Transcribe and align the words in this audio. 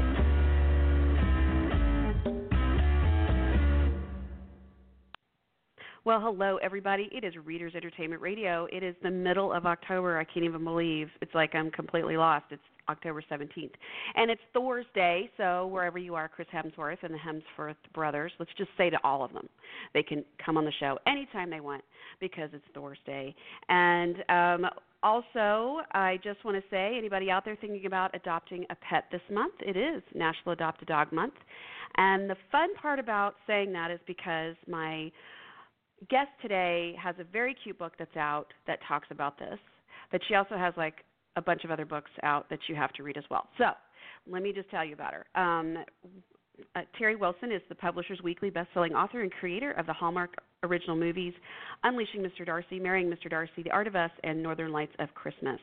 Well, 6.05 6.21
hello, 6.21 6.59
everybody. 6.59 7.09
It 7.11 7.25
is 7.25 7.33
Readers 7.47 7.75
Entertainment 7.75 8.21
Radio. 8.21 8.67
It 8.71 8.83
is 8.83 8.95
the 9.03 9.11
middle 9.11 9.55
of 9.55 9.65
October. 9.65 10.19
I 10.19 10.25
can't 10.25 10.45
even 10.45 10.65
believe 10.65 11.09
it's 11.23 11.35
like 11.35 11.55
I'm 11.55 11.71
completely 11.71 12.19
lost. 12.19 12.45
It's 12.51 12.61
October 12.89 13.23
17th. 13.31 13.73
And 14.15 14.31
it's 14.31 14.41
Thor's 14.53 14.87
Day, 14.95 15.31
so 15.37 15.67
wherever 15.67 15.99
you 15.99 16.15
are, 16.15 16.29
Chris 16.29 16.49
Hemsworth 16.53 17.03
and 17.03 17.13
the 17.13 17.19
Hemsworth 17.19 17.77
brothers, 17.95 18.33
let's 18.39 18.51
just 18.57 18.71
say 18.77 18.91
to 18.91 18.99
all 19.05 19.25
of 19.25 19.33
them, 19.33 19.49
they 19.95 20.03
can 20.03 20.25
come 20.45 20.57
on 20.57 20.65
the 20.65 20.73
show 20.79 20.99
anytime 21.07 21.51
they 21.51 21.61
want 21.61 21.83
because 22.21 22.51
it's 22.53 22.65
Thor's 22.75 22.99
Day. 23.07 23.35
And 23.69 24.17
um, 24.29 24.71
also, 25.03 25.81
I 25.93 26.19
just 26.23 26.45
want 26.45 26.57
to 26.57 26.63
say 26.71 26.97
anybody 26.97 27.31
out 27.31 27.45
there 27.45 27.57
thinking 27.57 27.87
about 27.87 28.15
adopting 28.15 28.65
a 28.71 28.75
pet 28.77 29.05
this 29.13 29.21
month, 29.31 29.55
it 29.61 29.77
is 29.77 30.03
National 30.15 30.53
Adopt 30.53 30.83
a 30.83 30.87
Dog 30.87 31.13
Month. 31.13 31.35
And 31.97 32.29
the 32.29 32.37
fun 32.53 32.75
part 32.75 32.99
about 32.99 33.37
saying 33.47 33.73
that 33.73 33.91
is 33.91 34.01
because 34.07 34.55
my 34.69 35.11
guest 36.11 36.29
today 36.43 36.95
has 37.03 37.15
a 37.19 37.25
very 37.25 37.55
cute 37.63 37.79
book 37.79 37.93
that's 37.99 38.17
out 38.17 38.47
that 38.67 38.79
talks 38.87 39.09
about 39.11 39.39
this, 39.39 39.59
but 40.13 40.21
she 40.29 40.35
also 40.35 40.57
has 40.57 40.75
like 40.77 41.05
a 41.37 41.43
bunch 41.43 41.65
of 41.65 41.71
other 41.71 41.85
books 41.85 42.11
out 42.23 42.49
that 42.51 42.59
you 42.69 42.75
have 42.75 42.93
to 42.95 43.03
read 43.03 43.17
as 43.17 43.25
well. 43.31 43.49
So 43.59 43.67
let 44.27 44.43
me 44.43 44.53
just 44.53 44.71
tell 44.71 44.85
you 44.85 44.95
about 44.95 45.13
her. 45.15 45.27
Um, 45.41 45.85
uh, 46.75 46.81
Teri 46.99 47.19
Wilson 47.19 47.53
is 47.53 47.61
the 47.69 47.75
publisher's 47.75 48.21
weekly 48.23 48.51
best-selling 48.51 48.95
author 48.95 49.23
and 49.23 49.31
creator 49.31 49.73
of 49.73 49.87
the 49.87 49.93
Hallmark 49.93 50.35
original 50.63 50.97
movies 50.97 51.35
Unleashing 51.85 52.23
Mr. 52.23 52.45
Darcy, 52.45 52.81
Marrying 52.81 53.09
Mr. 53.09 53.31
Darcy, 53.31 53.63
The 53.63 53.71
Art 53.71 53.87
of 53.87 53.95
Us, 53.95 54.11
and 54.25 54.43
Northern 54.43 54.73
Lights 54.73 54.95
of 54.99 55.15
Christmas. 55.15 55.61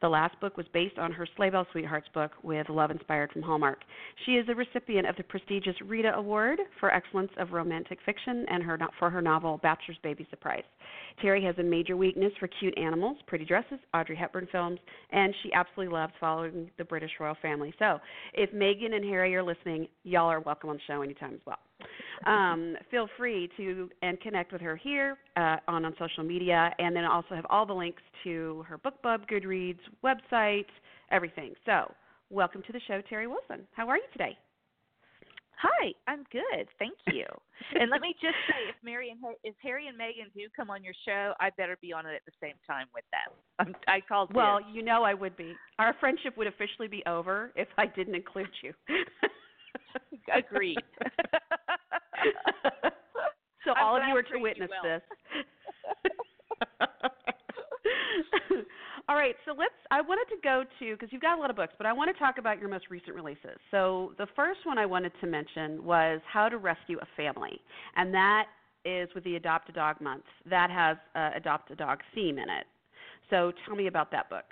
The 0.00 0.08
last 0.08 0.38
book 0.40 0.56
was 0.56 0.66
based 0.74 0.98
on 0.98 1.12
her 1.12 1.26
Sleighbell 1.38 1.64
Sweethearts 1.70 2.08
book 2.12 2.32
with 2.42 2.68
Love 2.68 2.90
Inspired 2.90 3.30
from 3.30 3.42
Hallmark. 3.42 3.78
She 4.26 4.32
is 4.32 4.46
a 4.48 4.54
recipient 4.54 5.08
of 5.08 5.16
the 5.16 5.22
prestigious 5.22 5.76
Rita 5.84 6.14
Award 6.14 6.58
for 6.80 6.92
Excellence 6.92 7.30
of 7.38 7.52
Romantic 7.52 7.98
Fiction 8.04 8.44
and 8.50 8.62
her, 8.62 8.78
for 8.98 9.08
her 9.08 9.22
novel 9.22 9.60
Bachelor's 9.62 9.98
Baby 10.02 10.26
Surprise. 10.30 10.64
Teri 11.22 11.44
has 11.44 11.56
a 11.58 11.62
major 11.62 11.96
weakness 11.96 12.32
for 12.40 12.48
cute 12.48 12.76
animals, 12.76 13.18
pretty 13.26 13.44
dresses, 13.44 13.78
Audrey 13.94 14.16
Hepburn 14.16 14.48
films, 14.50 14.80
and 15.10 15.32
she 15.42 15.52
absolutely 15.52 15.94
loves 15.94 16.12
following 16.18 16.70
the 16.78 16.84
British 16.84 17.12
royal 17.20 17.36
family. 17.40 17.72
So 17.78 18.00
if 18.34 18.50
Meghan 18.52 18.94
and 18.94 19.04
Harry 19.04 19.34
are 19.36 19.42
listening, 19.42 19.86
y'all 20.02 20.28
are 20.28 20.40
welcome 20.40 20.70
on 20.70 20.76
the 20.76 20.82
show 20.86 21.02
anytime 21.02 21.34
as 21.34 21.40
well 21.46 21.58
um, 22.26 22.76
feel 22.90 23.08
free 23.16 23.48
to 23.56 23.90
and 24.02 24.20
connect 24.20 24.52
with 24.52 24.60
her 24.60 24.76
here 24.76 25.16
uh, 25.36 25.56
on 25.68 25.84
on 25.84 25.94
social 25.98 26.24
media, 26.24 26.74
and 26.78 26.94
then 26.94 27.04
also 27.04 27.34
have 27.34 27.46
all 27.50 27.66
the 27.66 27.72
links 27.72 28.02
to 28.24 28.64
her 28.68 28.78
BookBub, 28.78 29.28
Goodreads, 29.28 29.80
website, 30.04 30.66
everything. 31.10 31.54
So, 31.66 31.92
welcome 32.30 32.62
to 32.66 32.72
the 32.72 32.80
show, 32.86 33.00
Teri 33.10 33.28
Wilson. 33.28 33.66
How 33.72 33.88
are 33.88 33.96
you 33.96 34.04
today? 34.12 34.36
Hi, 35.62 35.92
I'm 36.08 36.24
good, 36.32 36.66
thank 36.80 36.94
you. 37.12 37.24
and 37.78 37.88
let 37.88 38.00
me 38.00 38.14
just 38.20 38.34
say, 38.48 38.68
if 38.68 38.74
Mary 38.82 39.10
and 39.10 39.20
if 39.44 39.54
Harry 39.62 39.86
and 39.86 39.96
Meghan 39.96 40.32
do 40.34 40.48
come 40.56 40.70
on 40.70 40.82
your 40.82 40.94
show, 41.06 41.34
I 41.38 41.50
better 41.56 41.78
be 41.80 41.92
on 41.92 42.04
it 42.04 42.14
at 42.14 42.22
the 42.26 42.32
same 42.42 42.54
time 42.66 42.86
with 42.92 43.04
them. 43.12 43.36
I'm, 43.60 43.74
I 43.86 44.00
called. 44.00 44.34
Well, 44.34 44.58
you 44.72 44.82
know 44.82 45.04
I 45.04 45.14
would 45.14 45.36
be. 45.36 45.54
Our 45.78 45.94
friendship 46.00 46.36
would 46.36 46.48
officially 46.48 46.88
be 46.88 47.02
over 47.06 47.52
if 47.54 47.68
I 47.78 47.86
didn't 47.86 48.16
include 48.16 48.50
you. 48.62 48.72
Agreed. 50.34 50.78
so 53.64 53.72
all 53.80 53.96
of 53.96 54.02
you 54.08 54.16
are 54.16 54.22
to 54.22 54.38
witness 54.38 54.70
this. 54.82 55.02
all 59.08 59.16
right, 59.16 59.34
so 59.44 59.54
let's. 59.56 59.74
I 59.90 60.00
wanted 60.00 60.26
to 60.34 60.40
go 60.42 60.64
to 60.78 60.92
because 60.94 61.08
you've 61.12 61.22
got 61.22 61.38
a 61.38 61.40
lot 61.40 61.50
of 61.50 61.56
books, 61.56 61.74
but 61.76 61.86
I 61.86 61.92
want 61.92 62.14
to 62.14 62.18
talk 62.18 62.38
about 62.38 62.58
your 62.58 62.68
most 62.68 62.86
recent 62.90 63.14
releases. 63.14 63.58
So 63.70 64.12
the 64.18 64.26
first 64.34 64.60
one 64.64 64.78
I 64.78 64.86
wanted 64.86 65.12
to 65.20 65.26
mention 65.26 65.84
was 65.84 66.20
How 66.30 66.48
to 66.48 66.58
Rescue 66.58 66.98
a 67.00 67.06
Family, 67.16 67.60
and 67.96 68.12
that 68.14 68.46
is 68.84 69.08
with 69.14 69.24
the 69.24 69.36
Adopt 69.36 69.68
a 69.68 69.72
Dog 69.72 70.00
Month. 70.00 70.24
That 70.48 70.70
has 70.70 70.96
uh, 71.14 71.36
Adopt 71.36 71.70
a 71.70 71.76
Dog 71.76 72.00
theme 72.14 72.38
in 72.38 72.48
it. 72.48 72.66
So 73.30 73.52
tell 73.66 73.76
me 73.76 73.86
about 73.86 74.10
that 74.12 74.28
book. 74.28 74.44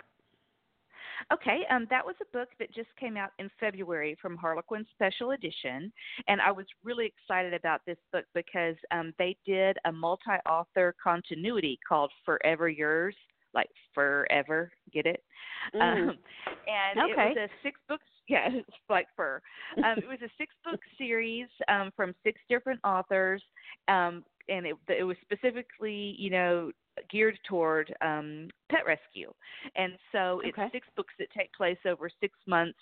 Okay, 1.33 1.61
um, 1.71 1.87
that 1.91 2.05
was 2.05 2.15
a 2.21 2.37
book 2.37 2.49
that 2.59 2.73
just 2.75 2.89
came 2.99 3.17
out 3.17 3.31
in 3.39 3.51
February 3.59 4.17
from 4.21 4.37
Harlequin 4.37 4.87
Special 4.95 5.33
Edition, 5.33 5.93
and 6.29 6.41
I 6.41 6.51
was 6.51 6.67
really 6.85 7.07
excited 7.07 7.55
about 7.55 7.81
this 7.87 7.99
book 8.13 8.25
because 8.35 8.77
um, 8.91 9.13
they 9.19 9.37
did 9.47 9.77
a 9.85 9.93
multi-author 9.93 10.95
continuity 11.03 11.79
called 11.89 12.11
Forever 12.25 12.69
Yours, 12.69 13.15
like 13.55 13.71
forever, 13.95 14.71
get 14.93 15.07
it? 15.07 15.23
Mm. 15.75 15.81
Um, 15.81 16.19
and 16.67 17.13
okay. 17.13 17.33
it 17.33 17.37
was 17.37 17.37
a 17.37 17.49
six-book 17.63 18.01
yeah, 18.31 18.49
it's 18.53 18.77
like 18.89 19.09
fur. 19.17 19.41
Um, 19.79 19.99
it 19.99 20.07
was 20.07 20.21
a 20.23 20.31
six 20.39 20.55
book 20.65 20.79
series 20.97 21.49
um, 21.69 21.91
from 21.97 22.15
six 22.23 22.41
different 22.49 22.79
authors, 22.85 23.43
um, 23.89 24.25
and 24.49 24.67
it, 24.67 24.77
it 24.89 25.03
was 25.03 25.17
specifically, 25.23 26.15
you 26.17 26.31
know, 26.31 26.71
geared 27.11 27.39
toward 27.49 27.95
um, 28.01 28.49
pet 28.71 28.87
rescue. 28.87 29.33
And 29.77 29.93
so 30.13 30.41
it's 30.45 30.59
okay. 30.59 30.69
six 30.73 30.87
books 30.97 31.15
that 31.19 31.29
take 31.37 31.53
place 31.53 31.79
over 31.87 32.11
six 32.21 32.35
months 32.47 32.79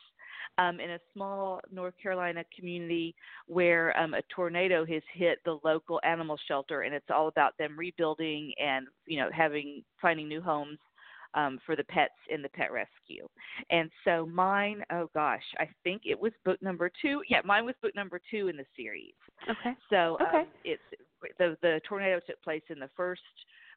um, 0.58 0.80
in 0.80 0.90
a 0.92 0.98
small 1.12 1.60
North 1.72 1.94
Carolina 2.02 2.44
community 2.56 3.14
where 3.46 3.96
um, 3.98 4.14
a 4.14 4.22
tornado 4.34 4.84
has 4.86 5.02
hit 5.12 5.38
the 5.44 5.58
local 5.64 6.00
animal 6.04 6.38
shelter, 6.48 6.82
and 6.82 6.94
it's 6.94 7.10
all 7.14 7.28
about 7.28 7.56
them 7.58 7.78
rebuilding 7.78 8.52
and 8.60 8.86
you 9.06 9.18
know 9.18 9.28
having 9.32 9.82
finding 10.00 10.28
new 10.28 10.40
homes 10.40 10.78
um, 11.34 11.58
for 11.64 11.76
the 11.76 11.84
pets 11.84 12.14
in 12.30 12.42
the 12.42 12.48
pet 12.48 12.72
rescue. 12.72 13.28
And 13.70 13.90
so 14.04 14.26
mine, 14.26 14.82
oh 14.92 15.08
gosh, 15.14 15.42
I 15.58 15.68
think 15.84 16.02
it 16.04 16.18
was 16.18 16.32
book 16.44 16.60
number 16.62 16.90
two. 17.00 17.22
Yeah, 17.28 17.40
mine 17.44 17.64
was 17.64 17.74
book 17.82 17.94
number 17.94 18.20
two 18.30 18.48
in 18.48 18.56
the 18.56 18.64
series. 18.76 19.14
Okay. 19.44 19.76
So 19.90 20.16
okay. 20.20 20.40
Um, 20.40 20.46
it's 20.64 20.82
the 21.38 21.56
the 21.62 21.80
tornado 21.88 22.20
took 22.26 22.42
place 22.42 22.62
in 22.70 22.78
the 22.78 22.90
first 22.96 23.22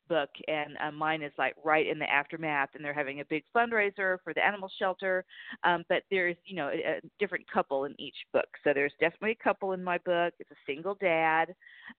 book, 0.08 0.30
and 0.48 0.78
uh, 0.86 0.92
mine 0.92 1.22
is 1.22 1.32
like 1.38 1.56
right 1.64 1.88
in 1.88 2.00
the 2.00 2.10
aftermath, 2.10 2.70
and 2.76 2.84
they're 2.84 2.94
having 2.94 3.20
a 3.22 3.26
big 3.26 3.44
fundraiser 3.56 4.18
for 4.24 4.34
the 4.34 4.46
animal 4.46 4.70
shelter. 4.80 5.26
Um, 5.64 5.84
but 5.90 6.04
there's, 6.10 6.36
you 6.46 6.56
know, 6.56 6.70
a, 6.70 6.98
a 6.98 7.02
different 7.20 7.46
couple 7.52 7.86
in 7.86 8.00
each 8.00 8.16
book. 8.34 8.48
So 8.64 8.72
there's 8.74 8.94
definitely 9.00 9.38
a 9.40 9.44
couple 9.44 9.74
in 9.74 9.84
my 9.84 9.98
book. 10.00 10.34
It's 10.40 10.52
a 10.52 10.66
single 10.66 10.96
dad, 10.96 11.54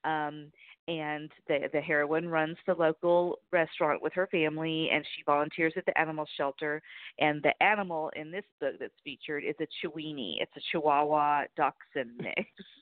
um, 0.05 0.47
and 0.89 1.31
the 1.49 1.69
the 1.73 1.81
heroine 1.81 2.29
runs 2.29 2.57
the 2.67 2.75
local 2.75 3.39
restaurant 3.53 4.03
with 4.03 4.13
her 4.15 4.27
family, 4.29 4.91
and 4.93 5.05
she 5.17 5.23
volunteers 5.25 5.75
at 5.77 5.87
the 5.87 5.99
animal 5.99 6.27
shelter. 6.37 6.83
And 7.19 7.43
the 7.43 7.53
animal 7.63 8.11
in 8.17 8.31
this 8.31 8.45
book 8.61 8.75
that's 8.81 8.93
featured 9.05 9.45
is 9.45 9.55
a 9.61 9.67
Chiweenie. 9.87 10.37
It's 10.41 10.53
a 10.57 10.61
Chihuahua 10.71 11.45
Dachshund 11.57 12.11
mix. 12.19 12.51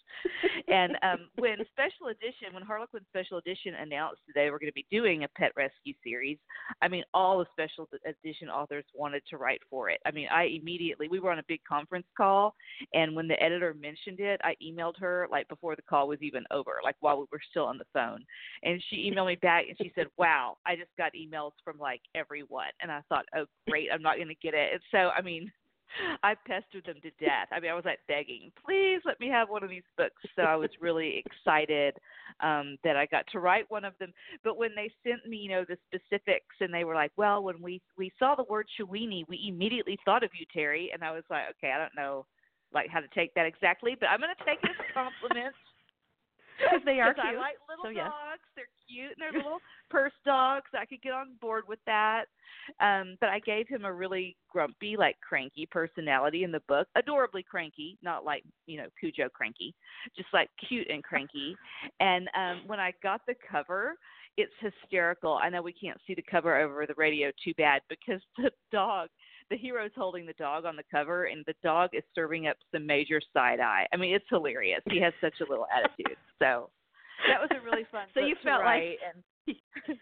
and 0.69 0.97
um, 1.03 1.28
when 1.38 1.56
Special 1.72 2.09
Edition, 2.09 2.53
when 2.53 2.62
Harlequin 2.62 3.00
Special 3.09 3.38
Edition 3.38 3.75
announced 3.75 4.21
that 4.26 4.34
they 4.34 4.50
were 4.50 4.59
going 4.59 4.71
to 4.71 4.75
be 4.75 4.87
doing 4.91 5.25
a 5.25 5.28
pet 5.28 5.53
rescue 5.56 5.94
series, 6.04 6.38
I 6.82 6.88
mean, 6.88 7.04
all 7.15 7.38
the 7.38 7.47
Special 7.53 7.88
Edition 8.04 8.49
authors 8.49 8.84
wanted 8.94 9.22
to 9.31 9.37
write 9.37 9.60
for 9.69 9.91
it. 9.91 10.00
I 10.06 10.10
mean, 10.10 10.28
I 10.32 10.44
immediately, 10.44 11.09
we 11.09 11.20
were 11.20 11.31
on 11.31 11.38
a 11.38 11.44
big 11.49 11.60
conference 11.69 12.06
call, 12.16 12.54
and 12.94 13.15
when 13.15 13.28
the 13.28 13.41
editor 13.43 13.75
mentioned 13.75 14.20
it, 14.20 14.41
I 14.44 14.54
emailed 14.62 14.99
her 14.99 15.26
like 15.31 15.49
before 15.49 15.76
the 15.76 15.82
call 15.82 16.09
was 16.09 16.22
even 16.22 16.44
over, 16.50 16.81
like 16.82 16.97
while 17.00 17.19
we 17.19 17.26
were 17.31 17.41
still 17.50 17.65
on 17.65 17.78
the 17.78 17.84
phone. 17.93 18.25
And 18.62 18.82
she 18.88 19.10
emailed 19.10 19.28
me 19.28 19.37
back 19.37 19.65
and 19.69 19.76
she 19.81 19.93
said, 19.94 20.06
Wow, 20.16 20.56
I 20.66 20.76
just 20.76 20.91
got 20.99 21.12
emails 21.15 21.53
from 21.65 21.78
like 21.78 22.00
everyone. 22.15 22.70
And 22.81 22.91
I 22.91 23.00
thought, 23.09 23.25
Oh, 23.37 23.47
great, 23.69 23.88
I'm 23.93 24.03
not 24.03 24.16
going 24.16 24.28
to 24.28 24.34
get 24.34 24.54
it. 24.54 24.70
And 24.72 24.82
so, 24.91 25.10
I 25.16 25.22
mean, 25.22 25.50
I 26.23 26.34
pestered 26.47 26.87
them 26.87 27.01
to 27.03 27.11
death. 27.25 27.49
I 27.53 27.61
mean, 27.61 27.71
I 27.71 27.75
was 27.75 27.84
like 27.84 28.01
begging, 28.09 28.53
please 28.65 29.01
let 29.05 29.19
me 29.21 29.28
have 29.28 29.49
one 29.49 29.62
of 29.62 29.71
these 29.71 29.87
books. 29.97 30.23
So 30.37 30.43
I 30.43 30.56
was 30.56 30.71
really 30.81 31.23
excited 31.25 31.97
um, 32.41 32.76
that 32.85 32.97
I 32.97 33.06
got 33.06 33.25
to 33.32 33.41
write 33.41 33.70
one 33.70 33.85
of 33.85 33.94
them. 33.99 34.12
But 34.44 34.56
when 34.56 34.70
they 34.75 34.91
sent 35.05 35.26
me, 35.29 35.38
you 35.38 35.50
know, 35.50 35.64
the 35.69 35.76
specifics, 35.87 36.56
and 36.61 36.73
they 36.73 36.85
were 36.85 36.94
like, 36.94 37.12
"Well, 37.17 37.43
when 37.43 37.61
we 37.61 37.81
we 37.97 38.12
saw 38.19 38.35
the 38.35 38.44
word 38.44 38.67
Chiweenie, 38.79 39.25
we 39.29 39.47
immediately 39.49 39.99
thought 40.05 40.25
of 40.25 40.31
you, 40.38 40.47
Teri." 40.55 40.88
And 40.93 41.03
I 41.03 41.12
was 41.12 41.25
like, 41.31 41.44
"Okay, 41.59 41.73
I 41.73 41.79
don't 41.79 41.97
know, 41.97 42.26
like 42.73 42.88
how 42.91 43.00
to 43.00 43.09
take 43.14 43.35
that 43.35 43.47
exactly, 43.47 43.97
but 43.99 44.09
I'm 44.09 44.20
going 44.20 44.35
to 44.37 44.44
take 44.44 44.62
it 44.62 44.70
as 44.70 44.87
a 44.88 44.93
compliment." 44.93 45.55
Because 46.61 46.85
they 46.85 47.01
are 47.01 47.15
cute. 47.15 47.27
I 47.27 47.37
like 47.37 47.57
little 47.69 47.85
so, 47.85 47.89
yes. 47.91 48.07
dogs. 48.07 48.43
They're 48.57 48.65
cute 48.89 49.12
and 49.12 49.19
they're 49.19 49.43
little 49.43 49.59
purse 49.91 50.12
dogs. 50.25 50.67
I 50.75 50.85
could 50.85 51.03
get 51.03 51.12
on 51.12 51.37
board 51.41 51.65
with 51.69 51.79
that. 51.87 52.25
Um, 52.81 53.17
but 53.21 53.29
I 53.29 53.41
gave 53.41 53.69
him 53.69 53.85
a 53.85 53.93
really 53.93 54.37
grumpy, 54.51 54.97
like 54.97 55.17
cranky 55.27 55.67
personality 55.71 56.45
in 56.45 56.53
the 56.53 56.62
book. 56.69 56.89
Adorably 56.97 57.43
cranky, 57.43 57.99
not 58.03 58.25
like, 58.25 58.45
you 58.67 58.79
know, 58.79 58.87
Cujo 58.99 59.29
cranky. 59.29 59.75
Just 60.17 60.29
like 60.33 60.51
cute 60.69 60.89
and 60.91 61.03
cranky. 61.03 61.57
And 62.01 62.29
um 62.37 62.62
when 62.67 62.81
I 62.81 62.93
got 63.03 63.23
the 63.27 63.35
cover, 63.51 63.95
it's 64.37 64.53
hysterical. 64.61 65.39
I 65.43 65.51
know 65.51 65.62
we 65.62 65.73
can't 65.73 66.01
see 66.07 66.15
the 66.15 66.25
cover 66.31 66.59
over 66.59 66.87
the 66.87 66.95
radio 66.97 67.31
too 67.45 67.53
bad 67.57 67.83
because 67.89 68.21
the 68.37 68.51
dog 68.73 69.09
the 69.50 69.56
hero's 69.56 69.91
holding 69.97 70.26
the 70.26 70.32
dog 70.35 70.64
on 70.64 70.76
the 70.76 70.82
cover 70.91 71.25
and 71.25 71.44
the 71.47 71.55
dog 71.62 71.91
is 71.93 72.02
serving 72.14 72.47
up 72.47 72.56
some 72.73 72.87
major 72.87 73.20
side 73.32 73.61
eye. 73.61 73.87
I 73.93 73.97
mean, 73.97 74.14
it's 74.14 74.25
hilarious. 74.29 74.81
He 74.88 75.00
has 75.00 75.12
such 75.20 75.35
a 75.41 75.50
little 75.50 75.67
attitude. 75.75 76.17
So 76.38 76.70
that 77.29 77.41
was 77.41 77.50
a 77.50 77.64
really 77.64 77.85
fun. 77.91 78.06
so 78.14 78.20
you 78.20 78.37
felt 78.43 78.64
like 78.64 78.99
and 79.47 79.56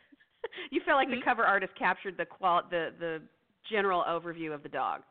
you 0.70 0.80
felt 0.84 0.96
like 0.96 1.08
the 1.08 1.16
mm-hmm. 1.16 1.24
cover 1.24 1.44
artist 1.44 1.72
captured 1.78 2.16
the 2.16 2.26
qual 2.26 2.62
the 2.70 2.92
the 3.00 3.22
general 3.70 4.04
overview 4.08 4.54
of 4.54 4.62
the 4.62 4.68
dog. 4.68 5.02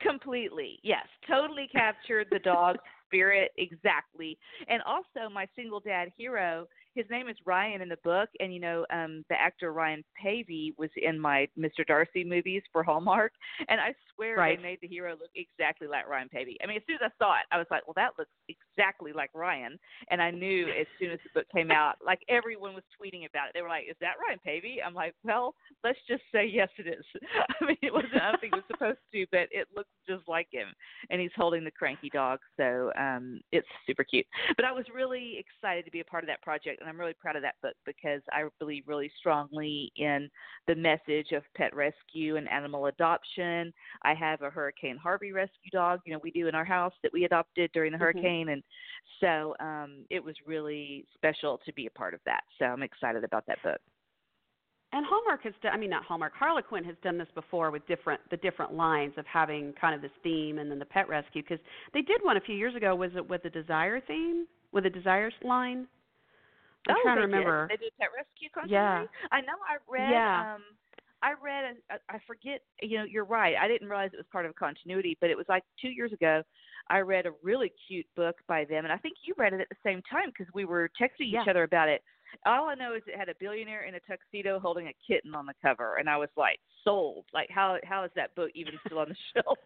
completely 0.00 0.78
yes, 0.82 1.06
totally 1.28 1.68
captured 1.70 2.28
the 2.30 2.38
dog's 2.38 2.80
spirit 3.06 3.50
exactly. 3.56 4.38
And 4.68 4.82
also, 4.82 5.32
my 5.32 5.46
single 5.56 5.80
dad 5.80 6.08
hero. 6.16 6.68
His 6.94 7.06
name 7.10 7.28
is 7.28 7.36
Ryan 7.44 7.80
in 7.80 7.88
the 7.88 7.98
book, 8.02 8.28
and 8.40 8.52
you 8.52 8.60
know, 8.60 8.84
um, 8.92 9.24
the 9.28 9.40
actor 9.40 9.72
Ryan 9.72 10.02
Paevey 10.22 10.72
was 10.78 10.90
in 10.96 11.18
my 11.18 11.48
Mr. 11.58 11.86
Darcy 11.86 12.24
movies 12.24 12.62
for 12.72 12.82
Hallmark, 12.82 13.32
and 13.68 13.80
I 13.80 13.94
swear 14.14 14.36
Right. 14.36 14.56
they 14.58 14.62
made 14.62 14.78
the 14.82 14.88
hero 14.88 15.12
look 15.12 15.30
exactly 15.36 15.86
like 15.86 16.08
Ryan 16.08 16.28
Paevey. 16.34 16.56
I 16.62 16.66
mean, 16.66 16.76
as 16.78 16.82
soon 16.86 16.96
as 16.96 17.10
I 17.12 17.24
saw 17.24 17.34
it, 17.34 17.46
I 17.52 17.58
was 17.58 17.66
like, 17.70 17.86
well, 17.86 17.94
that 17.96 18.12
looks 18.18 18.30
exactly 18.48 19.12
like 19.12 19.30
Ryan, 19.34 19.78
and 20.10 20.20
I 20.20 20.30
knew 20.30 20.68
as 20.68 20.86
soon 20.98 21.10
as 21.10 21.18
the 21.22 21.40
book 21.40 21.46
came 21.54 21.70
out, 21.70 21.96
like 22.04 22.20
everyone 22.28 22.74
was 22.74 22.84
tweeting 23.00 23.28
about 23.28 23.48
it. 23.48 23.54
They 23.54 23.62
were 23.62 23.68
like, 23.68 23.86
"Is 23.88 23.96
that 24.00 24.14
Ryan 24.20 24.40
Paevey?" 24.46 24.76
I'm 24.84 24.94
like, 24.94 25.14
"Well, 25.24 25.54
let's 25.84 25.98
just 26.08 26.22
say 26.32 26.46
yes, 26.46 26.68
it 26.78 26.86
is." 26.88 27.04
I 27.60 27.64
mean, 27.64 27.76
it 27.82 27.92
wasn't. 27.92 28.20
I 28.22 28.36
think 28.38 28.52
it 28.54 28.56
was 28.56 28.64
supposed 28.70 28.98
to, 29.12 29.26
but 29.30 29.48
it 29.50 29.68
looks 29.74 29.90
just 30.08 30.26
like 30.28 30.48
him, 30.50 30.68
and 31.10 31.20
he's 31.20 31.30
holding 31.36 31.64
the 31.64 31.70
cranky 31.70 32.10
dog, 32.10 32.40
so 32.56 32.90
um, 32.98 33.40
it's 33.52 33.66
super 33.86 34.04
cute. 34.04 34.26
But 34.56 34.64
I 34.64 34.72
was 34.72 34.84
really 34.94 35.38
excited 35.38 35.84
to 35.84 35.90
be 35.90 36.00
a 36.00 36.04
part 36.04 36.24
of 36.24 36.28
that 36.28 36.42
project, 36.42 36.77
and 36.80 36.88
I'm 36.88 36.98
really 36.98 37.14
proud 37.14 37.36
of 37.36 37.42
that 37.42 37.56
book 37.62 37.74
because 37.84 38.22
I 38.32 38.44
believe 38.58 38.84
really 38.86 39.10
strongly 39.18 39.92
in 39.96 40.30
the 40.66 40.74
message 40.74 41.32
of 41.32 41.42
pet 41.54 41.74
rescue 41.74 42.36
and 42.36 42.48
animal 42.50 42.86
adoption. 42.86 43.72
I 44.02 44.14
have 44.14 44.42
a 44.42 44.50
Hurricane 44.50 44.96
Harvey 44.96 45.32
rescue 45.32 45.70
dog, 45.72 46.00
you 46.04 46.12
know, 46.12 46.20
we 46.22 46.30
do 46.30 46.48
in 46.48 46.54
our 46.54 46.64
house 46.64 46.94
that 47.02 47.12
we 47.12 47.24
adopted 47.24 47.70
during 47.72 47.92
the 47.92 47.98
Mhm. 47.98 48.02
hurricane, 48.02 48.48
and 48.50 48.62
so 49.20 49.54
um, 49.60 50.06
it 50.10 50.22
was 50.22 50.36
really 50.46 51.06
special 51.14 51.58
to 51.58 51.72
be 51.72 51.86
a 51.86 51.90
part 51.90 52.14
of 52.14 52.20
that. 52.24 52.44
So 52.58 52.66
I'm 52.66 52.82
excited 52.82 53.24
about 53.24 53.46
that 53.46 53.62
book. 53.62 53.80
And 54.92 55.04
Hallmark 55.04 55.42
has 55.42 55.52
done 55.62 55.72
I 55.74 55.76
mean 55.76 55.90
not 55.90 56.04
Hallmark, 56.04 56.34
Harlequin 56.34 56.82
has 56.84 56.96
done 57.02 57.18
this 57.18 57.28
before 57.34 57.70
with 57.70 57.86
different 57.86 58.20
the 58.30 58.38
different 58.38 58.72
lines 58.72 59.12
of 59.18 59.26
having 59.26 59.74
kind 59.74 59.94
of 59.94 60.00
this 60.00 60.10
theme 60.22 60.58
and 60.58 60.70
then 60.70 60.78
the 60.78 60.86
pet 60.86 61.08
rescue 61.08 61.42
because 61.42 61.58
they 61.92 62.00
did 62.00 62.22
one 62.22 62.36
a 62.38 62.40
few 62.40 62.54
years 62.54 62.74
ago 62.74 62.94
was 62.94 63.10
it 63.14 63.28
with 63.28 63.42
the 63.42 63.50
desire 63.50 64.00
theme? 64.00 64.46
With 64.72 64.84
the 64.84 64.90
desires 64.90 65.34
line? 65.42 65.86
I'm 66.88 66.96
oh, 66.96 67.02
trying 67.02 67.16
to 67.16 67.22
remember. 67.22 67.66
Did. 67.68 67.80
They 67.80 67.84
did 67.84 67.92
pet 67.98 68.08
rescue 68.16 68.48
constantly. 68.54 68.74
Yeah. 68.76 69.04
I 69.32 69.40
know. 69.40 69.58
I 69.66 69.76
read. 69.90 70.10
Yeah. 70.10 70.54
Um, 70.54 70.62
I 71.22 71.32
read. 71.42 71.76
I 72.08 72.18
forget. 72.26 72.62
You 72.80 72.98
know, 72.98 73.04
you're 73.04 73.24
right. 73.24 73.56
I 73.60 73.66
didn't 73.68 73.88
realize 73.88 74.10
it 74.12 74.18
was 74.18 74.26
part 74.30 74.46
of 74.46 74.54
continuity, 74.54 75.16
but 75.20 75.30
it 75.30 75.36
was 75.36 75.46
like 75.48 75.64
two 75.80 75.88
years 75.90 76.12
ago. 76.12 76.42
I 76.90 77.00
read 77.00 77.26
a 77.26 77.32
really 77.42 77.72
cute 77.86 78.06
book 78.16 78.36
by 78.46 78.64
them, 78.64 78.84
and 78.84 78.92
I 78.92 78.96
think 78.96 79.16
you 79.24 79.34
read 79.36 79.52
it 79.52 79.60
at 79.60 79.68
the 79.68 79.76
same 79.84 80.00
time 80.10 80.30
because 80.30 80.46
we 80.54 80.64
were 80.64 80.88
texting 81.00 81.28
Yeah. 81.30 81.42
each 81.42 81.48
other 81.48 81.64
about 81.64 81.88
it. 81.88 82.02
All 82.46 82.68
I 82.68 82.74
know 82.74 82.94
is 82.94 83.02
it 83.06 83.18
had 83.18 83.28
a 83.28 83.34
billionaire 83.40 83.82
in 83.84 83.94
a 83.94 84.00
tuxedo 84.00 84.58
holding 84.58 84.88
a 84.88 84.94
kitten 85.06 85.34
on 85.34 85.44
the 85.46 85.54
cover, 85.60 85.96
and 85.96 86.08
I 86.08 86.16
was 86.16 86.28
like, 86.36 86.60
sold. 86.84 87.24
Like, 87.34 87.50
how 87.50 87.78
how 87.84 88.04
is 88.04 88.10
that 88.16 88.34
book 88.34 88.50
even 88.54 88.74
still 88.86 88.98
on 89.00 89.08
the 89.08 89.16
shelf? 89.34 89.58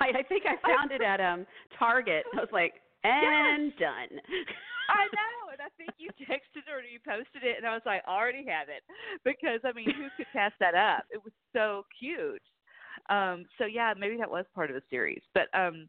right. 0.00 0.14
I 0.16 0.22
think 0.22 0.44
I 0.46 0.56
found 0.68 0.92
it 0.92 1.00
at 1.02 1.20
um 1.20 1.46
Target. 1.78 2.24
I 2.36 2.40
was 2.40 2.50
like, 2.52 2.74
and 3.04 3.72
done. 3.78 4.20
I 4.88 5.04
know, 5.12 5.52
and 5.52 5.60
I 5.60 5.68
think 5.76 5.90
you 5.98 6.08
texted 6.24 6.64
or 6.72 6.80
you 6.80 6.98
posted 7.04 7.44
it, 7.44 7.58
and 7.58 7.66
I 7.66 7.74
was 7.74 7.82
like, 7.84 8.02
I 8.06 8.16
already 8.16 8.44
have 8.48 8.68
it 8.68 8.82
because 9.24 9.60
I 9.64 9.72
mean, 9.72 9.90
who 9.92 10.08
could 10.16 10.26
pass 10.32 10.52
that 10.60 10.74
up? 10.74 11.04
It 11.10 11.22
was 11.22 11.32
so 11.52 11.84
cute. 11.98 12.42
Um, 13.10 13.44
so 13.58 13.66
yeah, 13.66 13.92
maybe 13.98 14.16
that 14.16 14.30
was 14.30 14.44
part 14.54 14.70
of 14.70 14.76
the 14.76 14.82
series, 14.90 15.22
but 15.34 15.52
um, 15.52 15.88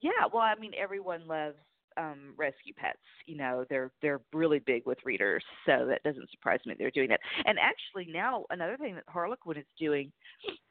yeah. 0.00 0.26
Well, 0.32 0.42
I 0.42 0.54
mean, 0.58 0.72
everyone 0.76 1.26
loves 1.26 1.56
um 1.96 2.34
rescue 2.36 2.72
pets 2.76 2.98
you 3.26 3.36
know 3.36 3.64
they're 3.70 3.90
they're 4.02 4.20
really 4.32 4.58
big 4.60 4.82
with 4.86 4.98
readers 5.04 5.42
so 5.66 5.86
that 5.86 6.02
doesn't 6.02 6.30
surprise 6.30 6.60
me 6.66 6.74
they're 6.78 6.90
doing 6.90 7.08
that. 7.08 7.20
And 7.46 7.58
actually 7.58 8.12
now 8.12 8.44
another 8.50 8.76
thing 8.76 8.94
that 8.94 9.04
harlequin 9.08 9.58
is 9.58 9.66
doing 9.78 10.12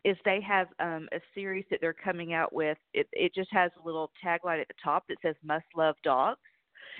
is 0.03 0.17
they 0.25 0.41
have 0.41 0.67
um 0.79 1.07
a 1.13 1.19
series 1.35 1.65
that 1.69 1.79
they're 1.81 1.93
coming 1.93 2.33
out 2.33 2.53
with. 2.53 2.77
It 2.93 3.07
it 3.13 3.33
just 3.33 3.51
has 3.51 3.71
a 3.81 3.85
little 3.85 4.11
tagline 4.23 4.61
at 4.61 4.67
the 4.67 4.73
top 4.83 5.03
that 5.09 5.17
says 5.21 5.35
must 5.43 5.65
love 5.75 5.95
dogs. 6.03 6.39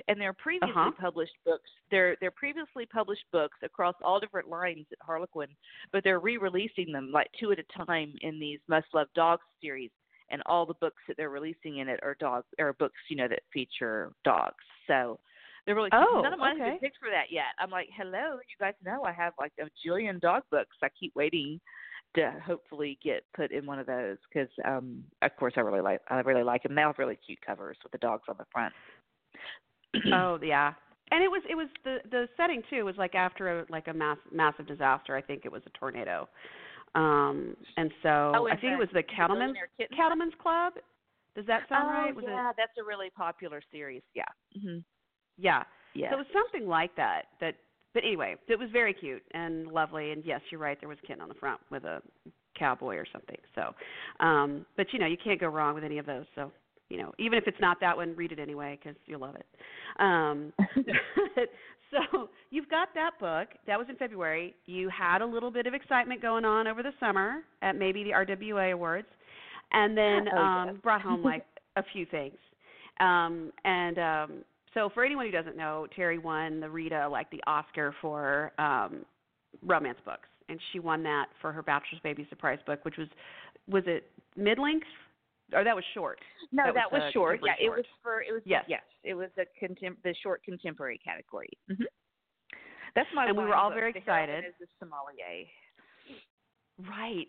And 0.07 0.19
their 0.21 0.33
previously 0.33 0.71
Uh-huh. 0.73 0.91
published 0.99 1.35
books 1.45 1.69
they're 1.89 2.15
they're 2.21 2.31
previously 2.31 2.85
published 2.85 3.25
books 3.31 3.57
across 3.63 3.95
all 4.03 4.19
different 4.19 4.47
lines 4.47 4.85
at 4.91 4.97
harlequin 5.05 5.49
but 5.91 6.03
they're 6.03 6.19
re-releasing 6.19 6.91
them 6.93 7.11
like 7.11 7.27
two 7.37 7.51
at 7.51 7.59
a 7.59 7.85
time 7.85 8.13
in 8.21 8.39
these 8.39 8.59
must 8.69 8.87
love 8.93 9.07
dogs 9.15 9.43
series 9.61 9.91
and 10.31 10.41
all 10.45 10.65
the 10.65 10.73
books 10.75 11.01
that 11.07 11.17
they're 11.17 11.29
releasing 11.29 11.77
in 11.77 11.87
it 11.87 11.99
are 12.03 12.15
dog 12.19 12.43
or 12.59 12.73
books 12.73 12.97
you 13.09 13.15
know 13.15 13.27
that 13.27 13.41
feature 13.53 14.11
dogs 14.23 14.63
so 14.87 15.19
they're 15.65 15.75
really 15.75 15.91
cute. 15.91 16.03
Oh, 16.03 16.21
none 16.21 16.33
of 16.33 16.39
mine 16.39 16.57
have 16.57 16.71
been 16.71 16.79
picked 16.79 16.97
for 16.97 17.09
that 17.09 17.31
yet 17.31 17.53
i'm 17.59 17.69
like 17.69 17.89
hello 17.95 18.35
you 18.35 18.55
guys 18.59 18.73
know 18.83 19.03
i 19.03 19.11
have 19.11 19.33
like 19.39 19.53
a 19.59 19.69
jillion 19.87 20.19
dog 20.19 20.43
books 20.51 20.75
i 20.83 20.87
keep 20.99 21.15
waiting 21.15 21.59
to 22.15 22.33
hopefully 22.45 22.97
get 23.01 23.23
put 23.35 23.51
in 23.51 23.65
one 23.65 23.79
of 23.79 23.85
those 23.85 24.17
because 24.27 24.49
um 24.65 25.03
of 25.21 25.35
course 25.37 25.53
i 25.57 25.59
really 25.61 25.81
like 25.81 26.01
i 26.09 26.19
really 26.19 26.43
like 26.43 26.63
them 26.63 26.75
they 26.75 26.81
have 26.81 26.97
really 26.97 27.17
cute 27.25 27.39
covers 27.45 27.77
with 27.83 27.91
the 27.91 27.97
dogs 27.99 28.23
on 28.27 28.35
the 28.37 28.45
front 28.51 28.73
oh 30.13 30.39
yeah. 30.41 30.73
And 31.11 31.23
it 31.23 31.27
was 31.27 31.41
it 31.49 31.55
was 31.55 31.67
the 31.83 31.97
the 32.09 32.27
setting 32.37 32.61
too 32.69 32.85
was 32.85 32.95
like 32.97 33.15
after 33.15 33.59
a 33.59 33.65
like 33.69 33.87
a 33.87 33.93
mass 33.93 34.17
massive 34.31 34.67
disaster. 34.67 35.15
I 35.15 35.21
think 35.21 35.41
it 35.45 35.51
was 35.51 35.61
a 35.65 35.77
tornado. 35.77 36.29
Um 36.95 37.55
and 37.77 37.91
so 38.03 38.33
Oh, 38.35 38.47
I 38.47 38.55
think 38.55 38.73
it 38.73 38.79
was 38.79 38.89
the 38.93 39.01
the 39.01 39.03
Cattlemen's 39.15 39.53
Billionaire 39.53 39.69
Kitten? 39.77 39.97
Cattlemen's 39.97 40.33
Club. 40.41 40.73
Does 41.35 41.45
that 41.47 41.63
sound 41.69 41.87
oh, 41.87 41.91
right? 41.91 42.15
Was 42.15 42.25
yeah 42.27 42.49
it 42.49 42.55
that's 42.57 42.77
a 42.79 42.83
really 42.83 43.09
popular 43.09 43.61
series 43.71 44.01
yeah 44.13 44.23
hmm 44.61 44.79
Yeah. 45.37 45.63
yeah 45.93 46.09
So 46.09 46.15
it 46.15 46.19
was 46.19 46.27
something 46.33 46.67
like 46.67 46.95
that. 46.97 47.23
That, 47.39 47.55
but 47.93 48.03
anyway, 48.03 48.35
it 48.47 48.57
was 48.59 48.69
very 48.71 48.93
cute 48.93 49.23
and 49.33 49.67
lovely. 49.67 50.11
And 50.11 50.23
yes, 50.25 50.41
you're 50.49 50.61
right. 50.61 50.79
There 50.79 50.89
was 50.89 50.97
a 51.03 51.07
kitten 51.07 51.21
on 51.21 51.27
the 51.29 51.35
front 51.35 51.59
with 51.69 51.83
a 51.83 52.01
cowboy 52.57 52.95
or 52.95 53.05
something. 53.11 53.37
So, 53.55 53.73
um, 54.25 54.65
but 54.77 54.87
you 54.93 54.99
know, 54.99 55.07
you 55.07 55.17
can't 55.21 55.39
go 55.39 55.47
wrong 55.47 55.75
with 55.75 55.83
any 55.83 55.97
of 55.97 56.05
those. 56.05 56.25
So, 56.35 56.51
you 56.89 56.97
know, 56.97 57.13
even 57.19 57.37
if 57.37 57.47
it's 57.47 57.59
not 57.59 57.79
that 57.81 57.95
one, 57.95 58.15
read 58.15 58.31
it 58.31 58.39
anyway 58.39 58.77
because 58.81 58.97
you'll 59.05 59.21
love 59.21 59.35
it. 59.35 59.45
Um, 59.99 60.53
so 61.91 62.29
you've 62.49 62.69
got 62.69 62.89
that 62.95 63.11
book. 63.19 63.49
That 63.67 63.77
was 63.77 63.87
in 63.89 63.95
February. 63.95 64.55
You 64.65 64.89
had 64.89 65.21
a 65.21 65.25
little 65.25 65.51
bit 65.51 65.67
of 65.67 65.73
excitement 65.73 66.21
going 66.21 66.45
on 66.45 66.67
over 66.67 66.81
the 66.83 66.91
summer 66.99 67.41
at 67.61 67.75
maybe 67.75 68.03
the 68.03 68.11
RWA 68.11 68.73
Awards, 68.73 69.07
and 69.71 69.97
then 69.97 70.27
Oh, 70.33 70.37
um, 70.37 70.67
yeah. 70.67 70.73
brought 70.81 71.01
home 71.01 71.23
like 71.23 71.45
a 71.75 71.83
few 71.93 72.05
things. 72.05 72.37
Um, 72.99 73.51
and 73.65 73.97
um, 73.97 74.31
so 74.73 74.89
for 74.93 75.03
anyone 75.03 75.25
who 75.25 75.31
doesn't 75.31 75.57
know, 75.57 75.87
Teri 75.97 76.21
won 76.21 76.59
the 76.59 76.69
Rita 76.69 77.07
like 77.09 77.29
the 77.31 77.41
Oscar 77.47 77.93
for 78.01 78.51
um, 78.57 79.05
romance 79.65 79.97
books, 80.05 80.27
and 80.49 80.59
she 80.71 80.79
won 80.79 81.03
that 81.03 81.27
for 81.41 81.51
her 81.51 81.61
Bachelor's 81.61 82.01
Baby 82.03 82.25
surprise 82.29 82.59
book, 82.65 82.83
which 82.85 82.97
was 82.97 83.07
was 83.67 83.83
it 83.85 84.09
mid 84.35 84.59
length 84.59 84.87
or 85.53 85.63
that 85.63 85.75
was 85.75 85.83
short? 85.93 86.19
No, 86.51 86.65
That 86.65 86.73
that, 86.75 86.91
was 86.91 87.01
was, 87.03 87.13
short. 87.13 87.39
Yeah, 87.43 87.53
contemporary 87.55 87.65
it 87.65 87.77
was 87.77 87.85
for 88.03 88.21
it 88.21 88.31
was 88.33 88.41
Yes. 88.45 88.65
yes, 88.67 88.81
it 89.03 89.13
was 89.13 89.29
the 89.35 89.45
contem- 89.61 90.01
the 90.03 90.13
short 90.21 90.43
contemporary 90.43 90.99
category. 91.03 91.49
hmm 91.69 91.83
That's 92.95 93.09
my 93.15 93.25
And 93.27 93.37
we 93.37 93.45
were 93.45 93.55
all 93.55 93.69
very 93.71 93.91
excited. 93.95 94.43
The 94.59 94.67
sommelier. 94.79 95.45
Right. 96.89 97.27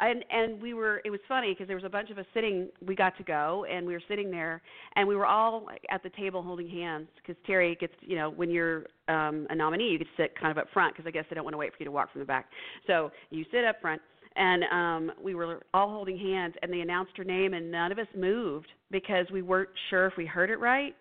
And 0.00 0.24
and 0.30 0.62
we 0.62 0.74
were 0.74 1.00
it 1.04 1.10
was 1.10 1.18
funny 1.26 1.52
because 1.52 1.66
there 1.66 1.74
was 1.76 1.84
a 1.84 1.88
bunch 1.88 2.10
of 2.10 2.18
us 2.18 2.26
sitting 2.32 2.68
we 2.86 2.94
got 2.94 3.16
to 3.16 3.24
go 3.24 3.66
and 3.68 3.84
we 3.84 3.92
were 3.92 4.02
sitting 4.08 4.30
there 4.30 4.62
and 4.94 5.08
we 5.08 5.16
were 5.16 5.26
all 5.26 5.66
at 5.90 6.04
the 6.04 6.10
table 6.10 6.40
holding 6.40 6.68
hands 6.68 7.08
because 7.16 7.34
Teri 7.48 7.76
gets 7.80 7.94
you 8.02 8.14
know 8.14 8.30
when 8.30 8.48
you're 8.48 8.84
um 9.08 9.48
a 9.50 9.56
nominee 9.56 9.88
you 9.88 9.98
get 9.98 10.04
to 10.16 10.22
sit 10.22 10.38
kind 10.38 10.52
of 10.52 10.58
up 10.58 10.68
front 10.72 10.94
because 10.94 11.08
I 11.08 11.10
guess 11.10 11.24
they 11.28 11.34
don't 11.34 11.42
want 11.42 11.54
to 11.54 11.58
wait 11.58 11.72
for 11.72 11.78
you 11.80 11.84
to 11.86 11.90
walk 11.90 12.12
from 12.12 12.20
the 12.20 12.26
back 12.26 12.46
so 12.86 13.10
you 13.30 13.44
sit 13.50 13.64
up 13.64 13.80
front 13.80 14.00
and 14.38 14.64
um 14.72 15.12
we 15.22 15.34
were 15.34 15.60
all 15.74 15.90
holding 15.90 16.16
hands 16.16 16.54
and 16.62 16.72
they 16.72 16.80
announced 16.80 17.12
her 17.16 17.24
name 17.24 17.54
and 17.54 17.70
none 17.70 17.92
of 17.92 17.98
us 17.98 18.06
moved 18.16 18.68
because 18.90 19.26
we 19.32 19.42
weren't 19.42 19.70
sure 19.90 20.06
if 20.06 20.14
we 20.16 20.24
heard 20.24 20.50
it 20.50 20.58
right 20.58 20.94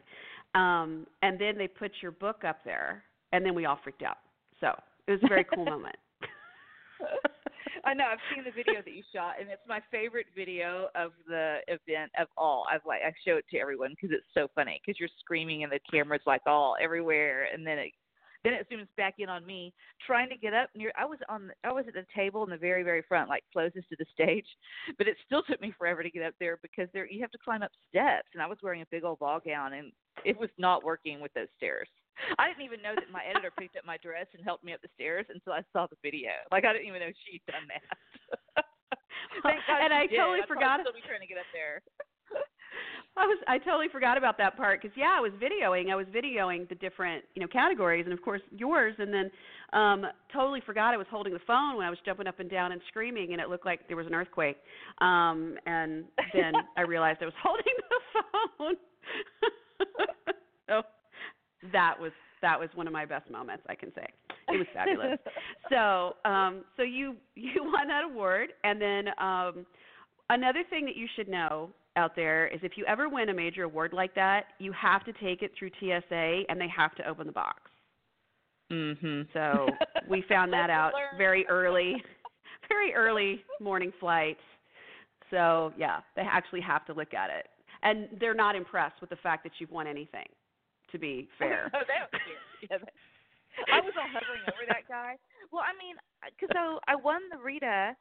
um 0.55 1.05
and 1.21 1.39
then 1.39 1.57
they 1.57 1.67
put 1.67 1.91
your 2.01 2.11
book 2.11 2.43
up 2.45 2.59
there 2.65 3.03
and 3.31 3.45
then 3.45 3.55
we 3.55 3.65
all 3.65 3.79
freaked 3.83 4.03
out 4.03 4.17
so 4.59 4.69
it 5.07 5.11
was 5.11 5.19
a 5.23 5.27
very 5.27 5.45
cool 5.45 5.65
moment 5.65 5.95
I 7.85 7.93
know. 7.93 8.05
I've 8.11 8.19
seen 8.35 8.43
the 8.43 8.51
video 8.51 8.81
that 8.83 8.93
you 8.93 9.03
shot, 9.15 9.35
and 9.39 9.49
it's 9.49 9.61
my 9.67 9.79
favorite 9.91 10.25
video 10.35 10.89
of 10.95 11.11
the 11.27 11.59
event 11.67 12.11
of 12.19 12.27
all. 12.37 12.65
I've 12.69 12.85
like 12.85 13.01
I 13.05 13.13
show 13.25 13.37
it 13.37 13.45
to 13.51 13.59
everyone 13.59 13.91
because 13.91 14.09
it's 14.11 14.27
so 14.33 14.47
funny 14.55 14.81
because 14.83 14.99
you're 14.99 15.09
screaming 15.19 15.63
and 15.63 15.71
the 15.71 15.79
camera's 15.89 16.21
like 16.25 16.41
all 16.45 16.75
everywhere, 16.81 17.47
and 17.53 17.65
then 17.65 17.77
it 17.77 17.91
then 18.47 18.53
it 18.53 18.67
zooms 18.71 18.87
back 18.95 19.15
in 19.19 19.27
on 19.27 19.45
me 19.45 19.73
trying 20.05 20.29
to 20.29 20.37
get 20.37 20.53
up 20.53 20.69
near. 20.75 20.91
I 20.97 21.05
was 21.05 21.19
on 21.27 21.51
I 21.63 21.71
was 21.71 21.85
at 21.87 21.93
the 21.93 22.05
table 22.15 22.43
in 22.43 22.49
the 22.49 22.57
very 22.57 22.83
very 22.83 23.03
front, 23.07 23.29
like 23.29 23.43
closest 23.51 23.89
to 23.89 23.95
the 23.99 24.05
stage, 24.13 24.45
but 24.97 25.07
it 25.07 25.17
still 25.25 25.43
took 25.43 25.61
me 25.61 25.73
forever 25.77 26.01
to 26.01 26.09
get 26.09 26.23
up 26.23 26.33
there 26.39 26.57
because 26.61 26.87
there 26.93 27.09
you 27.11 27.21
have 27.21 27.31
to 27.31 27.37
climb 27.37 27.61
up 27.61 27.71
steps, 27.89 28.29
and 28.33 28.41
I 28.41 28.47
was 28.47 28.57
wearing 28.63 28.81
a 28.81 28.87
big 28.89 29.03
old 29.03 29.19
ball 29.19 29.41
gown, 29.45 29.73
and 29.73 29.91
it 30.23 30.39
was 30.39 30.49
not 30.57 30.83
working 30.83 31.19
with 31.19 31.33
those 31.33 31.51
stairs. 31.57 31.89
I 32.39 32.47
didn't 32.47 32.63
even 32.63 32.81
know 32.81 32.95
that 32.95 33.11
my 33.11 33.21
editor 33.29 33.51
picked 33.59 33.77
up 33.77 33.85
my 33.85 33.97
dress 33.97 34.25
and 34.33 34.43
helped 34.43 34.63
me 34.63 34.73
up 34.73 34.81
the 34.81 34.89
stairs 34.95 35.27
until 35.29 35.53
I 35.53 35.61
saw 35.71 35.85
the 35.85 35.97
video. 36.01 36.31
Like 36.51 36.65
I 36.65 36.73
didn't 36.73 36.87
even 36.87 37.01
know 37.01 37.13
she'd 37.27 37.45
done 37.45 37.67
that. 37.69 38.65
And 39.45 39.93
I 39.93 40.07
did. 40.07 40.17
totally 40.17 40.41
I'd 40.41 40.49
forgot 40.49 40.81
still 40.81 40.93
be 40.93 41.05
trying 41.05 41.21
to 41.21 41.29
get 41.29 41.37
up 41.37 41.49
there. 41.53 41.83
I 43.17 43.25
was 43.25 43.37
I 43.47 43.57
totally 43.57 43.87
forgot 43.91 44.17
about 44.17 44.37
that 44.37 44.55
part 44.57 44.81
because 44.81 44.95
yeah, 44.97 45.15
I 45.17 45.19
was 45.19 45.31
videoing. 45.33 45.91
I 45.91 45.95
was 45.95 46.05
videoing 46.07 46.69
the 46.69 46.75
different 46.75 47.23
you 47.35 47.41
know 47.41 47.47
categories 47.47 48.05
and 48.05 48.13
of 48.13 48.21
course 48.21 48.41
yours, 48.51 48.95
and 48.99 49.13
then 49.13 49.31
um 49.73 50.05
totally 50.31 50.61
forgot 50.65 50.93
I 50.93 50.97
was 50.97 51.07
holding 51.09 51.33
the 51.33 51.39
phone 51.47 51.77
when 51.77 51.85
I 51.85 51.89
was 51.89 51.99
jumping 52.05 52.27
up 52.27 52.39
and 52.39 52.49
down 52.49 52.71
and 52.71 52.81
screaming, 52.87 53.33
and 53.33 53.41
it 53.41 53.49
looked 53.49 53.65
like 53.65 53.87
there 53.87 53.97
was 53.97 54.07
an 54.07 54.13
earthquake. 54.13 54.57
Um 54.99 55.57
And 55.65 56.05
then 56.33 56.53
I 56.77 56.81
realized 56.81 57.19
I 57.21 57.25
was 57.25 57.33
holding 57.41 57.65
the 57.89 57.99
phone. 58.57 58.75
so 60.67 60.81
that 61.73 61.95
was 61.99 62.11
that 62.41 62.59
was 62.59 62.69
one 62.75 62.85
of 62.85 62.93
my 62.93 63.05
best 63.05 63.29
moments, 63.31 63.63
I 63.67 63.75
can 63.75 63.91
say. 63.95 64.05
It 64.49 64.57
was 64.57 64.67
fabulous. 64.73 65.17
so 65.69 66.15
um 66.29 66.63
so 66.75 66.83
you 66.83 67.15
you 67.35 67.63
won 67.63 67.87
that 67.87 68.03
award, 68.03 68.49
and 68.63 68.79
then 68.79 69.07
um 69.17 69.65
another 70.29 70.63
thing 70.69 70.85
that 70.85 70.95
you 70.95 71.07
should 71.15 71.27
know 71.27 71.71
out 71.97 72.15
there 72.15 72.47
is 72.47 72.59
if 72.63 72.77
you 72.77 72.85
ever 72.85 73.09
win 73.09 73.29
a 73.29 73.33
major 73.33 73.63
award 73.63 73.91
like 73.91 74.15
that, 74.15 74.45
you 74.59 74.71
have 74.71 75.03
to 75.05 75.13
take 75.13 75.41
it 75.41 75.51
through 75.57 75.71
TSA 75.79 76.43
and 76.47 76.61
they 76.61 76.69
have 76.69 76.95
to 76.95 77.07
open 77.07 77.27
the 77.27 77.33
box. 77.33 77.59
Mhm. 78.71 79.27
So 79.33 79.67
we 80.09 80.23
found 80.29 80.53
that 80.53 80.69
out 80.69 80.93
very 81.17 81.45
early, 81.47 82.03
very 82.69 82.93
early 82.93 83.43
morning 83.59 83.91
flight. 83.99 84.37
So 85.31 85.73
yeah, 85.77 85.99
they 86.15 86.21
actually 86.21 86.61
have 86.61 86.85
to 86.85 86.93
look 86.93 87.13
at 87.13 87.29
it, 87.29 87.47
and 87.83 88.07
they're 88.19 88.33
not 88.33 88.55
impressed 88.55 89.01
with 89.01 89.09
the 89.09 89.17
fact 89.17 89.43
that 89.43 89.53
you've 89.59 89.71
won 89.71 89.87
anything. 89.87 90.27
To 90.91 90.97
be 90.97 91.27
fair. 91.37 91.69
oh, 91.73 91.79
that 91.87 92.11
was 92.13 92.21
weird. 92.25 92.71
Yeah, 92.71 92.77
that, 92.77 93.73
I 93.73 93.81
was 93.81 93.93
all 93.97 94.07
hovering 94.07 94.41
over 94.47 94.63
that 94.69 94.87
guy. 94.87 95.15
Well, 95.51 95.63
I 95.63 95.73
mean, 95.83 95.95
because 96.23 96.49
so 96.53 96.79
I 96.87 96.95
won 96.95 97.21
the 97.31 97.37
Rita, 97.37 97.93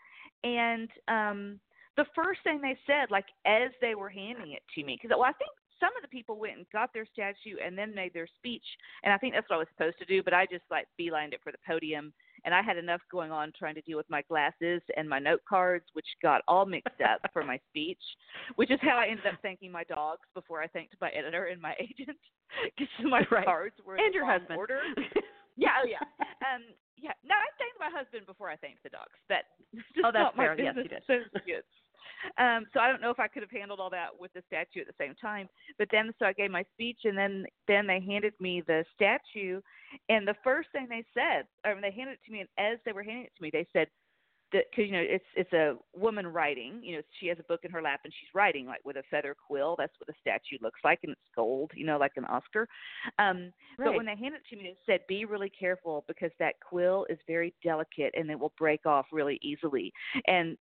and 0.44 0.88
um 1.08 1.60
the 1.96 2.06
first 2.14 2.40
thing 2.44 2.60
they 2.60 2.76
said, 2.86 3.10
like 3.10 3.26
as 3.46 3.70
they 3.80 3.94
were 3.94 4.10
handing 4.10 4.52
it 4.52 4.62
to 4.74 4.84
me, 4.84 4.98
because 5.00 5.14
well, 5.16 5.28
I 5.28 5.32
think 5.32 5.50
some 5.80 5.92
of 5.96 6.02
the 6.02 6.08
people 6.08 6.38
went 6.38 6.56
and 6.56 6.66
got 6.72 6.92
their 6.92 7.06
statue 7.06 7.56
and 7.64 7.76
then 7.76 7.94
made 7.94 8.12
their 8.14 8.28
speech, 8.38 8.64
and 9.04 9.12
I 9.12 9.18
think 9.18 9.34
that's 9.34 9.48
what 9.48 9.56
I 9.56 9.58
was 9.58 9.68
supposed 9.76 9.98
to 9.98 10.04
do. 10.04 10.22
But 10.22 10.34
I 10.34 10.46
just 10.46 10.64
like 10.70 10.86
beelined 11.00 11.32
it 11.32 11.40
for 11.42 11.52
the 11.52 11.58
podium, 11.66 12.12
and 12.44 12.54
I 12.54 12.62
had 12.62 12.76
enough 12.76 13.00
going 13.10 13.30
on 13.30 13.52
trying 13.58 13.74
to 13.74 13.82
deal 13.82 13.96
with 13.96 14.08
my 14.10 14.22
glasses 14.22 14.82
and 14.96 15.08
my 15.08 15.18
note 15.18 15.42
cards, 15.48 15.84
which 15.92 16.06
got 16.22 16.42
all 16.48 16.66
mixed 16.66 17.00
up 17.00 17.20
for 17.32 17.44
my 17.44 17.58
speech, 17.68 18.00
which 18.56 18.70
is 18.70 18.80
how 18.82 18.96
I 18.96 19.06
ended 19.06 19.26
up 19.26 19.40
thanking 19.42 19.72
my 19.72 19.84
dogs 19.84 20.26
before 20.34 20.62
I 20.62 20.66
thanked 20.68 20.96
my 21.00 21.10
editor 21.10 21.46
and 21.46 21.60
my 21.60 21.74
agent, 21.80 22.18
because 22.64 22.88
my 23.04 23.22
right. 23.30 23.44
cards 23.44 23.76
were 23.84 23.96
and 23.96 24.14
your 24.14 24.26
husband. 24.26 24.58
order. 24.58 24.80
yeah, 25.56 25.80
oh 25.82 25.86
yeah. 25.86 26.04
Um, 26.44 26.62
yeah. 26.96 27.12
No, 27.24 27.34
I 27.34 27.48
thanked 27.60 27.80
my 27.80 27.92
husband 27.92 28.26
before 28.26 28.48
I 28.48 28.56
thanked 28.56 28.82
the 28.82 28.90
dogs, 28.90 29.16
but 29.28 29.44
Oh, 30.04 30.10
that's 30.12 30.32
not 30.32 30.36
my 30.36 30.44
fair. 30.44 30.60
Yes, 30.60 30.74
you 30.76 30.82
business 30.82 31.02
did. 31.08 31.64
Um, 32.38 32.66
so 32.72 32.80
I 32.80 32.88
don't 32.88 33.00
know 33.00 33.10
if 33.10 33.18
I 33.20 33.28
could 33.28 33.42
have 33.42 33.50
handled 33.50 33.80
all 33.80 33.90
that 33.90 34.08
with 34.18 34.32
the 34.32 34.42
statue 34.46 34.80
at 34.80 34.86
the 34.86 34.94
same 34.98 35.14
time. 35.14 35.48
But 35.78 35.88
then, 35.90 36.12
so 36.18 36.26
I 36.26 36.32
gave 36.32 36.50
my 36.50 36.64
speech, 36.74 37.00
and 37.04 37.16
then 37.16 37.46
then 37.66 37.86
they 37.86 38.00
handed 38.00 38.34
me 38.40 38.62
the 38.66 38.84
statue, 38.94 39.60
and 40.08 40.26
the 40.26 40.36
first 40.44 40.68
thing 40.72 40.86
they 40.88 41.04
said, 41.14 41.46
or 41.64 41.80
they 41.80 41.90
handed 41.90 42.14
it 42.14 42.20
to 42.26 42.32
me, 42.32 42.40
and 42.40 42.48
as 42.58 42.78
they 42.84 42.92
were 42.92 43.02
handing 43.02 43.24
it 43.24 43.32
to 43.36 43.42
me, 43.42 43.50
they 43.52 43.66
said 43.72 43.88
that 44.52 44.64
because 44.70 44.86
you 44.86 44.92
know 44.92 45.02
it's 45.02 45.24
it's 45.34 45.52
a 45.52 45.76
woman 45.94 46.26
writing, 46.26 46.80
you 46.82 46.96
know 46.96 47.02
she 47.18 47.26
has 47.26 47.38
a 47.40 47.42
book 47.44 47.60
in 47.64 47.70
her 47.70 47.82
lap 47.82 48.00
and 48.04 48.12
she's 48.12 48.28
writing 48.34 48.66
like 48.66 48.80
with 48.84 48.96
a 48.96 49.02
feather 49.10 49.34
quill. 49.34 49.74
That's 49.76 49.92
what 49.98 50.06
the 50.06 50.14
statue 50.20 50.58
looks 50.62 50.80
like, 50.84 51.00
and 51.02 51.12
it's 51.12 51.20
gold, 51.34 51.72
you 51.74 51.84
know, 51.84 51.98
like 51.98 52.12
an 52.16 52.24
Oscar. 52.26 52.68
Um, 53.18 53.52
But 53.76 53.96
when 53.96 54.06
they 54.06 54.14
handed 54.14 54.42
it 54.42 54.46
to 54.50 54.56
me, 54.56 54.64
they 54.64 54.92
said, 54.92 55.00
"Be 55.08 55.24
really 55.24 55.50
careful 55.50 56.04
because 56.06 56.30
that 56.38 56.54
quill 56.60 57.06
is 57.10 57.18
very 57.26 57.54
delicate 57.62 58.14
and 58.16 58.30
it 58.30 58.38
will 58.38 58.52
break 58.56 58.86
off 58.86 59.06
really 59.10 59.38
easily." 59.42 59.92
And 60.28 60.56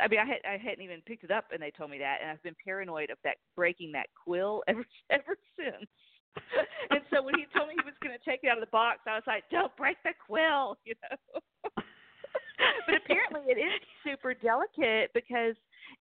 I 0.00 0.08
mean, 0.08 0.20
I 0.20 0.24
had 0.24 0.40
I 0.48 0.56
hadn't 0.56 0.82
even 0.84 1.00
picked 1.06 1.24
it 1.24 1.30
up, 1.30 1.46
and 1.52 1.62
they 1.62 1.70
told 1.70 1.90
me 1.90 1.98
that, 1.98 2.18
and 2.22 2.30
I've 2.30 2.42
been 2.42 2.56
paranoid 2.64 3.10
of 3.10 3.18
that 3.24 3.36
breaking 3.54 3.92
that 3.92 4.06
quill 4.14 4.62
ever 4.68 4.84
ever 5.10 5.36
since. 5.56 5.88
and 6.90 7.00
so 7.10 7.22
when 7.22 7.34
he 7.34 7.46
told 7.56 7.68
me 7.68 7.74
he 7.78 7.84
was 7.84 7.96
going 8.02 8.16
to 8.16 8.30
take 8.30 8.40
it 8.42 8.48
out 8.48 8.58
of 8.58 8.64
the 8.64 8.70
box, 8.70 9.00
I 9.06 9.14
was 9.14 9.24
like, 9.26 9.44
"Don't 9.50 9.74
break 9.76 9.96
the 10.04 10.12
quill," 10.26 10.76
you 10.84 10.94
know. 11.02 11.40
but 11.74 12.94
apparently, 12.94 13.52
it 13.52 13.58
is 13.58 13.72
super 14.04 14.34
delicate 14.34 15.10
because 15.14 15.56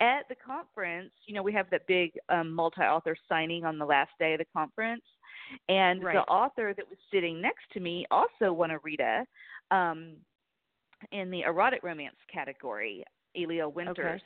at 0.01 0.29
the 0.29 0.37
conference, 0.37 1.11
you 1.27 1.35
know, 1.35 1.43
we 1.43 1.53
have 1.53 1.69
that 1.71 1.87
big 1.87 2.13
um, 2.29 2.53
multi-author 2.53 3.17
signing 3.29 3.65
on 3.65 3.79
the 3.79 3.85
last 3.85 4.11
day 4.19 4.35
of 4.35 4.39
the 4.39 4.47
conference, 4.53 5.03
and 5.69 6.03
Right. 6.03 6.15
the 6.15 6.23
author 6.33 6.75
that 6.75 6.89
was 6.89 6.99
sitting 7.13 7.41
next 7.41 7.65
to 7.73 7.81
me 7.81 8.07
also 8.11 8.53
won 8.53 8.71
a 8.71 8.79
Rita 8.79 9.25
um, 9.71 10.17
in 11.13 11.31
the 11.31 11.43
erotic 11.43 11.83
romance 11.83 12.17
category. 12.33 13.05
Elia 13.37 13.69
Winters, 13.69 14.21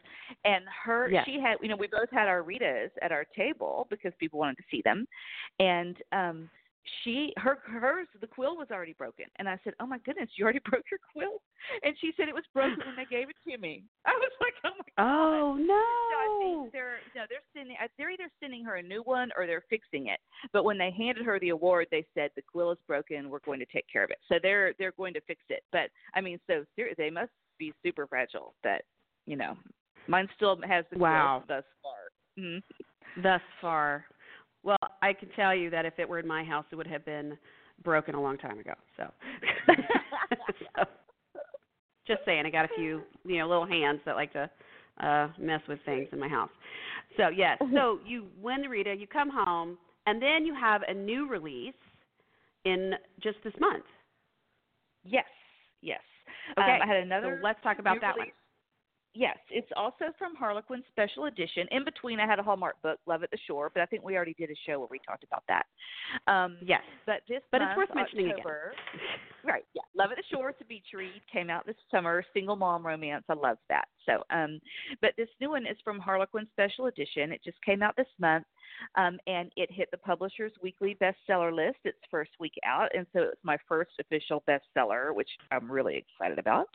and 0.44 0.64
her 0.84 1.08
Yes. 1.10 1.24
she 1.26 1.40
had 1.40 1.56
you 1.62 1.68
know 1.68 1.76
we 1.76 1.86
both 1.86 2.10
had 2.10 2.28
our 2.28 2.42
Ritas 2.42 2.90
at 3.02 3.12
our 3.12 3.24
table 3.36 3.86
because 3.90 4.12
people 4.18 4.38
wanted 4.38 4.56
to 4.58 4.64
see 4.70 4.82
them, 4.84 5.06
and 5.58 5.96
um 6.12 6.50
she 7.02 7.32
her 7.38 7.58
hers 7.64 8.06
the 8.20 8.26
quill 8.26 8.56
was 8.58 8.68
already 8.70 8.92
broken 8.92 9.24
and 9.38 9.48
i 9.48 9.58
said 9.64 9.72
oh 9.80 9.86
my 9.86 9.96
goodness 10.04 10.28
you 10.36 10.44
already 10.44 10.58
broke 10.70 10.84
your 10.90 11.00
quill 11.12 11.40
and 11.82 11.96
she 11.98 12.12
said 12.14 12.28
it 12.28 12.34
was 12.34 12.44
broken 12.52 12.76
when 12.84 12.94
they 12.94 13.06
gave 13.06 13.30
it 13.30 13.36
to 13.48 13.56
me 13.56 13.82
i 14.04 14.10
was 14.12 14.32
like 14.38 14.52
oh 14.64 14.76
my 14.76 14.84
god 14.98 15.34
Oh 15.34 15.56
so 15.56 15.62
I 15.64 16.26
no! 16.26 16.60
think 16.62 16.72
they're 16.72 16.98
no, 17.16 17.22
they're 17.28 17.40
sending 17.56 17.76
they're 17.96 18.10
either 18.10 18.28
sending 18.40 18.64
her 18.64 18.76
a 18.76 18.82
new 18.82 19.02
one 19.02 19.30
or 19.36 19.46
they're 19.46 19.64
fixing 19.70 20.08
it. 20.08 20.20
But 20.52 20.64
when 20.64 20.78
they 20.78 20.90
handed 20.90 21.24
her 21.26 21.38
the 21.40 21.48
award, 21.50 21.88
they 21.90 22.04
said 22.14 22.30
the 22.36 22.42
quill 22.42 22.70
is 22.70 22.78
broken. 22.86 23.28
We're 23.30 23.40
going 23.40 23.60
to 23.60 23.66
take 23.66 23.86
care 23.92 24.04
of 24.04 24.10
it. 24.10 24.18
So 24.28 24.36
they're 24.42 24.72
they're 24.78 24.92
going 24.92 25.14
to 25.14 25.20
fix 25.22 25.42
it. 25.48 25.62
But 25.72 25.90
I 26.14 26.20
mean, 26.20 26.38
so 26.46 26.64
they 26.76 27.10
must 27.10 27.32
be 27.58 27.72
super 27.84 28.06
fragile. 28.06 28.54
But 28.62 28.82
you 29.26 29.36
know, 29.36 29.56
mine 30.08 30.28
still 30.36 30.58
has 30.66 30.84
the 30.92 30.98
Wow. 30.98 31.44
thus 31.48 31.64
far. 31.82 32.44
Mm. 32.44 32.62
Thus 33.22 33.40
far, 33.60 34.04
well, 34.62 34.78
I 35.02 35.12
can 35.12 35.28
tell 35.36 35.54
you 35.54 35.70
that 35.70 35.84
if 35.84 35.98
it 35.98 36.08
were 36.08 36.18
in 36.18 36.26
my 36.26 36.42
house, 36.44 36.64
it 36.72 36.76
would 36.76 36.86
have 36.86 37.04
been 37.04 37.36
broken 37.82 38.14
a 38.14 38.20
long 38.20 38.38
time 38.38 38.58
ago. 38.58 38.74
So, 38.96 39.04
so 40.76 40.84
just 42.06 42.20
saying, 42.24 42.44
I 42.46 42.50
got 42.50 42.64
a 42.64 42.74
few, 42.76 43.02
you 43.24 43.38
know, 43.38 43.48
little 43.48 43.66
hands 43.66 44.00
that 44.04 44.14
like 44.16 44.32
to 44.32 44.50
uh 45.02 45.28
mess 45.40 45.60
with 45.68 45.80
things 45.84 46.08
in 46.12 46.20
my 46.20 46.28
house. 46.28 46.50
So 47.16 47.28
yes, 47.28 47.58
so 47.74 47.98
you 48.06 48.26
win 48.40 48.62
the 48.62 48.68
Rita, 48.68 48.94
you 48.94 49.06
come 49.06 49.30
home, 49.30 49.76
and 50.06 50.20
then 50.22 50.44
you 50.44 50.54
have 50.54 50.82
a 50.86 50.94
new 50.94 51.28
release 51.28 51.74
in 52.64 52.92
just 53.22 53.38
this 53.44 53.54
month. 53.60 53.84
Yes, 55.04 55.24
yes. 55.82 56.00
Okay, 56.52 56.62
Um, 56.62 56.82
I 56.82 56.86
had 56.86 56.96
another. 56.98 57.38
so 57.38 57.44
let's 57.44 57.62
talk 57.62 57.78
about 57.78 58.00
that 58.00 58.16
one. 58.16 58.28
Yes, 59.16 59.38
it's 59.48 59.70
also 59.76 60.06
from 60.18 60.34
Harlequin 60.34 60.82
Special 60.90 61.26
Edition. 61.26 61.68
In 61.70 61.84
between, 61.84 62.18
I 62.18 62.26
had 62.26 62.40
a 62.40 62.42
Hallmark 62.42 62.82
book, 62.82 62.98
Love 63.06 63.22
at 63.22 63.30
the 63.30 63.38
Shore, 63.46 63.70
but 63.72 63.80
I 63.80 63.86
think 63.86 64.02
we 64.02 64.16
already 64.16 64.34
did 64.34 64.50
a 64.50 64.54
show 64.66 64.80
where 64.80 64.88
we 64.90 64.98
talked 65.06 65.22
about 65.22 65.44
that. 65.48 65.66
Um, 66.26 66.58
Yes. 66.60 66.82
But 67.06 67.20
this 67.28 67.40
But 67.52 67.62
it's 67.62 67.76
worth 67.76 67.94
mentioning 67.94 68.32
again. 68.32 68.44
Right, 69.44 69.64
yeah. 69.74 69.82
Love 69.96 70.10
at 70.10 70.16
the 70.16 70.24
Shore, 70.34 70.48
it's 70.48 70.60
a 70.60 70.64
beach 70.64 70.86
read, 70.92 71.22
came 71.32 71.48
out 71.48 71.64
this 71.64 71.76
summer, 71.92 72.24
single 72.34 72.56
mom 72.56 72.84
romance. 72.84 73.24
I 73.28 73.34
love 73.34 73.58
that. 73.68 73.86
So, 74.04 74.24
um, 74.30 74.58
but 75.00 75.12
this 75.16 75.28
new 75.40 75.50
one 75.50 75.64
is 75.64 75.76
from 75.84 76.00
Harlequin 76.00 76.48
Special 76.52 76.86
Edition. 76.86 77.30
It 77.30 77.40
just 77.44 77.62
came 77.62 77.82
out 77.82 77.94
this 77.96 78.06
month, 78.18 78.46
um, 78.96 79.18
and 79.28 79.52
it 79.56 79.70
hit 79.70 79.90
the 79.92 79.98
publisher's 79.98 80.52
weekly 80.60 80.96
bestseller 81.00 81.54
list 81.54 81.78
its 81.84 81.98
first 82.10 82.32
week 82.40 82.54
out, 82.66 82.88
and 82.96 83.06
so 83.12 83.20
it's 83.20 83.44
my 83.44 83.58
first 83.68 83.92
official 84.00 84.42
bestseller, 84.48 85.14
which 85.14 85.30
I'm 85.52 85.70
really 85.70 85.96
excited 85.96 86.38
about. 86.40 86.68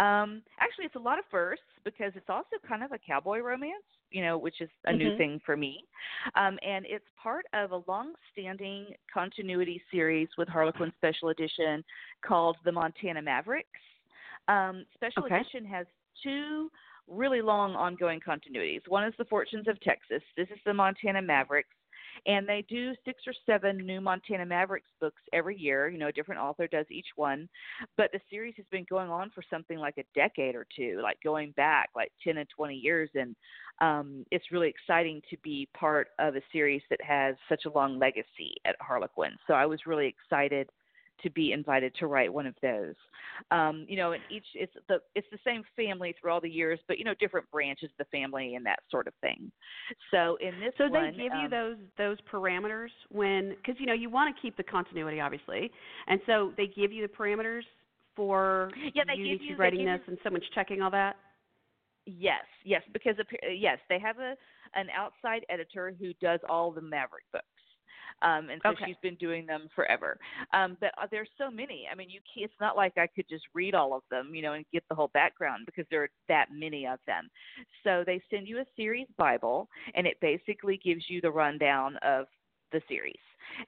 Um, 0.00 0.42
actually, 0.60 0.84
it's 0.86 0.96
a 0.96 1.00
lot 1.00 1.18
of 1.18 1.24
firsts 1.30 1.64
because 1.84 2.12
it's 2.16 2.28
also 2.28 2.56
kind 2.66 2.82
of 2.82 2.92
a 2.92 2.98
cowboy 2.98 3.38
romance, 3.38 3.84
you 4.10 4.22
know, 4.22 4.36
which 4.36 4.60
is 4.60 4.70
a 4.84 4.92
new 4.92 5.12
Mhm. 5.12 5.16
thing 5.16 5.40
for 5.40 5.56
me. 5.56 5.86
Um, 6.34 6.58
and 6.62 6.84
it's 6.86 7.08
part 7.16 7.46
of 7.52 7.72
a 7.72 7.82
long-standing 7.86 8.94
continuity 9.12 9.82
series 9.90 10.28
with 10.36 10.48
Harlequin 10.48 10.92
Special 10.96 11.28
Edition 11.30 11.84
called 12.22 12.56
the 12.64 12.72
Montana 12.72 13.22
Mavericks. 13.22 13.80
Um, 14.48 14.84
Special 14.94 15.24
Okay. 15.24 15.36
Edition 15.36 15.64
has 15.66 15.86
two 16.22 16.70
really 17.08 17.40
long 17.40 17.76
ongoing 17.76 18.20
continuities. 18.20 18.86
One 18.88 19.04
is 19.04 19.14
the 19.16 19.24
Fortunes 19.26 19.68
of 19.68 19.78
Texas. 19.80 20.22
This 20.36 20.50
is 20.50 20.58
the 20.64 20.74
Montana 20.74 21.22
Mavericks. 21.22 21.76
And 22.26 22.48
they 22.48 22.64
do 22.68 22.92
six 23.04 23.22
or 23.26 23.34
seven 23.44 23.78
new 23.78 24.00
Montana 24.00 24.46
Mavericks 24.46 24.90
books 25.00 25.22
every 25.32 25.56
year. 25.56 25.88
You 25.88 25.98
know, 25.98 26.08
a 26.08 26.12
different 26.12 26.40
author 26.40 26.66
does 26.66 26.86
each 26.90 27.06
one. 27.16 27.48
But 27.96 28.10
the 28.12 28.20
series 28.30 28.54
has 28.56 28.66
been 28.70 28.86
going 28.88 29.10
on 29.10 29.30
for 29.34 29.42
something 29.50 29.78
like 29.78 29.98
a 29.98 30.04
decade 30.14 30.54
or 30.54 30.66
two, 30.74 31.00
like 31.02 31.18
going 31.22 31.52
back 31.52 31.90
like 31.94 32.12
10 32.24 32.38
and 32.38 32.48
20 32.48 32.74
years. 32.74 33.10
And 33.14 33.36
um, 33.80 34.24
it's 34.30 34.52
really 34.52 34.68
exciting 34.68 35.20
to 35.30 35.36
be 35.42 35.68
part 35.78 36.08
of 36.18 36.36
a 36.36 36.40
series 36.52 36.82
that 36.90 37.02
has 37.02 37.36
such 37.48 37.64
a 37.66 37.70
long 37.70 37.98
legacy 37.98 38.54
at 38.64 38.76
Harlequin. 38.80 39.36
So 39.46 39.54
I 39.54 39.66
was 39.66 39.80
really 39.86 40.06
excited 40.06 40.68
to 41.22 41.30
be 41.30 41.52
invited 41.52 41.94
to 41.96 42.06
write 42.06 42.32
one 42.32 42.46
of 42.46 42.54
those. 42.62 42.94
Um, 43.50 43.86
you 43.88 43.96
know, 43.96 44.12
and 44.12 44.22
each 44.30 44.46
it's 44.54 44.72
the 44.88 44.98
it's 45.14 45.26
the 45.30 45.38
same 45.44 45.62
family 45.74 46.14
through 46.20 46.30
all 46.32 46.40
the 46.40 46.48
years, 46.48 46.78
but 46.88 46.98
you 46.98 47.04
know, 47.04 47.14
different 47.18 47.50
branches 47.50 47.90
of 47.98 48.06
the 48.06 48.16
family 48.16 48.54
and 48.54 48.64
that 48.66 48.80
sort 48.90 49.06
of 49.06 49.14
thing. 49.20 49.50
So 50.10 50.36
in 50.40 50.58
this 50.60 50.72
So 50.78 50.88
one, 50.88 51.12
they 51.16 51.24
give 51.24 51.32
you 51.34 51.44
um, 51.46 51.50
those 51.50 51.76
those 51.98 52.18
parameters 52.32 52.90
when 53.10 53.50
because 53.50 53.76
you 53.78 53.86
know 53.86 53.92
you 53.92 54.10
want 54.10 54.34
to 54.34 54.42
keep 54.42 54.56
the 54.56 54.62
continuity 54.62 55.20
obviously, 55.20 55.70
and 56.06 56.20
so 56.26 56.52
they 56.56 56.66
give 56.66 56.92
you 56.92 57.06
the 57.06 57.12
parameters 57.12 57.62
for 58.14 58.70
Yeah, 58.94 59.04
they 59.06 59.14
you 59.14 59.30
give 59.36 59.40
to 59.40 59.44
you- 59.52 59.56
writing 59.56 59.84
give 59.84 60.00
this, 60.00 60.08
and 60.08 60.18
someone's 60.22 60.48
checking 60.54 60.82
all 60.82 60.90
that. 60.90 61.16
Yes, 62.06 62.44
yes, 62.64 62.82
because 62.92 63.16
uh, 63.18 63.24
yes, 63.48 63.78
they 63.88 63.98
have 63.98 64.18
a 64.18 64.36
an 64.74 64.86
outside 64.96 65.44
editor 65.48 65.94
who 65.98 66.12
does 66.20 66.40
all 66.48 66.70
the 66.70 66.80
Maverick 66.80 67.24
books. 67.32 67.44
Um, 68.22 68.48
and 68.50 68.60
so 68.62 68.70
okay. 68.70 68.84
she's 68.86 68.96
been 69.02 69.16
doing 69.16 69.46
them 69.46 69.68
forever. 69.74 70.18
Um, 70.52 70.76
but 70.80 70.90
uh, 71.00 71.06
there's 71.10 71.28
so 71.36 71.50
many. 71.50 71.86
I 71.90 71.94
mean, 71.94 72.08
you 72.08 72.20
can't, 72.20 72.50
it's 72.50 72.60
not 72.60 72.76
like 72.76 72.94
I 72.96 73.06
could 73.06 73.28
just 73.28 73.44
read 73.54 73.74
all 73.74 73.94
of 73.94 74.02
them, 74.10 74.34
you 74.34 74.42
know, 74.42 74.54
and 74.54 74.64
get 74.72 74.84
the 74.88 74.94
whole 74.94 75.10
background 75.12 75.66
because 75.66 75.84
there 75.90 76.02
are 76.02 76.10
that 76.28 76.46
many 76.50 76.86
of 76.86 76.98
them. 77.06 77.28
So 77.84 78.04
they 78.06 78.20
send 78.30 78.48
you 78.48 78.58
a 78.58 78.64
series 78.76 79.06
Bible, 79.18 79.68
and 79.94 80.06
it 80.06 80.16
basically 80.20 80.80
gives 80.82 81.04
you 81.08 81.20
the 81.20 81.30
rundown 81.30 81.96
of 82.02 82.26
the 82.72 82.80
series, 82.88 83.14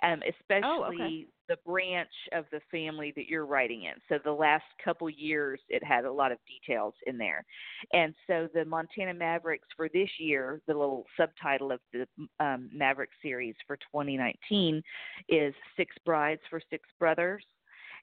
um, 0.03 0.21
especially 0.29 0.63
oh, 0.65 0.85
okay. 0.95 1.27
the 1.49 1.57
branch 1.67 2.09
of 2.33 2.45
the 2.53 2.61
family 2.71 3.13
that 3.17 3.27
you're 3.27 3.47
writing 3.47 3.85
in. 3.85 3.95
So 4.09 4.19
the 4.23 4.33
last 4.33 4.65
couple 4.83 5.09
years, 5.11 5.61
it 5.69 5.83
had 5.83 6.05
a 6.05 6.13
lot 6.13 6.33
of 6.33 6.39
details 6.47 6.95
in 7.07 7.19
there, 7.19 7.45
and 7.93 8.15
so 8.27 8.49
the 8.55 8.65
Montana 8.65 9.15
Mavericks 9.15 9.69
for 9.77 9.89
this 9.89 10.09
year, 10.19 10.61
the 10.67 10.75
little 10.75 11.05
subtitle 11.17 11.73
of 11.73 11.81
the 11.93 12.07
um, 12.41 12.71
Maverick 12.73 13.11
series 13.23 13.55
for 13.67 13.77
2019 13.77 14.83
is 15.29 15.55
Six 15.77 15.95
Brides 16.05 16.43
for 16.51 16.61
Six 16.71 16.89
Brothers. 16.99 17.45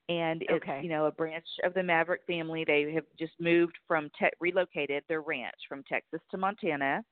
And 0.08 0.44
it's 0.44 0.64
okay. 0.64 0.82
you 0.84 0.90
know 0.90 1.08
a 1.08 1.12
branch 1.12 1.48
of 1.64 1.74
the 1.74 1.82
Maverick 1.82 2.22
family. 2.28 2.64
They 2.64 2.92
have 2.94 3.06
just 3.18 3.34
moved 3.40 3.76
from 3.88 4.12
te- 4.20 4.30
relocated 4.40 5.04
their 5.08 5.22
ranch 5.22 5.56
from 5.68 5.84
Texas 5.84 6.22
to 6.30 6.38
Montana, 6.38 7.04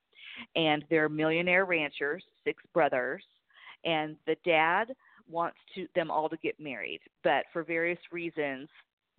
and 0.54 0.84
they're 0.90 1.08
millionaire 1.08 1.64
ranchers, 1.64 2.22
six 2.44 2.62
brothers 2.72 3.24
and 3.84 4.16
the 4.26 4.36
dad 4.44 4.94
wants 5.28 5.58
to 5.74 5.86
them 5.94 6.10
all 6.10 6.28
to 6.28 6.36
get 6.38 6.58
married, 6.60 7.00
but 7.22 7.44
for 7.52 7.62
various 7.62 7.98
reasons 8.12 8.68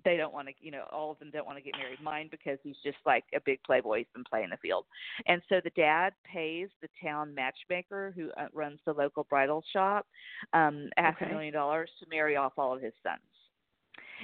they 0.06 0.16
don't 0.16 0.34
want 0.34 0.48
to 0.48 0.54
you 0.62 0.72
know 0.72 0.84
all 0.92 1.12
of 1.12 1.20
them 1.20 1.32
don't 1.34 1.46
want 1.46 1.58
to 1.58 1.64
get 1.64 1.74
married 1.78 2.00
mine 2.02 2.28
because 2.32 2.58
he's 2.64 2.76
just 2.84 2.98
like 3.06 3.24
a 3.36 3.40
big 3.44 3.60
playboy 3.64 3.98
he's 3.98 4.08
been 4.14 4.24
playing 4.24 4.50
the 4.50 4.58
field 4.58 4.86
and 5.26 5.42
so 5.50 5.60
the 5.64 5.72
dad 5.72 6.14
pays 6.32 6.70
the 6.82 6.88
town 7.04 7.34
matchmaker 7.34 8.14
who 8.16 8.30
uh, 8.38 8.48
runs 8.54 8.80
the 8.86 8.94
local 8.94 9.26
bridal 9.30 9.64
shop 9.74 10.06
um 10.54 10.90
half 10.96 11.16
okay. 11.16 11.26
a 11.26 11.34
million 11.34 11.54
dollars 11.54 11.90
to 12.00 12.06
marry 12.10 12.36
off 12.36 12.54
all 12.58 12.74
of 12.74 12.82
his 12.82 12.94
sons 13.04 13.20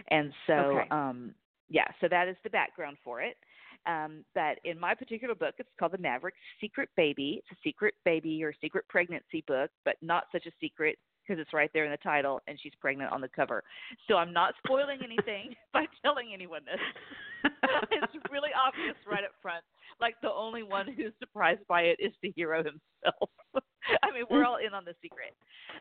and 0.09 0.31
so 0.47 0.53
okay. 0.53 0.87
um 0.91 1.33
yeah 1.69 1.87
so 1.99 2.07
that 2.07 2.27
is 2.27 2.35
the 2.43 2.49
background 2.49 2.97
for 3.03 3.21
it 3.21 3.35
um, 3.85 4.23
but 4.35 4.57
in 4.63 4.79
my 4.79 4.93
particular 4.93 5.35
book, 5.35 5.55
it's 5.57 5.69
called 5.79 5.93
The 5.93 5.97
Maverick 5.97 6.35
Secret 6.59 6.89
Baby. 6.95 7.39
It's 7.39 7.59
a 7.59 7.61
secret 7.63 7.95
baby 8.05 8.43
or 8.43 8.53
secret 8.61 8.85
pregnancy 8.89 9.43
book, 9.47 9.71
but 9.85 9.95
not 10.01 10.25
such 10.31 10.45
a 10.45 10.51
secret 10.59 10.97
because 11.25 11.39
it's 11.39 11.53
right 11.53 11.69
there 11.73 11.85
in 11.85 11.91
the 11.91 11.97
title 11.97 12.41
and 12.47 12.59
she's 12.61 12.73
pregnant 12.81 13.11
on 13.11 13.21
the 13.21 13.27
cover. 13.27 13.63
So 14.07 14.17
I'm 14.17 14.33
not 14.33 14.53
spoiling 14.63 14.99
anything 15.03 15.55
by 15.73 15.85
telling 16.03 16.31
anyone 16.33 16.61
this. 16.65 17.51
it's 17.91 18.13
really 18.31 18.49
obvious 18.55 18.95
right 19.09 19.23
up 19.23 19.31
front. 19.41 19.63
Like 19.99 20.15
the 20.21 20.31
only 20.31 20.63
one 20.63 20.87
who's 20.87 21.13
surprised 21.19 21.61
by 21.67 21.81
it 21.81 21.97
is 21.99 22.11
the 22.21 22.33
hero 22.35 22.57
himself. 22.57 23.29
I 24.03 24.11
mean, 24.11 24.25
we're 24.29 24.45
all 24.45 24.57
in 24.57 24.73
on 24.73 24.83
the 24.85 24.93
secret. 25.01 25.35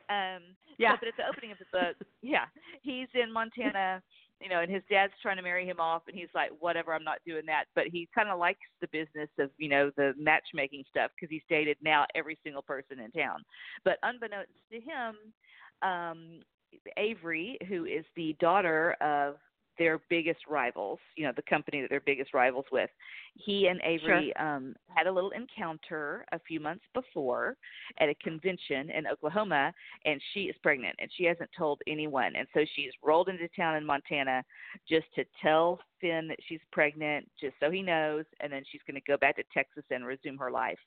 Um 0.08 0.54
yeah. 0.78 0.92
So, 0.92 0.98
but 1.00 1.08
at 1.08 1.16
the 1.16 1.28
opening 1.28 1.52
of 1.52 1.58
the 1.58 1.66
book, 1.72 1.96
yeah, 2.22 2.46
he's 2.82 3.08
in 3.14 3.32
Montana 3.32 4.02
you 4.40 4.48
know, 4.48 4.60
and 4.60 4.70
his 4.70 4.82
dad's 4.90 5.12
trying 5.20 5.36
to 5.36 5.42
marry 5.42 5.66
him 5.66 5.80
off, 5.80 6.02
and 6.08 6.16
he's 6.16 6.28
like, 6.34 6.50
whatever, 6.60 6.94
I'm 6.94 7.04
not 7.04 7.18
doing 7.26 7.44
that. 7.46 7.64
But 7.74 7.88
he 7.88 8.08
kind 8.14 8.28
of 8.28 8.38
likes 8.38 8.60
the 8.80 8.88
business 8.88 9.28
of, 9.38 9.50
you 9.58 9.68
know, 9.68 9.90
the 9.96 10.14
matchmaking 10.18 10.84
stuff 10.88 11.10
because 11.14 11.30
he's 11.30 11.42
dated 11.48 11.76
now 11.82 12.06
every 12.14 12.38
single 12.42 12.62
person 12.62 13.00
in 13.00 13.10
town. 13.10 13.44
But 13.84 13.98
unbeknownst 14.02 14.50
to 14.72 14.80
him, 14.80 15.16
um, 15.82 16.40
Avery, 16.96 17.58
who 17.68 17.84
is 17.84 18.04
the 18.16 18.36
daughter 18.40 18.92
of 19.00 19.36
their 19.80 19.98
biggest 20.10 20.40
rivals, 20.46 20.98
you 21.16 21.24
know, 21.24 21.32
the 21.34 21.42
company 21.42 21.80
that 21.80 21.88
they're 21.88 22.02
biggest 22.04 22.34
rivals 22.34 22.66
with. 22.70 22.90
He 23.34 23.68
and 23.68 23.80
Avery 23.82 24.32
sure. 24.36 24.46
um 24.46 24.76
had 24.94 25.06
a 25.06 25.12
little 25.12 25.30
encounter 25.30 26.26
a 26.32 26.38
few 26.38 26.60
months 26.60 26.84
before 26.92 27.56
at 27.98 28.10
a 28.10 28.14
convention 28.16 28.90
in 28.90 29.06
Oklahoma 29.06 29.72
and 30.04 30.20
she 30.34 30.42
is 30.42 30.56
pregnant 30.62 30.96
and 31.00 31.10
she 31.16 31.24
hasn't 31.24 31.48
told 31.56 31.80
anyone. 31.86 32.36
And 32.36 32.46
so 32.52 32.60
she's 32.76 32.92
rolled 33.02 33.30
into 33.30 33.48
town 33.56 33.76
in 33.76 33.86
Montana 33.86 34.44
just 34.86 35.06
to 35.14 35.24
tell 35.42 35.80
Finn 35.98 36.28
that 36.28 36.38
she's 36.46 36.60
pregnant 36.72 37.26
just 37.40 37.54
so 37.58 37.70
he 37.70 37.80
knows 37.80 38.26
and 38.40 38.52
then 38.52 38.62
she's 38.70 38.82
going 38.86 39.00
to 39.00 39.10
go 39.10 39.16
back 39.16 39.36
to 39.36 39.44
Texas 39.54 39.84
and 39.90 40.04
resume 40.04 40.36
her 40.36 40.50
life. 40.50 40.78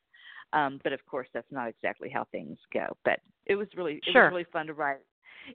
Um, 0.54 0.80
but 0.84 0.94
of 0.94 1.04
course, 1.08 1.28
that's 1.34 1.52
not 1.52 1.68
exactly 1.68 2.10
how 2.10 2.26
things 2.32 2.60
go. 2.72 2.96
But 3.04 3.22
it 3.48 3.56
was 3.56 3.68
really 3.76 3.96
it 3.96 4.12
sure. 4.12 4.26
was 4.26 4.32
really 4.32 4.48
fun 4.54 4.68
to 4.68 4.74
write 4.74 5.00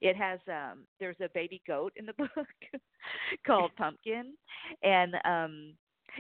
it 0.01 0.16
has 0.16 0.40
um 0.48 0.85
there's 1.01 1.16
a 1.20 1.29
baby 1.35 1.61
goat 1.66 1.92
in 1.96 2.07
the 2.07 2.12
book 2.18 2.46
called 3.46 3.70
Pumpkin 3.77 4.35
and 4.83 5.14
um 5.24 5.74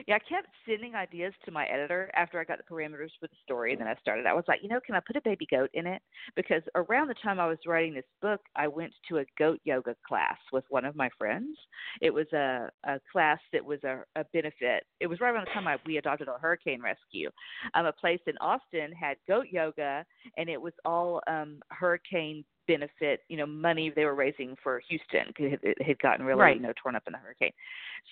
yeah, 0.06 0.16
I 0.16 0.18
kept 0.18 0.48
sending 0.66 0.94
ideas 0.94 1.32
to 1.44 1.50
my 1.50 1.64
editor 1.66 2.10
after 2.14 2.38
I 2.38 2.44
got 2.44 2.58
the 2.58 2.74
parameters 2.74 3.10
for 3.18 3.26
the 3.26 3.36
story 3.42 3.72
and 3.72 3.80
then 3.80 3.88
I 3.88 3.94
started. 4.00 4.26
I 4.26 4.32
was 4.32 4.44
like, 4.46 4.60
you 4.62 4.68
know, 4.68 4.80
can 4.84 4.94
I 4.94 5.00
put 5.04 5.16
a 5.16 5.20
baby 5.22 5.46
goat 5.50 5.70
in 5.74 5.86
it? 5.86 6.02
Because 6.36 6.62
around 6.74 7.08
the 7.08 7.14
time 7.22 7.40
I 7.40 7.48
was 7.48 7.58
writing 7.66 7.94
this 7.94 8.04
book, 8.22 8.40
I 8.56 8.68
went 8.68 8.92
to 9.08 9.18
a 9.18 9.24
goat 9.38 9.60
yoga 9.64 9.96
class 10.06 10.36
with 10.52 10.64
one 10.68 10.84
of 10.84 10.94
my 10.94 11.08
friends. 11.18 11.56
It 12.00 12.10
was 12.12 12.26
a, 12.32 12.70
a 12.84 13.00
class 13.10 13.38
that 13.52 13.64
was 13.64 13.82
a, 13.84 14.02
a 14.16 14.24
benefit. 14.32 14.84
It 15.00 15.06
was 15.06 15.20
right 15.20 15.30
around 15.30 15.46
the 15.46 15.54
time 15.54 15.66
I, 15.66 15.76
we 15.86 15.96
adopted 15.96 16.28
a 16.28 16.38
hurricane 16.40 16.82
rescue. 16.82 17.30
Um, 17.74 17.86
a 17.86 17.92
place 17.92 18.20
in 18.26 18.36
Austin 18.40 18.92
had 18.92 19.16
goat 19.26 19.46
yoga 19.50 20.04
and 20.36 20.48
it 20.48 20.60
was 20.60 20.74
all 20.84 21.20
um, 21.26 21.60
hurricane 21.70 22.44
benefit, 22.68 23.22
you 23.28 23.36
know, 23.36 23.46
money 23.46 23.90
they 23.94 24.04
were 24.04 24.14
raising 24.14 24.54
for 24.62 24.80
Houston 24.88 25.26
because 25.28 25.58
it 25.62 25.82
had 25.82 25.98
gotten 25.98 26.24
really, 26.24 26.40
right. 26.40 26.56
you 26.56 26.62
know, 26.62 26.72
torn 26.80 26.94
up 26.94 27.02
in 27.08 27.12
the 27.12 27.18
hurricane. 27.18 27.50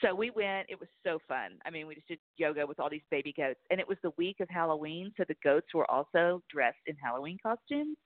So 0.03 0.12
we 0.14 0.31
went. 0.31 0.66
It 0.69 0.81
was 0.81 0.88
so 1.05 1.21
fun. 1.29 1.53
I 1.64 1.71
mean, 1.71 1.87
we 1.87 1.95
just 1.95 2.09
did 2.09 2.19
yoga 2.38 2.66
with 2.66 2.81
all 2.81 2.90
these 2.90 3.07
baby 3.11 3.33
goats, 3.37 3.61
and 3.71 3.79
it 3.79 3.87
was 3.87 3.99
the 4.03 4.11
week 4.16 4.40
of 4.40 4.49
Halloween, 4.51 5.12
so 5.16 5.25
the 5.29 5.37
goats 5.45 5.69
were 5.73 5.88
also 5.88 6.42
dressed 6.51 6.83
in 6.87 6.97
Halloween 6.97 7.38
costumes. 7.40 7.97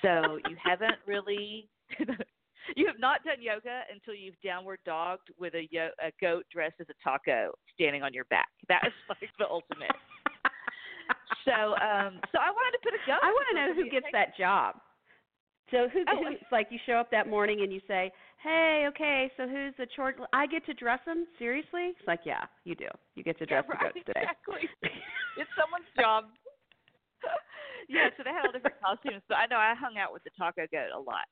So 0.00 0.38
you 0.48 0.56
haven't 0.64 0.96
really. 1.06 1.68
You 2.76 2.86
have 2.86 2.98
not 2.98 3.22
done 3.24 3.42
yoga 3.42 3.82
until 3.92 4.14
you've 4.14 4.40
downward 4.42 4.78
dogged 4.86 5.28
with 5.38 5.52
a, 5.52 5.68
yo- 5.70 5.92
a 6.00 6.10
goat 6.18 6.46
dressed 6.50 6.76
as 6.80 6.86
a 6.88 6.94
taco 7.04 7.52
standing 7.74 8.02
on 8.02 8.14
your 8.14 8.24
back. 8.32 8.48
That 8.70 8.80
is 8.86 8.92
like 9.10 9.28
the 9.38 9.44
ultimate. 9.46 9.92
So, 11.44 11.52
um, 11.52 12.24
so 12.32 12.40
I 12.40 12.48
wanted 12.48 12.72
to 12.72 12.82
put 12.82 12.96
a 12.96 13.02
goat. 13.06 13.20
I 13.20 13.28
want 13.28 13.46
to 13.52 13.54
know 13.54 13.74
who 13.76 13.90
gets 13.90 14.06
that 14.12 14.36
job. 14.36 14.76
So 15.70 15.88
who, 15.88 16.04
Oh, 16.08 16.16
who 16.16 16.32
it's 16.32 16.52
like 16.52 16.68
you 16.70 16.78
show 16.86 16.94
up 16.94 17.10
that 17.10 17.28
morning 17.28 17.62
and 17.62 17.72
you 17.72 17.80
say, 17.88 18.12
"Hey, 18.42 18.84
okay, 18.88 19.30
so 19.36 19.48
who's 19.48 19.74
the 19.78 19.86
chore? 19.96 20.14
I 20.32 20.46
get 20.46 20.64
to 20.66 20.74
dress 20.74 21.00
them. 21.06 21.26
Seriously?" 21.38 21.94
It's 21.98 22.06
like, 22.06 22.20
"Yeah, 22.24 22.44
you 22.64 22.74
do. 22.74 22.88
You 23.14 23.24
get 23.24 23.38
to 23.38 23.46
dress 23.46 23.64
yeah, 23.68 23.74
the 23.78 23.84
goats 23.84 24.06
today." 24.06 24.20
Exactly. 24.20 24.68
it's 25.38 25.50
someone's 25.56 25.88
job. 25.98 26.24
yeah, 27.88 28.08
so 28.16 28.22
they 28.22 28.30
had 28.30 28.46
all 28.46 28.52
different 28.52 28.76
costumes, 28.84 29.22
but 29.28 29.36
I 29.36 29.46
know 29.46 29.56
I 29.56 29.74
hung 29.74 29.96
out 29.96 30.12
with 30.12 30.22
the 30.24 30.30
taco 30.36 30.66
goat 30.70 30.92
a 30.94 31.00
lot. 31.00 31.24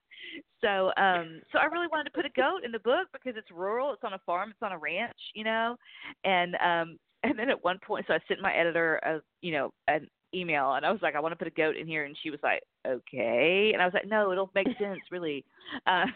So, 0.60 0.92
um, 0.96 1.42
so 1.52 1.58
I 1.58 1.64
really 1.66 1.88
wanted 1.88 2.04
to 2.04 2.16
put 2.16 2.24
a 2.24 2.30
goat 2.30 2.64
in 2.64 2.72
the 2.72 2.78
book 2.78 3.08
because 3.12 3.36
it's 3.36 3.50
rural, 3.50 3.92
it's 3.92 4.04
on 4.04 4.14
a 4.14 4.18
farm, 4.24 4.50
it's 4.50 4.62
on 4.62 4.72
a 4.72 4.78
ranch, 4.78 5.18
you 5.34 5.44
know, 5.44 5.76
and 6.24 6.54
um, 6.56 6.98
and 7.22 7.38
then 7.38 7.50
at 7.50 7.62
one 7.62 7.78
point, 7.86 8.06
so 8.06 8.14
I 8.14 8.18
sent 8.26 8.40
my 8.40 8.52
editor 8.52 8.96
a, 9.04 9.20
you 9.42 9.52
know, 9.52 9.70
an 9.88 10.08
email 10.34 10.74
and 10.74 10.84
I 10.86 10.90
was 10.90 11.00
like, 11.02 11.14
I 11.14 11.20
want 11.20 11.32
to 11.32 11.36
put 11.36 11.48
a 11.48 11.50
goat 11.50 11.76
in 11.76 11.86
here 11.86 12.04
and 12.04 12.16
she 12.22 12.30
was 12.30 12.40
like, 12.42 12.62
Okay 12.86 13.70
and 13.72 13.82
I 13.82 13.84
was 13.84 13.94
like, 13.94 14.06
No, 14.06 14.32
it'll 14.32 14.50
make 14.54 14.68
sense 14.78 15.00
really. 15.10 15.44
Um 15.86 16.12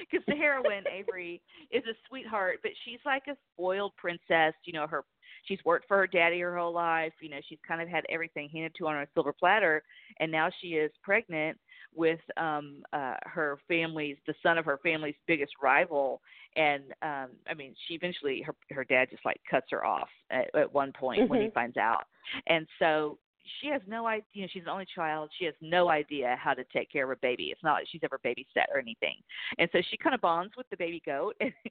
because 0.00 0.24
the 0.26 0.34
heroine 0.34 0.84
Avery 0.92 1.40
is 1.70 1.82
a 1.84 1.94
sweetheart, 2.08 2.58
but 2.62 2.72
she's 2.84 2.98
like 3.06 3.22
a 3.28 3.36
spoiled 3.54 3.92
princess. 3.96 4.54
You 4.64 4.74
know, 4.74 4.86
her 4.86 5.04
she's 5.46 5.58
worked 5.64 5.88
for 5.88 5.96
her 5.98 6.06
daddy 6.06 6.40
her 6.40 6.56
whole 6.56 6.72
life. 6.72 7.12
You 7.20 7.30
know, 7.30 7.40
she's 7.48 7.58
kind 7.66 7.80
of 7.80 7.88
had 7.88 8.04
everything 8.10 8.48
handed 8.52 8.74
to 8.76 8.86
her 8.86 8.96
on 8.96 9.02
a 9.02 9.06
silver 9.14 9.32
platter, 9.32 9.82
and 10.20 10.30
now 10.30 10.50
she 10.60 10.68
is 10.68 10.90
pregnant 11.02 11.58
with 11.96 12.20
um 12.36 12.82
uh 12.92 13.14
her 13.22 13.58
family's 13.66 14.16
the 14.26 14.34
son 14.42 14.58
of 14.58 14.64
her 14.64 14.78
family's 14.82 15.14
biggest 15.26 15.52
rival. 15.62 16.20
And 16.56 16.84
um 17.02 17.30
i 17.48 17.54
mean 17.54 17.74
she 17.86 17.94
eventually 17.94 18.42
her 18.42 18.54
her 18.70 18.84
dad 18.84 19.08
just 19.10 19.24
like 19.24 19.40
cuts 19.50 19.66
her 19.70 19.84
off 19.84 20.08
at, 20.30 20.54
at 20.54 20.72
one 20.72 20.92
point 20.92 21.22
mm-hmm. 21.22 21.30
when 21.30 21.42
he 21.42 21.50
finds 21.50 21.76
out. 21.76 22.04
And 22.46 22.66
so 22.78 23.18
she 23.60 23.68
has 23.68 23.80
no 23.86 24.06
idea 24.06 24.24
you 24.32 24.42
know 24.42 24.48
she's 24.52 24.62
an 24.62 24.68
only 24.68 24.86
child. 24.94 25.30
She 25.38 25.44
has 25.46 25.54
no 25.60 25.88
idea 25.88 26.36
how 26.40 26.54
to 26.54 26.64
take 26.72 26.90
care 26.90 27.10
of 27.10 27.16
a 27.16 27.20
baby. 27.20 27.44
It's 27.44 27.62
not 27.62 27.74
like 27.74 27.86
she's 27.90 28.02
ever 28.04 28.20
babysat 28.24 28.68
or 28.72 28.78
anything. 28.78 29.16
And 29.58 29.68
so 29.72 29.80
she 29.90 29.96
kind 29.96 30.14
of 30.14 30.20
bonds 30.20 30.54
with 30.56 30.68
the 30.70 30.76
baby 30.76 31.02
goat 31.04 31.36
and 31.40 31.52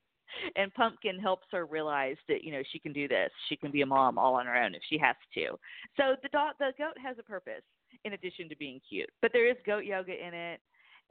and 0.56 0.74
pumpkin 0.74 1.20
helps 1.20 1.46
her 1.52 1.66
realize 1.66 2.18
that 2.28 2.44
you 2.44 2.52
know 2.52 2.62
she 2.72 2.80
can 2.80 2.94
do 2.94 3.08
this. 3.08 3.32
She 3.50 3.56
can 3.56 3.72
be 3.72 3.82
a 3.82 3.86
mom 3.86 4.18
all 4.18 4.36
on 4.36 4.46
her 4.46 4.56
own 4.56 4.76
if 4.76 4.82
she 4.90 4.98
has 4.98 5.16
to. 5.36 5.58
So 5.98 6.16
the 6.22 6.30
dog 6.30 6.56
the 6.60 6.72
goat 6.78 6.98
has 7.02 7.18
a 7.20 7.24
purpose 7.24 7.64
in 8.04 8.14
addition 8.14 8.50
to 8.50 8.56
being 8.58 8.80
cute 8.88 9.10
but 9.22 9.32
there 9.34 9.50
is 9.50 9.56
goat 9.66 9.86
yoga 9.86 10.12
in 10.12 10.34
it 10.34 10.60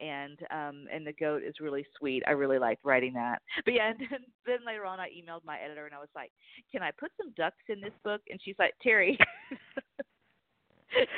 and 0.00 0.38
um 0.50 0.86
and 0.92 1.06
the 1.06 1.12
goat 1.12 1.42
is 1.42 1.54
really 1.60 1.86
sweet 1.98 2.22
i 2.26 2.32
really 2.32 2.58
liked 2.58 2.84
writing 2.84 3.12
that 3.12 3.40
but 3.64 3.74
yeah 3.74 3.88
and 3.90 3.98
then, 4.10 4.20
then 4.46 4.58
later 4.66 4.84
on 4.84 4.98
i 4.98 5.08
emailed 5.08 5.44
my 5.44 5.58
editor 5.58 5.86
and 5.86 5.94
i 5.94 5.98
was 5.98 6.08
like 6.14 6.32
can 6.72 6.82
i 6.82 6.90
put 6.98 7.10
some 7.16 7.32
ducks 7.36 7.62
in 7.68 7.80
this 7.80 7.92
book 8.02 8.20
and 8.28 8.40
she's 8.44 8.56
like 8.58 8.74
teri 8.84 9.16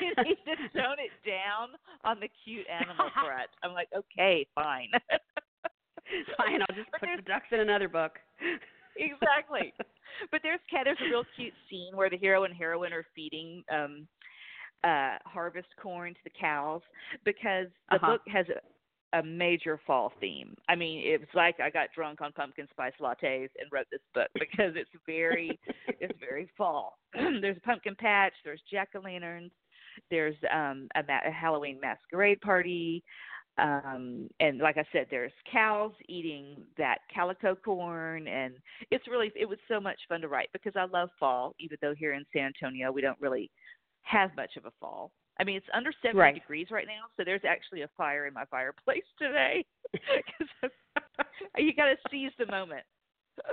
you 0.00 0.24
need 0.24 0.38
to 0.44 0.56
tone 0.72 0.98
it 0.98 1.12
down 1.26 1.76
on 2.04 2.20
the 2.20 2.28
cute 2.44 2.66
animal 2.68 3.10
front. 3.14 3.50
I'm 3.62 3.72
like, 3.72 3.88
okay, 3.96 4.46
fine. 4.54 4.88
fine, 6.36 6.60
I'll 6.62 6.76
just 6.76 6.90
put 6.98 7.08
the 7.16 7.22
ducks 7.22 7.46
in 7.52 7.60
another 7.60 7.88
book. 7.88 8.12
exactly. 8.96 9.72
But 10.30 10.40
there's. 10.42 10.60
There's 10.72 10.98
a 11.00 11.10
real 11.10 11.24
cute 11.36 11.52
scene 11.68 11.96
where 11.96 12.08
the 12.08 12.16
hero 12.16 12.44
and 12.44 12.54
heroine 12.54 12.92
are 12.92 13.04
feeding 13.14 13.64
um 13.72 14.06
uh 14.86 15.18
harvest 15.24 15.68
corn 15.82 16.14
to 16.14 16.20
the 16.24 16.30
cows 16.40 16.82
because 17.24 17.68
the 17.90 17.96
Uh-huh. 17.96 18.12
book 18.12 18.22
has 18.28 18.46
a, 18.48 19.18
a 19.18 19.22
major 19.22 19.80
fall 19.86 20.12
theme. 20.20 20.54
I 20.68 20.74
mean, 20.76 20.96
it 21.06 21.20
was 21.20 21.28
like 21.34 21.56
I 21.60 21.70
got 21.70 21.88
drunk 21.94 22.20
on 22.20 22.32
pumpkin 22.32 22.68
spice 22.70 22.92
lattes 23.00 23.50
and 23.60 23.70
wrote 23.72 23.86
this 23.90 24.00
book 24.14 24.28
because 24.44 24.72
it's 24.76 24.90
very 25.06 25.58
it's 26.00 26.18
very 26.20 26.48
fall. 26.56 26.98
there's 27.42 27.56
a 27.58 27.68
pumpkin 27.70 27.96
patch, 27.98 28.34
there's 28.44 28.62
jack 28.70 28.90
o' 28.96 29.00
lanterns, 29.00 29.52
there's 30.10 30.36
um 30.52 30.88
a, 30.96 31.02
ma- 31.08 31.26
a 31.26 31.30
Halloween 31.30 31.78
masquerade 31.80 32.40
party, 32.40 33.02
um 33.58 34.28
and 34.40 34.58
like 34.58 34.76
I 34.76 34.84
said, 34.92 35.06
there's 35.10 35.32
cows 35.50 35.92
eating 36.08 36.56
that 36.76 36.98
calico 37.14 37.54
corn, 37.54 38.28
and 38.28 38.54
it's 38.90 39.08
really 39.08 39.32
it 39.34 39.48
was 39.48 39.58
so 39.68 39.80
much 39.80 39.98
fun 40.08 40.20
to 40.22 40.28
write 40.28 40.50
because 40.52 40.74
I 40.76 40.84
love 40.84 41.08
fall, 41.18 41.54
even 41.58 41.78
though 41.80 41.94
here 41.94 42.12
in 42.14 42.24
San 42.32 42.52
Antonio 42.52 42.92
we 42.92 43.00
don't 43.00 43.20
really 43.20 43.50
have 44.06 44.34
much 44.36 44.56
of 44.56 44.64
a 44.64 44.72
fall. 44.80 45.10
I 45.38 45.44
mean, 45.44 45.56
it's 45.56 45.66
under 45.74 45.92
70 46.00 46.18
Right. 46.18 46.34
degrees 46.34 46.68
right 46.70 46.86
now, 46.86 47.06
so 47.16 47.24
there's 47.24 47.44
actually 47.46 47.82
a 47.82 47.88
fire 47.96 48.26
in 48.26 48.32
my 48.32 48.44
fireplace 48.46 49.04
today. 49.18 49.64
you 51.58 51.74
got 51.74 51.86
to 51.86 51.96
seize 52.10 52.32
the 52.38 52.46
moment. 52.46 52.84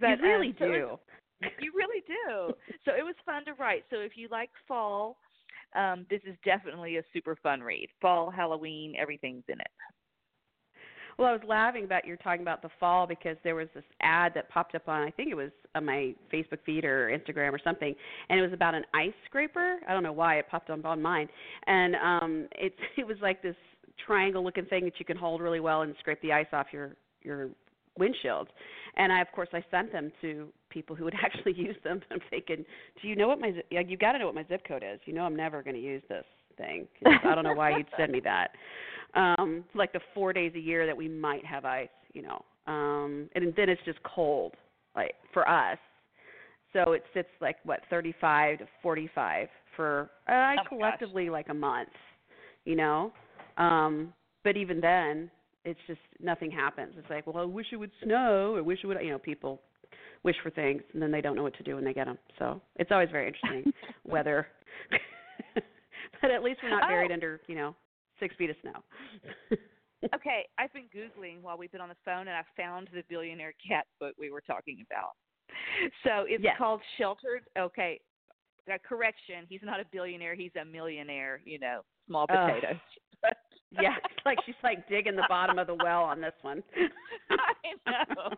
But, 0.00 0.10
you 0.10 0.14
um, 0.14 0.20
really 0.20 0.54
so 0.56 0.66
do. 0.66 0.98
you 1.58 1.72
really 1.74 2.04
do. 2.06 2.54
So 2.84 2.92
it 2.92 3.02
was 3.02 3.16
fun 3.26 3.44
to 3.46 3.54
write. 3.54 3.82
So 3.90 3.96
if 3.96 4.12
you 4.14 4.28
like 4.30 4.50
fall, 4.68 5.16
um, 5.74 6.06
this 6.08 6.20
is 6.24 6.36
definitely 6.44 6.98
a 6.98 7.02
super 7.12 7.36
fun 7.42 7.60
read. 7.60 7.88
Fall, 8.00 8.30
Halloween, 8.30 8.94
everything's 8.96 9.42
in 9.48 9.58
it. 9.58 9.66
Well, 11.18 11.26
I 11.26 11.32
was 11.32 11.42
laughing 11.48 11.84
about 11.84 12.06
you're 12.06 12.16
talking 12.16 12.42
about 12.42 12.62
the 12.62 12.70
fall 12.78 13.04
because 13.04 13.36
there 13.42 13.56
was 13.56 13.66
this 13.74 13.82
ad 14.00 14.32
that 14.36 14.48
popped 14.50 14.76
up 14.76 14.88
on 14.88 15.02
I 15.02 15.10
think 15.10 15.30
it 15.30 15.34
was 15.34 15.50
on 15.74 15.84
my 15.84 16.14
Facebook 16.32 16.60
feed 16.64 16.84
or 16.84 17.10
Instagram 17.10 17.52
or 17.52 17.58
something, 17.62 17.92
and 18.28 18.38
it 18.38 18.42
was 18.42 18.52
about 18.52 18.76
an 18.76 18.84
ice 18.94 19.12
scraper. 19.26 19.78
I 19.88 19.92
don't 19.92 20.04
know 20.04 20.12
why 20.12 20.36
it 20.36 20.46
popped 20.48 20.70
up 20.70 20.84
on 20.84 21.02
mine, 21.02 21.28
and 21.66 21.96
um, 21.96 22.48
it's 22.52 22.76
it 22.96 23.04
was 23.04 23.16
like 23.20 23.42
this 23.42 23.56
triangle 24.06 24.44
looking 24.44 24.66
thing 24.66 24.84
that 24.84 25.00
you 25.00 25.04
can 25.04 25.16
hold 25.16 25.40
really 25.40 25.58
well 25.58 25.82
and 25.82 25.92
scrape 25.98 26.22
the 26.22 26.32
ice 26.32 26.46
off 26.52 26.68
your 26.72 26.92
your 27.22 27.48
windshield. 27.98 28.48
And 28.96 29.12
I 29.12 29.20
of 29.20 29.32
course 29.32 29.48
I 29.52 29.64
sent 29.72 29.90
them 29.90 30.12
to 30.20 30.48
people 30.70 30.94
who 30.94 31.02
would 31.02 31.14
actually 31.24 31.54
use 31.54 31.76
them. 31.82 32.00
I'm 32.12 32.20
thinking, 32.30 32.64
do 33.02 33.08
you 33.08 33.16
know 33.16 33.26
what 33.26 33.40
my 33.40 33.52
you 33.70 33.96
got 33.96 34.12
to 34.12 34.20
know 34.20 34.26
what 34.26 34.36
my 34.36 34.46
zip 34.48 34.62
code 34.68 34.84
is. 34.84 35.00
You 35.04 35.14
know 35.14 35.24
I'm 35.24 35.36
never 35.36 35.64
going 35.64 35.74
to 35.74 35.82
use 35.82 36.02
this 36.08 36.24
thing. 36.56 36.86
I 37.04 37.34
don't 37.34 37.44
know 37.44 37.54
why 37.54 37.76
you'd 37.76 37.88
send 37.96 38.12
me 38.12 38.20
that 38.20 38.52
um 39.14 39.64
like 39.74 39.92
the 39.92 40.00
four 40.14 40.32
days 40.32 40.52
a 40.54 40.58
year 40.58 40.86
that 40.86 40.96
we 40.96 41.08
might 41.08 41.44
have 41.44 41.64
ice 41.64 41.88
you 42.12 42.22
know 42.22 42.44
um 42.66 43.28
and 43.34 43.52
then 43.56 43.68
it's 43.68 43.80
just 43.84 43.98
cold 44.02 44.54
like 44.96 45.14
for 45.32 45.48
us. 45.48 45.78
So 46.72 46.92
it 46.92 47.02
sits 47.14 47.28
like 47.40 47.56
what 47.64 47.80
thirty 47.88 48.14
five 48.20 48.58
to 48.58 48.66
forty 48.82 49.08
five 49.14 49.48
for 49.76 50.10
uh, 50.28 50.32
Oh 50.32 50.34
my 50.34 50.56
gosh. 50.56 50.66
collectively 50.68 51.30
like 51.30 51.48
a 51.48 51.54
month 51.54 51.88
you 52.64 52.76
know? 52.76 53.12
Um 53.56 54.12
but 54.44 54.56
even 54.56 54.80
then 54.80 55.30
it's 55.64 55.80
just 55.86 56.00
nothing 56.20 56.50
happens. 56.50 56.94
It's 56.98 57.08
like 57.10 57.26
well 57.26 57.38
i 57.38 57.44
wish 57.44 57.66
it 57.72 57.76
would 57.76 57.90
snow. 58.02 58.56
I 58.56 58.60
wish 58.60 58.80
it 58.82 58.86
would 58.86 58.98
you 59.02 59.10
know 59.10 59.18
people 59.18 59.62
wish 60.24 60.36
for 60.42 60.50
things 60.50 60.82
and 60.92 61.00
then 61.00 61.10
they 61.10 61.20
don't 61.20 61.36
know 61.36 61.42
what 61.44 61.56
to 61.56 61.62
do 61.62 61.76
when 61.76 61.84
they 61.84 61.94
get 61.94 62.06
them 62.06 62.18
so 62.38 62.60
it's 62.76 62.90
always 62.90 63.08
very 63.10 63.26
interesting 63.28 63.72
weather. 64.04 64.46
But 66.20 66.32
at 66.32 66.42
least 66.42 66.58
we're 66.62 66.70
not 66.70 66.88
buried 66.88 67.10
Oh. 67.10 67.14
under 67.14 67.40
you 67.46 67.54
know 67.54 67.74
six 68.20 68.34
feet 68.36 68.50
of 68.50 68.56
snow 68.62 68.82
okay, 70.14 70.46
I've 70.58 70.72
been 70.72 70.88
Googling 70.94 71.42
while 71.42 71.58
we've 71.58 71.72
been 71.72 71.80
on 71.80 71.88
the 71.88 71.96
phone 72.04 72.28
and 72.28 72.30
I 72.30 72.42
found 72.56 72.88
the 72.92 73.02
billionaire 73.08 73.54
cat 73.66 73.86
book 73.98 74.14
we 74.18 74.30
were 74.30 74.40
talking 74.40 74.84
about. 74.90 75.10
So 76.04 76.24
it's 76.28 76.42
Yes. 76.44 76.56
called 76.58 76.80
Sheltered. 76.96 77.42
Okay, 77.58 78.00
uh, 78.72 78.78
correction. 78.86 79.46
He's 79.48 79.62
not 79.62 79.80
a 79.80 79.84
billionaire. 79.90 80.34
He's 80.34 80.54
a 80.60 80.64
millionaire. 80.64 81.40
You 81.44 81.58
know, 81.58 81.80
small 82.06 82.26
potatoes. 82.26 82.76
yeah, 83.70 83.96
it's 84.04 84.24
like 84.26 84.38
she's 84.46 84.54
like 84.62 84.88
digging 84.88 85.16
the 85.16 85.26
bottom 85.28 85.58
of 85.58 85.66
the 85.66 85.74
well 85.74 86.02
on 86.04 86.20
this 86.20 86.34
one. 86.42 86.62
I 87.30 87.90
know. 87.90 88.30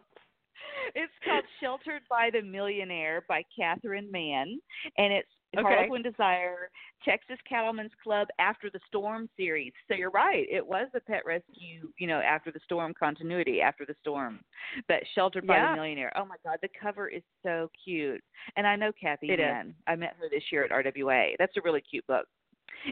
It's 0.95 1.13
called 1.25 1.45
Sheltered 1.61 2.03
by 2.09 2.31
the 2.33 2.43
Millionaire 2.43 3.23
by 3.29 3.43
Catherine 3.57 4.11
Mann, 4.11 4.59
and 4.99 5.13
it's 5.13 5.29
Okay. 5.59 5.63
Harlequin 5.65 6.03
Desire, 6.03 6.71
Texas 7.05 7.37
Cattlemen's 7.49 7.91
Club 8.03 8.29
After 8.39 8.71
the 8.71 8.79
Storm 8.87 9.29
series. 9.37 9.73
So 9.89 9.95
you're 9.95 10.11
right, 10.11 10.47
it 10.49 10.65
was 10.65 10.87
the 10.95 11.01
pet 11.01 11.23
rescue, 11.27 11.91
you 11.99 12.07
know, 12.07 12.21
after 12.21 12.53
the 12.53 12.61
storm 12.65 12.95
continuity, 12.97 13.61
after 13.61 13.85
the 13.85 13.97
storm. 14.01 14.39
But 14.87 15.03
Sheltered 15.15 15.47
by 15.49 15.57
Yeah. 15.57 15.71
the 15.71 15.77
Millionaire. 15.77 16.13
Oh 16.15 16.25
my 16.25 16.37
God, 16.45 16.59
the 16.63 16.69
cover 16.81 17.09
is 17.09 17.23
so 17.43 17.69
cute. 17.85 18.23
And 18.57 18.65
I 18.65 18.77
know 18.77 18.93
Kathy 18.93 19.31
It 19.33 19.41
is. 19.41 19.45
Mann. 19.47 19.75
I 19.89 19.97
met 19.97 20.15
her 20.21 20.29
this 20.31 20.45
year 20.53 20.63
at 20.63 20.71
RWA. 20.71 21.35
That's 21.41 21.57
a 21.57 21.63
really 21.63 21.81
cute 21.81 22.07
book. 22.07 22.27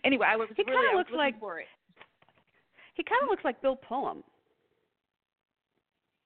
Anyway, 0.03 0.27
I 0.29 0.35
was 0.35 0.49
He 0.57 0.65
really 0.65 0.89
I 0.89 0.95
was 0.95 0.99
looks 0.99 1.11
looking 1.13 1.19
like- 1.19 1.39
for 1.39 1.61
it. 1.61 1.69
He 2.95 3.05
kind 3.05 3.23
of 3.23 3.29
looks 3.29 3.45
like 3.45 3.63
Bill 3.63 3.77
Pullman. 3.77 4.25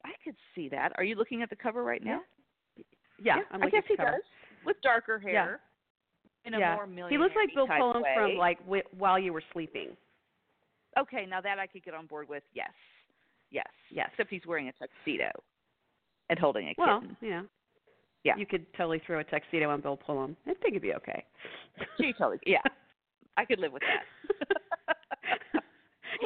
I 0.05 0.13
could 0.25 0.37
see 0.55 0.69
that. 0.71 0.93
Are 0.97 1.05
you 1.05 1.15
looking 1.17 1.43
at 1.43 1.51
the 1.51 1.57
cover 1.57 1.85
right 1.85 2.03
now? 2.03 2.23
Yeah, 3.23 3.41
I'm 3.51 3.63
I 3.63 3.69
guess 3.69 3.85
he 3.87 3.97
cover. 3.97 4.13
does. 4.13 4.23
With 4.65 4.81
darker 4.83 5.19
hair. 5.19 5.61
In 6.45 6.55
a 6.55 6.59
yeah. 6.59 6.75
more 6.75 7.09
he 7.09 7.19
looks 7.19 7.35
like 7.37 7.55
Bill 7.55 7.69
Pullman 7.69 8.03
way. 8.03 8.15
from 8.17 8.37
like 8.37 8.59
wi- 8.61 8.83
while 8.99 9.19
you 9.19 9.33
were 9.33 9.43
sleeping. 9.53 9.91
Okay, 10.99 11.25
now 11.25 11.41
that 11.41 11.59
I 11.59 11.67
could 11.67 11.85
get 11.85 11.95
on 11.95 12.07
board 12.07 12.29
with. 12.29 12.43
Yes. 12.53 12.71
Yes. 13.51 13.67
Yes. 13.91 14.09
Except 14.13 14.31
he's 14.31 14.45
wearing 14.47 14.69
a 14.69 14.73
tuxedo 14.73 15.31
and 16.31 16.39
holding 16.39 16.69
a 16.69 16.75
Well, 16.77 17.01
kitten. 17.01 17.17
yeah. 17.21 17.43
Yeah. 18.25 18.37
You 18.37 18.47
could 18.47 18.67
totally 18.75 19.01
throw 19.07 19.21
a 19.21 19.25
tuxedo 19.25 19.71
on 19.71 19.81
Bill 19.81 19.97
Pullman. 19.97 20.37
I 20.47 20.55
think 20.55 20.69
it'd 20.71 20.83
be 20.83 20.95
okay. 20.95 21.25
She 21.99 22.13
totally. 22.13 22.39
Yeah. 22.47 22.61
I 23.37 23.45
could 23.47 23.59
live 23.59 23.73
with 23.73 23.83
that. 23.83 24.97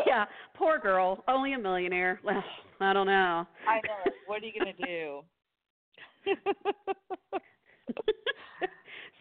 yeah, 0.06 0.24
poor 0.54 0.78
girl, 0.78 1.22
only 1.28 1.52
a 1.52 1.58
millionaire. 1.58 2.18
Well, 2.24 2.42
I 2.80 2.92
don't 2.92 3.06
know. 3.06 3.46
I 3.68 3.76
know. 3.76 4.12
What 4.26 4.42
are 4.42 4.46
you 4.46 4.52
gonna 4.58 4.72
do? 4.84 5.22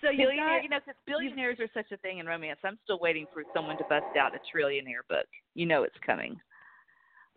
so 0.01 0.09
you 0.09 0.17
Billionaire, 0.17 0.61
you 0.61 0.69
know, 0.69 0.79
because 0.85 0.99
billionaires 1.05 1.57
are 1.59 1.69
such 1.73 1.91
a 1.91 1.97
thing 1.97 2.19
in 2.19 2.25
romance. 2.25 2.59
I'm 2.63 2.77
still 2.83 2.99
waiting 2.99 3.25
for 3.33 3.43
someone 3.53 3.77
to 3.77 3.83
bust 3.85 4.05
out 4.19 4.33
a 4.35 4.39
trillionaire 4.55 5.07
book. 5.09 5.25
You 5.53 5.65
know 5.65 5.83
it's 5.83 5.95
coming. 6.05 6.39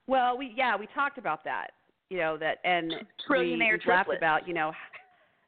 Well, 0.07 0.39
we 0.39 0.53
yeah, 0.57 0.77
we 0.77 0.89
talked 0.95 1.19
about 1.19 1.45
that. 1.45 1.69
You 2.11 2.19
know 2.19 2.39
that, 2.39 2.59
and 2.65 2.93
Trillionaire 3.29 3.79
we, 3.79 3.81
we 3.87 3.93
laughed 3.93 4.11
about 4.17 4.49
you 4.49 4.55
know. 4.55 4.73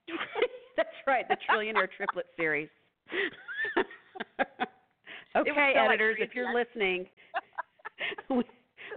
that's 0.76 0.88
right, 1.06 1.26
the 1.28 1.36
trillionaire 1.48 1.88
triplet 1.96 2.26
series. 2.36 2.68
okay, 5.36 5.50
spelled 5.50 5.54
like 5.54 5.76
editors, 5.76 6.18
if 6.20 6.34
you're 6.34 6.54
listening, 6.54 7.06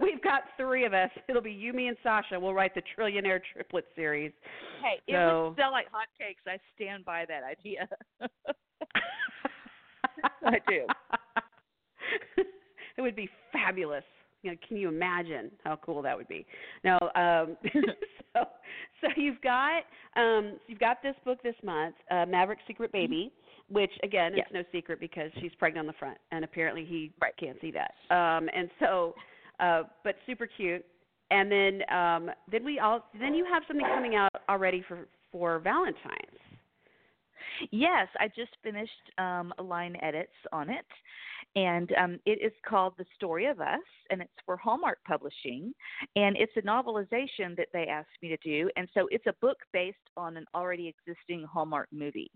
we've 0.00 0.22
got 0.22 0.42
three 0.56 0.84
of 0.84 0.94
us. 0.94 1.10
It'll 1.28 1.42
be 1.42 1.52
you, 1.52 1.72
me, 1.72 1.88
and 1.88 1.96
Sasha. 2.02 2.38
We'll 2.38 2.54
write 2.54 2.74
the 2.74 2.82
trillionaire 2.96 3.40
triplet 3.52 3.86
series. 3.94 4.32
Hey, 4.82 5.00
it 5.06 5.16
would 5.16 5.56
sell 5.56 5.70
like 5.72 5.86
hotcakes. 5.86 6.46
I 6.46 6.58
stand 6.74 7.04
by 7.04 7.24
that 7.26 7.42
idea. 7.44 7.88
I 10.46 10.58
do. 10.68 10.86
it 12.96 13.00
would 13.00 13.16
be 13.16 13.28
fabulous. 13.52 14.04
You 14.42 14.50
know, 14.52 14.56
can 14.68 14.76
you 14.76 14.88
imagine 14.88 15.50
how 15.64 15.76
cool 15.76 16.02
that 16.02 16.16
would 16.16 16.28
be? 16.28 16.44
Now, 16.84 16.98
um, 17.14 17.56
so 18.34 18.44
so 19.00 19.08
you've 19.16 19.40
got 19.40 19.84
um, 20.16 20.58
you've 20.66 20.78
got 20.78 21.02
this 21.02 21.14
book 21.24 21.42
this 21.42 21.54
month, 21.62 21.94
uh, 22.10 22.26
Maverick 22.26 22.58
Secret 22.66 22.92
Baby, 22.92 23.32
which 23.70 23.92
again 24.02 24.32
Yes. 24.36 24.46
it's 24.50 24.54
no 24.54 24.62
secret 24.78 25.00
because 25.00 25.30
she's 25.40 25.52
pregnant 25.58 25.84
on 25.84 25.86
the 25.86 25.98
front, 25.98 26.18
and 26.30 26.44
apparently 26.44 26.84
he 26.84 27.10
Right. 27.20 27.34
can't 27.38 27.58
see 27.60 27.70
that. 27.72 27.94
Um, 28.14 28.50
and 28.54 28.68
so, 28.78 29.14
uh, 29.60 29.82
but 30.02 30.16
super 30.26 30.46
cute. 30.46 30.84
And 31.30 31.50
then 31.50 31.80
um, 31.90 32.30
then 32.50 32.64
we 32.64 32.78
all 32.78 33.06
then 33.18 33.34
you 33.34 33.44
have 33.50 33.62
something 33.66 33.86
coming 33.86 34.14
out 34.14 34.30
already 34.48 34.84
for 34.86 35.08
for 35.32 35.58
Valentine's. 35.58 36.38
Yes, 37.70 38.08
I 38.18 38.28
just 38.28 38.50
finished 38.62 38.90
um, 39.18 39.52
line 39.62 39.96
edits 40.02 40.32
on 40.52 40.68
it, 40.68 40.84
and 41.56 41.92
um, 42.00 42.18
it 42.26 42.38
is 42.44 42.52
called 42.68 42.94
The 42.98 43.04
Story 43.14 43.46
of 43.46 43.60
Us, 43.60 43.78
and 44.10 44.20
it's 44.20 44.32
for 44.44 44.56
Hallmark 44.56 44.98
Publishing, 45.06 45.72
and 46.16 46.36
it's 46.36 46.52
a 46.56 46.62
novelization 46.62 47.56
that 47.56 47.68
they 47.72 47.86
asked 47.86 48.08
me 48.22 48.28
to 48.28 48.36
do, 48.38 48.70
and 48.76 48.88
so 48.92 49.06
it's 49.10 49.26
a 49.26 49.34
book 49.40 49.58
based 49.72 49.96
on 50.16 50.36
an 50.36 50.46
already 50.54 50.92
existing 51.06 51.44
Hallmark 51.44 51.88
movie. 51.92 52.30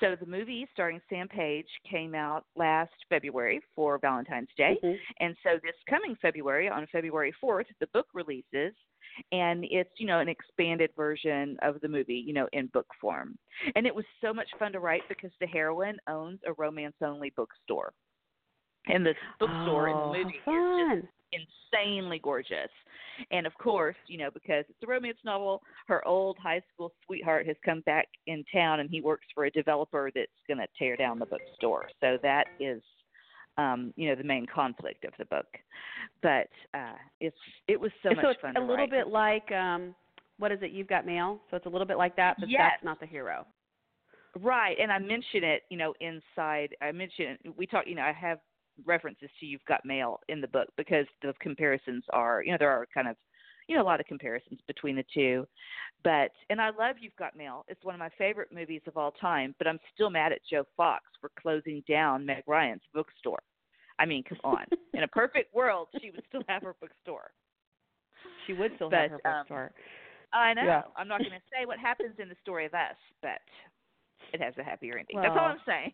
So 0.00 0.16
the 0.16 0.26
movie 0.26 0.66
starring 0.72 1.00
Sam 1.08 1.28
Page 1.28 1.68
came 1.88 2.14
out 2.14 2.44
last 2.56 2.92
February 3.08 3.60
for 3.74 3.98
Valentine's 3.98 4.52
Day, 4.56 4.78
Mhm. 4.82 4.98
and 5.20 5.36
so 5.42 5.58
this 5.58 5.76
coming 5.88 6.16
February, 6.16 6.68
on 6.68 6.86
February 6.88 7.32
4th, 7.32 7.68
the 7.78 7.86
book 7.88 8.08
releases, 8.14 8.74
and 9.30 9.64
it's, 9.64 10.00
you 10.00 10.06
know, 10.06 10.18
an 10.18 10.28
expanded 10.28 10.92
version 10.94 11.58
of 11.60 11.80
the 11.80 11.88
movie, 11.88 12.16
you 12.16 12.32
know, 12.32 12.48
in 12.52 12.66
book 12.68 12.92
form. 13.00 13.38
And 13.76 13.86
it 13.86 13.94
was 13.94 14.06
so 14.20 14.32
much 14.32 14.50
fun 14.58 14.72
to 14.72 14.80
write 14.80 15.06
because 15.08 15.32
the 15.38 15.46
heroine 15.46 16.00
owns 16.06 16.40
a 16.44 16.52
romance 16.54 16.96
only 17.02 17.30
bookstore. 17.30 17.92
And 18.86 19.06
the 19.06 19.14
bookstore 19.38 19.88
oh, 19.88 19.92
in 19.92 20.12
the 20.12 20.24
movie 20.24 20.40
how 20.44 20.92
is 20.94 21.02
just 21.02 21.42
insanely 21.72 22.20
gorgeous. 22.22 22.70
And 23.30 23.46
of 23.46 23.54
course, 23.54 23.96
you 24.06 24.18
know, 24.18 24.30
because 24.32 24.64
it's 24.68 24.82
a 24.82 24.86
romance 24.86 25.18
novel, 25.24 25.62
her 25.86 26.06
old 26.06 26.36
high 26.42 26.62
school 26.72 26.92
sweetheart 27.06 27.46
has 27.46 27.56
come 27.64 27.80
back 27.82 28.08
in 28.26 28.44
town 28.52 28.80
and 28.80 28.90
he 28.90 29.00
works 29.00 29.26
for 29.34 29.44
a 29.44 29.50
developer 29.50 30.10
that's 30.14 30.30
going 30.48 30.58
to 30.58 30.66
tear 30.78 30.96
down 30.96 31.18
the 31.18 31.26
bookstore. 31.26 31.88
So 32.00 32.18
that 32.22 32.46
is 32.58 32.82
um, 33.58 33.92
you 33.96 34.08
know, 34.08 34.14
the 34.14 34.24
main 34.24 34.46
conflict 34.46 35.04
of 35.04 35.12
the 35.18 35.26
book. 35.26 35.46
But 36.22 36.48
uh 36.74 36.96
it's 37.20 37.36
it 37.68 37.78
was 37.78 37.90
so, 38.02 38.10
so 38.10 38.14
much 38.14 38.24
it's 38.24 38.40
fun. 38.40 38.56
a 38.56 38.60
little 38.60 38.76
write. 38.76 38.90
bit 38.90 39.08
like 39.08 39.52
um 39.52 39.94
what 40.38 40.50
is 40.50 40.58
it? 40.62 40.70
You've 40.72 40.88
got 40.88 41.06
mail. 41.06 41.40
So 41.50 41.56
it's 41.56 41.66
a 41.66 41.68
little 41.68 41.86
bit 41.86 41.98
like 41.98 42.16
that, 42.16 42.36
but 42.40 42.48
Yes. 42.48 42.72
that's 42.72 42.84
not 42.84 42.98
the 42.98 43.06
hero. 43.06 43.46
Right, 44.40 44.76
and 44.80 44.90
I 44.90 44.98
mention 44.98 45.44
it, 45.44 45.62
you 45.68 45.76
know, 45.76 45.92
inside. 46.00 46.74
I 46.80 46.90
mention 46.90 47.36
it. 47.44 47.56
We 47.56 47.66
talk, 47.66 47.84
you 47.86 47.94
know, 47.94 48.02
I 48.02 48.12
have 48.12 48.38
references 48.86 49.30
to 49.40 49.46
"You've 49.46 49.64
Got 49.66 49.84
Mail" 49.84 50.20
in 50.28 50.40
the 50.40 50.48
book 50.48 50.68
because 50.76 51.06
the 51.22 51.34
comparisons 51.40 52.04
are, 52.12 52.42
you 52.44 52.52
know, 52.52 52.58
there 52.58 52.70
are 52.70 52.86
kind 52.92 53.08
of, 53.08 53.16
you 53.68 53.76
know, 53.76 53.82
a 53.82 53.84
lot 53.84 54.00
of 54.00 54.06
comparisons 54.06 54.60
between 54.66 54.96
the 54.96 55.04
two. 55.14 55.46
But 56.04 56.30
and 56.50 56.60
I 56.60 56.70
love 56.70 56.96
"You've 57.00 57.16
Got 57.16 57.36
Mail." 57.36 57.64
It's 57.68 57.84
one 57.84 57.94
of 57.94 57.98
my 57.98 58.10
favorite 58.18 58.52
movies 58.52 58.82
of 58.86 58.96
all 58.96 59.12
time. 59.12 59.54
But 59.58 59.66
I'm 59.66 59.78
still 59.94 60.10
mad 60.10 60.32
at 60.32 60.40
Joe 60.48 60.64
Fox 60.76 61.04
for 61.20 61.30
closing 61.40 61.82
down 61.88 62.26
Meg 62.26 62.44
Ryan's 62.46 62.82
bookstore. 62.94 63.42
I 63.98 64.06
mean, 64.06 64.24
come 64.28 64.38
on. 64.44 64.64
in 64.94 65.02
a 65.02 65.08
perfect 65.08 65.54
world, 65.54 65.88
she 66.00 66.10
would 66.10 66.24
still 66.28 66.42
have 66.48 66.62
her 66.62 66.74
bookstore. 66.80 67.30
She 68.46 68.52
would 68.52 68.72
still 68.76 68.90
But, 68.90 69.10
have 69.10 69.10
her 69.10 69.30
um, 69.30 69.36
bookstore. 69.40 69.72
I 70.32 70.54
know. 70.54 70.64
Yeah. 70.64 70.82
I'm 70.96 71.08
not 71.08 71.18
going 71.18 71.32
to 71.32 71.46
say 71.52 71.66
what 71.66 71.78
happens 71.78 72.16
in 72.18 72.28
the 72.28 72.36
story 72.42 72.64
of 72.64 72.74
us, 72.74 72.96
but 73.20 73.44
it 74.32 74.40
has 74.40 74.54
a 74.58 74.64
happier 74.64 74.98
ending. 74.98 75.20
That's 75.20 75.36
all 75.38 75.52
I'm 75.52 75.60
saying. 75.66 75.92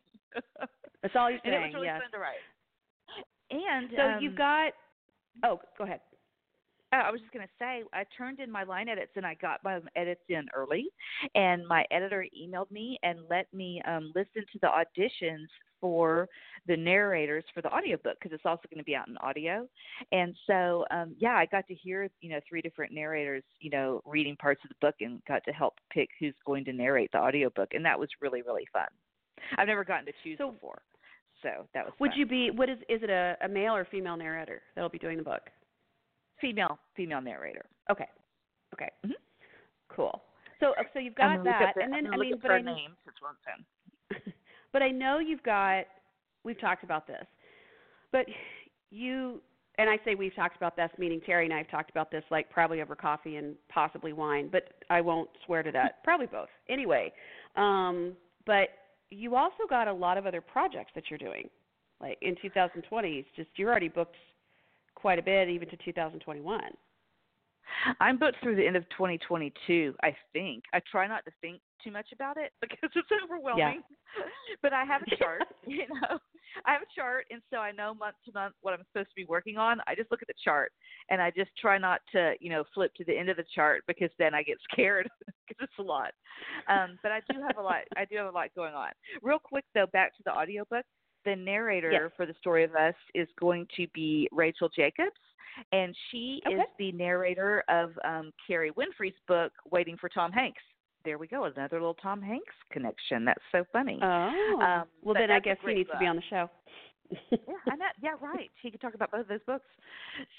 That's 1.02 1.14
all 1.16 1.30
you're 1.30 1.40
saying. 1.44 1.54
and 1.54 1.64
it 1.64 1.66
was 1.66 1.74
really 1.74 1.86
yes. 1.86 2.00
fun 2.00 2.10
to 2.12 2.18
write. 2.18 2.42
And 3.50 3.90
So 3.96 4.02
um, 4.02 4.18
you've 4.20 4.36
got. 4.36 4.72
Oh, 5.44 5.60
go 5.76 5.84
ahead. 5.84 6.00
Oh, 6.92 6.96
I 6.96 7.10
was 7.10 7.20
just 7.20 7.32
going 7.32 7.44
to 7.46 7.52
say, 7.58 7.82
I 7.92 8.04
turned 8.16 8.40
in 8.40 8.50
my 8.50 8.62
line 8.62 8.88
edits 8.88 9.12
and 9.14 9.26
I 9.26 9.34
got 9.34 9.62
my 9.62 9.78
edits 9.94 10.22
in 10.30 10.46
early. 10.54 10.86
And 11.34 11.66
my 11.66 11.84
editor 11.90 12.24
emailed 12.36 12.70
me 12.70 12.98
and 13.02 13.18
let 13.28 13.52
me 13.52 13.82
um, 13.86 14.10
listen 14.14 14.44
to 14.52 14.58
the 14.62 14.68
auditions 14.68 15.46
for 15.80 16.28
the 16.66 16.76
narrators 16.76 17.44
for 17.54 17.60
the 17.60 17.72
audiobook 17.72 18.16
because 18.18 18.32
it's 18.32 18.46
also 18.46 18.62
going 18.70 18.78
to 18.78 18.84
be 18.84 18.96
out 18.96 19.06
in 19.06 19.18
audio. 19.18 19.68
And 20.12 20.34
so, 20.46 20.86
um, 20.90 21.14
yeah, 21.18 21.34
I 21.34 21.46
got 21.46 21.66
to 21.68 21.74
hear, 21.74 22.08
you 22.20 22.30
know, 22.30 22.40
three 22.48 22.62
different 22.62 22.92
narrators, 22.92 23.44
you 23.60 23.70
know, 23.70 24.00
reading 24.06 24.36
parts 24.36 24.62
of 24.64 24.70
the 24.70 24.76
book 24.80 24.94
and 25.00 25.22
got 25.28 25.44
to 25.44 25.52
help 25.52 25.74
pick 25.92 26.08
who's 26.18 26.34
going 26.46 26.64
to 26.64 26.72
narrate 26.72 27.10
the 27.12 27.18
audiobook. 27.18 27.74
And 27.74 27.84
that 27.84 27.98
was 27.98 28.08
really, 28.22 28.40
really 28.40 28.66
fun. 28.72 28.88
I've 29.58 29.68
never 29.68 29.84
gotten 29.84 30.06
to 30.06 30.12
choose 30.24 30.38
So- 30.38 30.52
before. 30.52 30.80
So 31.42 31.66
that 31.74 31.84
was 31.84 31.94
Would 32.00 32.10
fun. 32.10 32.18
you 32.18 32.26
be? 32.26 32.50
What 32.50 32.68
is? 32.68 32.78
Is 32.88 33.02
it 33.02 33.10
a, 33.10 33.36
a 33.42 33.48
male 33.48 33.74
or 33.74 33.84
female 33.84 34.16
narrator 34.16 34.62
that'll 34.74 34.90
be 34.90 34.98
doing 34.98 35.18
the 35.18 35.24
book? 35.24 35.42
female 36.40 36.78
female 36.96 37.20
narrator. 37.20 37.64
Okay. 37.90 38.06
Okay. 38.74 38.90
Mhm. 39.04 39.12
Cool. 39.88 40.22
So 40.60 40.68
uh, 40.78 40.82
so 40.92 40.98
you've 40.98 41.14
got 41.14 41.42
that, 41.44 41.74
the- 41.74 41.82
and 41.82 41.92
then 41.92 42.12
I 42.12 42.16
mean, 42.16 42.34
but 42.40 42.50
I 42.50 42.60
name 42.60 42.96
since 43.04 43.16
we're 43.22 43.28
on 43.28 43.34
the 43.44 44.14
phone. 44.14 44.32
but 44.72 44.82
I 44.82 44.90
know 44.90 45.18
you've 45.18 45.42
got. 45.42 45.84
We've 46.44 46.60
talked 46.60 46.84
about 46.84 47.06
this, 47.06 47.26
but 48.12 48.26
you 48.90 49.40
and 49.78 49.88
I 49.88 49.98
say 50.04 50.14
we've 50.14 50.34
talked 50.34 50.56
about 50.56 50.76
this, 50.76 50.90
meaning 50.98 51.20
Teri 51.20 51.44
and 51.44 51.52
I 51.54 51.58
have 51.58 51.70
talked 51.70 51.90
about 51.90 52.10
this, 52.10 52.24
like 52.30 52.50
probably 52.50 52.80
over 52.82 52.96
coffee 52.96 53.36
and 53.36 53.54
possibly 53.68 54.12
wine, 54.12 54.48
but 54.50 54.64
I 54.90 55.00
won't 55.00 55.30
swear 55.46 55.62
to 55.62 55.70
that. 55.72 56.02
probably 56.04 56.26
both. 56.26 56.48
Anyway, 56.68 57.12
um, 57.56 58.14
but 58.46 58.68
you 59.10 59.36
also 59.36 59.64
got 59.68 59.88
a 59.88 59.92
lot 59.92 60.18
of 60.18 60.26
other 60.26 60.40
projects 60.40 60.92
that 60.94 61.04
you're 61.10 61.18
doing, 61.18 61.48
like 62.00 62.18
in 62.22 62.36
2020. 62.40 63.12
It's 63.12 63.28
just 63.36 63.48
you're 63.56 63.70
already 63.70 63.88
booked 63.88 64.16
quite 64.94 65.18
a 65.18 65.22
bit, 65.22 65.48
even 65.48 65.68
to 65.68 65.76
2021. 65.76 66.60
I'm 68.00 68.18
booked 68.18 68.38
through 68.42 68.56
the 68.56 68.66
end 68.66 68.76
of 68.76 68.88
2022, 68.90 69.94
I 70.02 70.16
think. 70.32 70.64
I 70.72 70.80
try 70.90 71.06
not 71.06 71.24
to 71.26 71.30
think 71.40 71.60
too 71.82 71.90
much 71.90 72.08
about 72.12 72.36
it 72.36 72.52
because 72.60 72.90
it's 72.94 73.08
overwhelming. 73.24 73.82
Yeah. 74.18 74.24
but 74.62 74.72
I 74.72 74.84
have 74.84 75.02
a 75.02 75.16
chart, 75.22 75.42
you 75.66 75.86
know. 75.88 76.18
I 76.64 76.72
have 76.72 76.82
a 76.82 77.00
chart 77.00 77.26
and 77.30 77.40
so 77.50 77.58
I 77.58 77.72
know 77.72 77.94
month 77.94 78.16
to 78.24 78.32
month 78.32 78.54
what 78.62 78.74
I'm 78.74 78.84
supposed 78.90 79.10
to 79.10 79.14
be 79.14 79.26
working 79.26 79.58
on. 79.58 79.80
I 79.86 79.94
just 79.94 80.10
look 80.10 80.22
at 80.22 80.28
the 80.28 80.34
chart 80.42 80.72
and 81.10 81.20
I 81.20 81.30
just 81.30 81.50
try 81.60 81.78
not 81.78 82.00
to, 82.12 82.34
you 82.40 82.50
know, 82.50 82.64
flip 82.74 82.94
to 82.96 83.04
the 83.04 83.16
end 83.16 83.28
of 83.28 83.36
the 83.36 83.44
chart 83.54 83.84
because 83.86 84.10
then 84.18 84.34
I 84.34 84.42
get 84.42 84.56
scared 84.72 85.08
because 85.48 85.62
it's 85.70 85.78
a 85.78 85.82
lot. 85.82 86.12
Um 86.68 86.98
but 87.02 87.12
I 87.12 87.20
do 87.30 87.40
have 87.40 87.56
a 87.58 87.62
lot 87.62 87.80
I 87.96 88.04
do 88.04 88.16
have 88.16 88.26
a 88.26 88.30
lot 88.30 88.48
going 88.54 88.74
on. 88.74 88.90
Real 89.22 89.38
quick 89.38 89.64
though, 89.74 89.86
back 89.92 90.16
to 90.16 90.22
the 90.24 90.32
audiobook. 90.32 90.84
The 91.24 91.34
narrator 91.36 91.90
Yes. 91.90 92.10
for 92.16 92.26
the 92.26 92.34
story 92.40 92.64
of 92.64 92.74
us 92.74 92.94
is 93.14 93.28
going 93.38 93.66
to 93.76 93.86
be 93.94 94.28
Rachel 94.32 94.68
Jacobs 94.68 95.16
and 95.72 95.94
she 96.10 96.40
Okay. 96.46 96.56
is 96.56 96.62
the 96.78 96.92
narrator 96.92 97.64
of 97.68 97.90
um, 98.04 98.32
Kerry 98.46 98.70
Winfrey's 98.72 99.16
book, 99.26 99.52
Waiting 99.70 99.96
for 99.96 100.08
Tom 100.08 100.30
Hanks. 100.30 100.62
There 101.04 101.18
we 101.18 101.26
go, 101.26 101.44
another 101.44 101.78
little 101.78 101.94
Tom 101.94 102.20
Hanks 102.20 102.54
connection. 102.70 103.24
That's 103.24 103.42
so 103.50 103.64
funny. 103.72 103.98
Oh. 104.02 104.60
Um, 104.60 104.84
well, 105.02 105.14
then 105.14 105.30
I 105.30 105.40
guess 105.40 105.56
he 105.64 105.74
needs 105.74 105.90
to 105.90 105.98
be 105.98 106.06
on 106.06 106.16
the 106.16 106.22
show. 106.28 106.50
Yeah, 107.30 107.38
I 107.70 107.76
know. 107.76 107.86
Yeah, 108.02 108.14
right. 108.20 108.50
She 108.62 108.70
could 108.70 108.80
talk 108.80 108.94
about 108.94 109.10
both 109.10 109.22
of 109.22 109.28
those 109.28 109.44
books. 109.46 109.64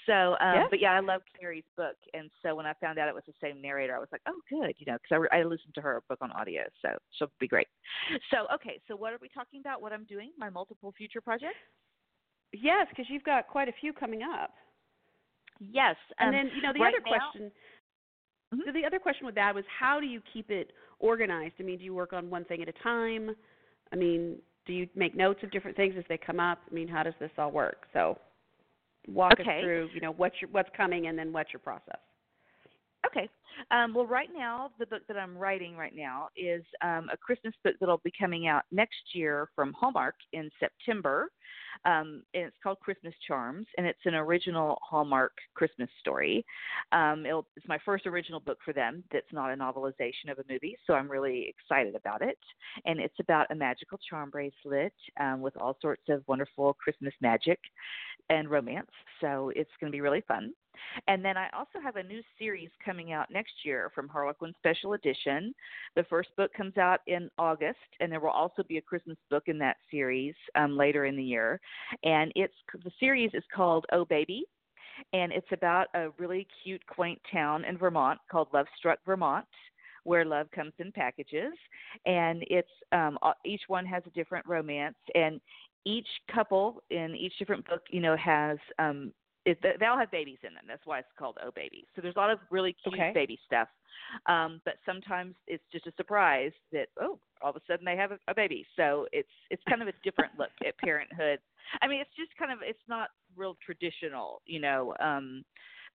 So, 0.06 0.36
um, 0.40 0.54
Yeah. 0.54 0.66
but 0.70 0.80
yeah, 0.80 0.92
I 0.92 1.00
love 1.00 1.22
Kerry's 1.38 1.64
book, 1.76 1.96
and 2.14 2.30
so 2.42 2.54
when 2.54 2.66
I 2.66 2.74
found 2.74 2.98
out 2.98 3.08
it 3.08 3.14
was 3.14 3.24
the 3.26 3.34
same 3.40 3.60
narrator, 3.60 3.94
I 3.96 3.98
was 3.98 4.08
like, 4.12 4.22
oh, 4.28 4.40
good, 4.48 4.74
you 4.78 4.86
know, 4.86 4.98
because 5.02 5.12
I, 5.12 5.16
re- 5.16 5.28
I 5.32 5.42
listened 5.42 5.74
to 5.74 5.80
her 5.80 6.02
book 6.08 6.18
on 6.20 6.30
audio, 6.32 6.62
so 6.82 6.90
she'll 7.18 7.30
be 7.40 7.48
great. 7.48 7.66
So, 8.30 8.46
okay, 8.54 8.80
so 8.88 8.94
what 8.96 9.12
are 9.12 9.18
we 9.20 9.28
talking 9.28 9.60
about? 9.60 9.82
What 9.82 9.92
I'm 9.92 10.04
doing? 10.04 10.30
My 10.38 10.50
multiple 10.50 10.92
future 10.96 11.20
projects? 11.20 11.58
Yes, 12.52 12.86
because 12.90 13.06
you've 13.08 13.24
got 13.24 13.46
quite 13.48 13.68
a 13.68 13.72
few 13.80 13.92
coming 13.92 14.22
up. 14.22 14.50
Yes. 15.60 15.96
And 16.18 16.28
um, 16.28 16.34
then 16.34 16.50
you 16.56 16.62
know 16.62 16.72
the 16.72 16.80
right 16.80 16.94
other 16.94 17.02
now- 17.04 17.30
question. 17.30 17.52
Mhm. 18.54 18.64
so 18.66 18.72
The 18.72 18.84
other 18.84 18.98
question 18.98 19.26
with 19.26 19.34
that 19.36 19.54
was 19.54 19.64
how 19.66 20.00
do 20.00 20.06
you 20.06 20.20
keep 20.32 20.50
it 20.50 20.72
organized? 20.98 21.54
I 21.60 21.62
mean, 21.62 21.78
do 21.78 21.84
you 21.84 21.94
work 21.94 22.12
on 22.12 22.28
one 22.30 22.44
thing 22.46 22.62
at 22.62 22.68
a 22.68 22.72
time? 22.82 23.34
I 23.92 23.96
mean, 23.96 24.40
do 24.70 24.76
you 24.76 24.88
make 24.94 25.16
notes 25.16 25.40
of 25.42 25.50
different 25.50 25.76
things 25.76 25.96
as 25.98 26.04
they 26.08 26.16
come 26.16 26.38
up? 26.38 26.60
I 26.70 26.72
mean, 26.72 26.86
how 26.86 27.02
does 27.02 27.14
this 27.18 27.30
all 27.36 27.50
work? 27.50 27.86
So, 27.92 28.16
walk 29.08 29.32
Okay. 29.32 29.42
us 29.42 29.64
through. 29.64 29.90
You 29.92 30.00
know, 30.00 30.12
what's 30.12 30.40
your 30.40 30.48
what's 30.50 30.70
coming, 30.76 31.08
and 31.08 31.18
then 31.18 31.32
what's 31.32 31.52
your 31.52 31.58
process? 31.60 31.98
Okay. 33.06 33.28
Um, 33.70 33.94
well, 33.94 34.06
right 34.06 34.28
now, 34.34 34.70
the 34.78 34.86
book 34.86 35.02
that 35.08 35.16
I'm 35.16 35.36
writing 35.36 35.76
right 35.76 35.94
now 35.94 36.28
is 36.36 36.62
um, 36.82 37.08
a 37.12 37.16
Christmas 37.16 37.54
book 37.62 37.74
that'll 37.80 38.00
be 38.04 38.12
coming 38.18 38.46
out 38.46 38.64
next 38.70 39.14
year 39.14 39.48
from 39.54 39.72
Hallmark 39.72 40.14
in 40.32 40.50
September. 40.58 41.30
Um, 41.84 42.22
and 42.34 42.44
it's 42.44 42.56
called 42.62 42.80
Christmas 42.80 43.14
Charms, 43.26 43.66
and 43.78 43.86
it's 43.86 44.00
an 44.04 44.14
original 44.14 44.78
Hallmark 44.82 45.32
Christmas 45.54 45.88
story. 46.00 46.44
Um, 46.92 47.24
it's 47.26 47.68
my 47.68 47.78
first 47.84 48.06
original 48.06 48.40
book 48.40 48.58
for 48.64 48.72
them 48.72 49.02
that's 49.12 49.32
not 49.32 49.52
a 49.52 49.56
novelization 49.56 50.30
of 50.30 50.38
a 50.38 50.44
movie, 50.52 50.76
so 50.86 50.94
I'm 50.94 51.10
really 51.10 51.48
excited 51.48 51.94
about 51.94 52.22
it. 52.22 52.38
And 52.84 53.00
it's 53.00 53.18
about 53.20 53.46
a 53.50 53.54
magical 53.54 53.98
charm 54.08 54.30
bracelet 54.30 54.92
um, 55.18 55.40
with 55.40 55.56
all 55.56 55.76
sorts 55.80 56.02
of 56.08 56.22
wonderful 56.26 56.74
Christmas 56.74 57.14
magic 57.20 57.58
and 58.30 58.48
romance. 58.48 58.90
So 59.20 59.52
it's 59.54 59.70
going 59.80 59.92
to 59.92 59.96
be 59.96 60.00
really 60.00 60.22
fun. 60.26 60.52
And 61.08 61.22
then 61.22 61.36
I 61.36 61.48
also 61.56 61.78
have 61.82 61.96
a 61.96 62.02
new 62.02 62.22
series 62.38 62.70
coming 62.82 63.12
out 63.12 63.30
next 63.30 63.52
year 63.64 63.90
from 63.94 64.08
Harlequin 64.08 64.54
Special 64.58 64.94
Edition. 64.94 65.54
The 65.94 66.04
first 66.04 66.30
book 66.36 66.52
comes 66.54 66.78
out 66.78 67.00
in 67.06 67.30
August, 67.36 67.78
and 68.00 68.10
there 68.10 68.20
will 68.20 68.30
also 68.30 68.62
be 68.62 68.78
a 68.78 68.82
Christmas 68.82 69.18
book 69.28 69.44
in 69.46 69.58
that 69.58 69.76
series 69.90 70.34
um, 70.54 70.78
later 70.78 71.04
in 71.04 71.16
the 71.16 71.22
year. 71.22 71.60
And 72.02 72.32
it's 72.34 72.54
the 72.82 72.90
series 72.98 73.30
is 73.34 73.44
called 73.54 73.84
Oh 73.92 74.06
Baby, 74.06 74.44
and 75.12 75.32
it's 75.32 75.52
about 75.52 75.88
a 75.94 76.08
really 76.18 76.46
cute, 76.62 76.84
quaint 76.86 77.20
town 77.30 77.64
in 77.64 77.76
Vermont 77.76 78.18
called 78.30 78.48
Love 78.54 78.66
Struck 78.78 79.00
Vermont. 79.04 79.46
Where 80.04 80.24
love 80.24 80.50
comes 80.50 80.72
in 80.78 80.92
packages, 80.92 81.52
and 82.06 82.42
it's 82.48 82.70
um, 82.90 83.18
each 83.44 83.60
one 83.68 83.84
has 83.84 84.02
a 84.06 84.10
different 84.10 84.46
romance, 84.46 84.96
and 85.14 85.42
each 85.84 86.08
couple 86.32 86.82
in 86.90 87.14
each 87.16 87.38
different 87.38 87.66
book, 87.68 87.82
you 87.90 88.00
know, 88.00 88.16
has 88.16 88.58
um, 88.78 89.12
it, 89.46 89.58
they 89.62 89.86
all 89.86 89.98
have 89.98 90.10
babies 90.10 90.38
in 90.46 90.52
them. 90.54 90.64
That's 90.68 90.84
why 90.84 90.98
it's 90.98 91.08
called 91.18 91.38
Oh 91.44 91.50
Baby. 91.54 91.86
So 91.94 92.02
there's 92.02 92.16
a 92.16 92.18
lot 92.18 92.30
of 92.30 92.38
really 92.50 92.76
cute 92.82 92.94
Okay. 92.94 93.12
baby 93.14 93.38
stuff. 93.46 93.68
Um, 94.26 94.60
but 94.64 94.74
sometimes 94.84 95.34
it's 95.46 95.64
just 95.72 95.86
a 95.86 95.92
surprise 95.96 96.52
that 96.72 96.88
oh, 97.00 97.18
all 97.42 97.50
of 97.50 97.56
a 97.56 97.60
sudden 97.66 97.84
they 97.84 97.96
have 97.96 98.12
a, 98.12 98.18
a 98.28 98.34
baby. 98.34 98.66
So 98.76 99.06
it's 99.12 99.28
it's 99.50 99.62
kind 99.68 99.82
of 99.82 99.88
a 99.88 99.92
different 100.04 100.32
look 100.38 100.50
at 100.66 100.76
parenthood. 100.78 101.38
I 101.80 101.88
mean, 101.88 102.00
it's 102.00 102.14
just 102.16 102.36
kind 102.36 102.52
of 102.52 102.58
it's 102.62 102.78
not 102.88 103.08
real 103.36 103.56
traditional, 103.64 104.42
you 104.44 104.60
know. 104.60 104.94
Um, 105.00 105.44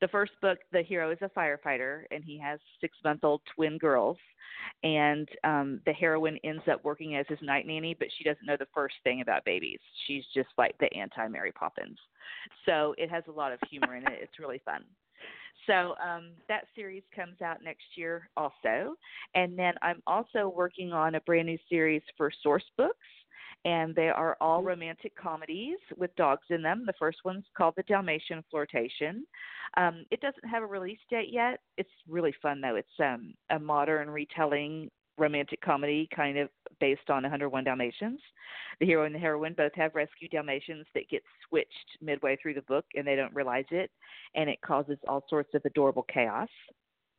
the 0.02 0.08
first 0.10 0.34
book, 0.42 0.60
the 0.72 0.82
hero 0.82 1.12
is 1.12 1.18
a 1.22 1.30
firefighter, 1.30 2.04
and 2.12 2.24
he 2.24 2.38
has 2.40 2.60
six-month-old 2.82 3.42
twin 3.56 3.78
girls. 3.78 4.18
And 4.84 5.28
um, 5.44 5.82
the 5.86 5.94
heroine 5.94 6.40
ends 6.44 6.64
up 6.72 6.84
working 6.84 7.16
as 7.16 7.26
his 7.28 7.40
night 7.42 7.66
nanny, 7.68 7.96
but 7.98 8.08
she 8.18 8.24
doesn't 8.24 8.46
know 8.46 8.58
the 8.58 8.68
first 8.74 8.96
thing 9.04 9.22
about 9.22 9.46
babies. 9.46 9.80
She's 10.06 10.24
just 10.34 10.50
like 10.58 10.78
the 10.80 10.94
anti-Mary 10.94 11.52
Poppins. 11.52 11.98
So 12.66 12.96
it 12.98 13.10
has 13.10 13.24
a 13.28 13.32
lot 13.32 13.52
of 13.52 13.60
humor 13.70 13.96
in 13.96 14.04
it. 14.04 14.20
It's 14.22 14.40
really 14.40 14.62
fun. 14.66 14.84
So 15.68 15.96
um, 16.04 16.32
that 16.48 16.66
series 16.76 17.04
comes 17.16 17.42
out 17.42 17.64
next 17.64 17.86
year 17.96 18.30
also. 18.38 18.96
And 19.34 19.58
then 19.58 19.74
I'm 19.82 20.02
also 20.06 20.54
working 20.56 20.94
on 20.94 21.16
a 21.16 21.22
brand 21.22 21.48
new 21.48 21.58
series 21.70 22.04
for 22.18 22.32
Source 22.44 22.66
Books. 22.78 22.98
And 23.65 23.95
they 23.95 24.10
are 24.10 24.38
all 24.39 24.62
romantic 24.62 25.13
comedies 25.15 25.80
with 25.97 26.15
dogs 26.15 26.45
in 26.49 26.62
them. 26.62 26.84
The 26.86 26.93
first 26.97 27.17
one's 27.25 27.45
called 27.58 27.73
The 27.75 27.84
Dalmatian 27.84 28.43
Flirtation. 28.49 29.25
Um, 29.75 30.06
it 30.12 30.21
doesn't 30.21 30.47
have 30.47 30.63
a 30.63 30.67
release 30.67 30.99
date 31.10 31.30
yet. 31.32 31.60
It's 31.78 31.89
really 32.08 32.34
fun 32.41 32.62
though. 32.62 32.75
It's 32.75 32.88
um, 32.99 33.34
a 33.49 33.60
modern 33.60 34.10
retelling 34.10 34.89
romantic 35.17 35.62
comedy 35.62 36.08
kind 36.15 36.38
of 36.38 36.49
based 36.80 37.10
on 37.10 37.23
101 37.23 37.63
Dalmatians. 37.63 38.19
The 38.80 38.86
hero 38.86 39.06
and 39.06 39.15
the 39.15 39.19
heroine 39.19 39.56
both 39.58 39.73
have 39.75 39.95
rescue 39.95 40.28
Dalmatians 40.28 40.86
that 40.93 41.10
get 41.10 41.23
switched 41.47 41.97
midway 42.01 42.38
through 42.41 42.54
the 42.54 42.62
book 42.63 42.86
and 42.95 43.08
they 43.08 43.15
don't 43.15 43.34
realize 43.34 43.65
it, 43.71 43.89
and 44.36 44.49
it 44.49 44.62
causes 44.62 44.97
all 45.08 45.23
sorts 45.30 45.54
of 45.56 45.62
adorable 45.65 46.06
chaos. 46.13 46.49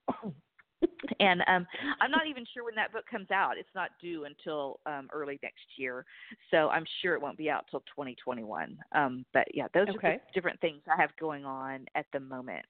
and 1.20 1.40
um 1.46 1.66
I'm 2.00 2.10
not 2.10 2.26
even 2.28 2.44
sure 2.52 2.64
when 2.64 2.74
that 2.74 2.92
book 2.92 3.04
comes 3.10 3.30
out. 3.30 3.58
It's 3.58 3.74
not 3.74 3.90
due 4.00 4.24
until 4.24 4.80
um 4.86 5.08
early 5.12 5.38
next 5.42 5.64
year. 5.76 6.04
So 6.50 6.68
I'm 6.68 6.84
sure 7.02 7.14
it 7.14 7.22
won't 7.22 7.38
be 7.38 7.50
out 7.50 7.64
till 7.70 7.80
2021. 7.80 8.78
Um 8.92 9.24
but 9.32 9.46
yeah, 9.54 9.66
those 9.74 9.88
okay. 9.96 10.08
are 10.08 10.12
the 10.14 10.20
different 10.34 10.60
things 10.60 10.82
I 10.86 11.00
have 11.00 11.10
going 11.18 11.44
on 11.44 11.86
at 11.94 12.06
the 12.12 12.20
moment. 12.20 12.66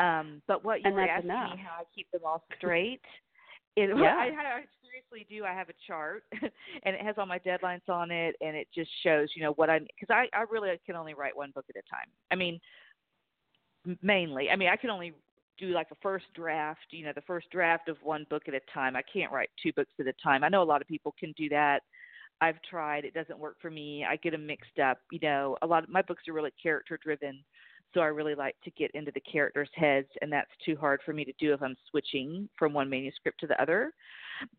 Um 0.00 0.42
but 0.46 0.64
what 0.64 0.80
you 0.80 0.86
and 0.86 0.94
were 0.94 1.02
asking 1.02 1.30
enough. 1.30 1.56
me 1.56 1.62
how 1.62 1.80
I 1.80 1.84
keep 1.94 2.10
them 2.10 2.22
all 2.24 2.44
straight 2.56 3.00
it, 3.76 3.90
Yeah. 3.96 4.16
I, 4.16 4.26
I 4.26 4.64
seriously 4.82 5.26
do. 5.28 5.44
I 5.44 5.52
have 5.52 5.68
a 5.68 5.74
chart, 5.86 6.24
and 6.32 6.94
it 6.94 7.00
has 7.00 7.16
all 7.18 7.26
my 7.26 7.38
deadlines 7.38 7.88
on 7.88 8.10
it, 8.10 8.36
and 8.40 8.56
it 8.56 8.68
just 8.74 8.90
shows, 9.02 9.28
you 9.34 9.42
know, 9.42 9.52
what 9.52 9.70
I 9.70 9.80
because 9.80 10.10
I 10.10 10.26
I 10.36 10.44
really 10.50 10.70
can 10.86 10.96
only 10.96 11.14
write 11.14 11.36
one 11.36 11.50
book 11.50 11.64
at 11.68 11.76
a 11.76 11.82
time. 11.90 12.08
I 12.30 12.36
mean, 12.36 12.60
mainly. 14.02 14.50
I 14.50 14.56
mean, 14.56 14.68
I 14.68 14.76
can 14.76 14.90
only 14.90 15.12
do 15.58 15.68
like 15.68 15.88
a 15.90 15.96
first 16.02 16.26
draft, 16.34 16.86
you 16.90 17.04
know, 17.04 17.12
the 17.14 17.22
first 17.22 17.50
draft 17.50 17.88
of 17.88 17.96
one 18.02 18.26
book 18.30 18.44
at 18.48 18.54
a 18.54 18.60
time. 18.72 18.96
I 18.96 19.02
can't 19.02 19.32
write 19.32 19.50
two 19.62 19.72
books 19.72 19.92
at 20.00 20.06
a 20.06 20.12
time. 20.22 20.44
I 20.44 20.48
know 20.48 20.62
a 20.62 20.64
lot 20.64 20.80
of 20.80 20.88
people 20.88 21.14
can 21.18 21.32
do 21.36 21.48
that. 21.50 21.80
I've 22.40 22.60
tried. 22.68 23.04
It 23.04 23.14
doesn't 23.14 23.38
work 23.38 23.56
for 23.62 23.70
me. 23.70 24.04
I 24.08 24.16
get 24.16 24.32
them 24.32 24.46
mixed 24.46 24.78
up. 24.78 24.98
You 25.12 25.20
know, 25.22 25.56
a 25.62 25.66
lot 25.66 25.84
of 25.84 25.88
my 25.88 26.02
books 26.02 26.24
are 26.28 26.32
really 26.32 26.52
character 26.62 26.98
driven 27.02 27.44
so 27.94 28.00
I 28.00 28.06
really 28.06 28.34
like 28.34 28.56
to 28.64 28.70
get 28.72 28.90
into 28.92 29.12
the 29.12 29.20
characters' 29.20 29.70
heads, 29.74 30.08
and 30.20 30.30
that's 30.30 30.50
too 30.66 30.76
hard 30.76 31.00
for 31.06 31.12
me 31.12 31.24
to 31.24 31.32
do 31.38 31.54
if 31.54 31.62
I'm 31.62 31.76
switching 31.90 32.48
from 32.58 32.72
one 32.72 32.90
manuscript 32.90 33.38
to 33.40 33.46
the 33.46 33.60
other. 33.62 33.92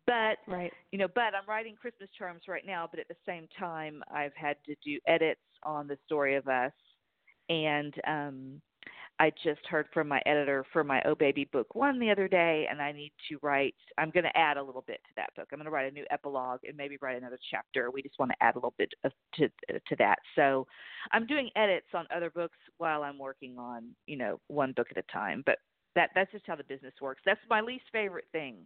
But 0.06 0.38
Right. 0.46 0.72
you 0.90 0.98
know, 0.98 1.08
but 1.14 1.34
I'm 1.34 1.46
writing 1.46 1.76
Christmas 1.76 2.08
Charms 2.16 2.48
right 2.48 2.64
now, 2.66 2.88
but 2.90 2.98
at 2.98 3.08
the 3.08 3.16
same 3.26 3.46
time, 3.58 4.02
I've 4.10 4.34
had 4.34 4.56
to 4.64 4.74
do 4.82 4.98
edits 5.06 5.40
on 5.62 5.86
the 5.86 5.98
story 6.06 6.34
of 6.34 6.48
us, 6.48 6.72
and 7.50 7.94
um, 8.06 8.62
I 9.18 9.32
just 9.42 9.64
heard 9.66 9.86
from 9.94 10.08
my 10.08 10.20
editor 10.26 10.64
for 10.72 10.84
my 10.84 11.02
Oh 11.06 11.14
Baby 11.14 11.48
book 11.50 11.74
one 11.74 11.98
the 11.98 12.10
other 12.10 12.28
day, 12.28 12.66
and 12.70 12.82
I 12.82 12.92
need 12.92 13.12
to 13.28 13.38
write. 13.42 13.74
I'm 13.96 14.10
going 14.10 14.24
to 14.24 14.36
add 14.36 14.56
a 14.56 14.62
little 14.62 14.84
bit 14.86 15.00
to 15.04 15.10
that 15.16 15.34
book. 15.34 15.48
I'm 15.52 15.58
going 15.58 15.64
to 15.64 15.70
write 15.70 15.90
a 15.90 15.94
new 15.94 16.04
epilogue 16.10 16.60
and 16.66 16.76
maybe 16.76 16.98
write 17.00 17.16
another 17.16 17.38
chapter. 17.50 17.90
We 17.90 18.02
just 18.02 18.18
want 18.18 18.32
to 18.32 18.44
add 18.44 18.56
a 18.56 18.58
little 18.58 18.74
bit 18.76 18.92
of, 19.04 19.12
to 19.36 19.48
to 19.48 19.96
that. 19.98 20.18
So 20.34 20.66
I'm 21.12 21.26
doing 21.26 21.50
edits 21.56 21.88
on 21.94 22.06
other 22.14 22.30
books 22.30 22.58
while 22.78 23.02
I'm 23.02 23.18
working 23.18 23.58
on 23.58 23.84
you 24.06 24.16
know 24.16 24.40
one 24.48 24.72
book 24.72 24.88
at 24.90 24.98
a 24.98 25.12
time. 25.12 25.42
But 25.46 25.58
that 25.94 26.10
that's 26.14 26.32
just 26.32 26.46
how 26.46 26.56
the 26.56 26.64
business 26.64 26.94
works. 27.00 27.22
That's 27.24 27.40
my 27.48 27.60
least 27.60 27.84
favorite 27.92 28.26
thing 28.32 28.56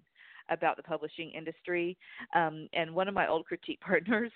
about 0.50 0.76
the 0.76 0.82
publishing 0.82 1.30
industry. 1.30 1.96
Um, 2.34 2.68
and 2.72 2.94
one 2.94 3.08
of 3.08 3.14
my 3.14 3.28
old 3.28 3.46
critique 3.46 3.80
partners 3.86 4.32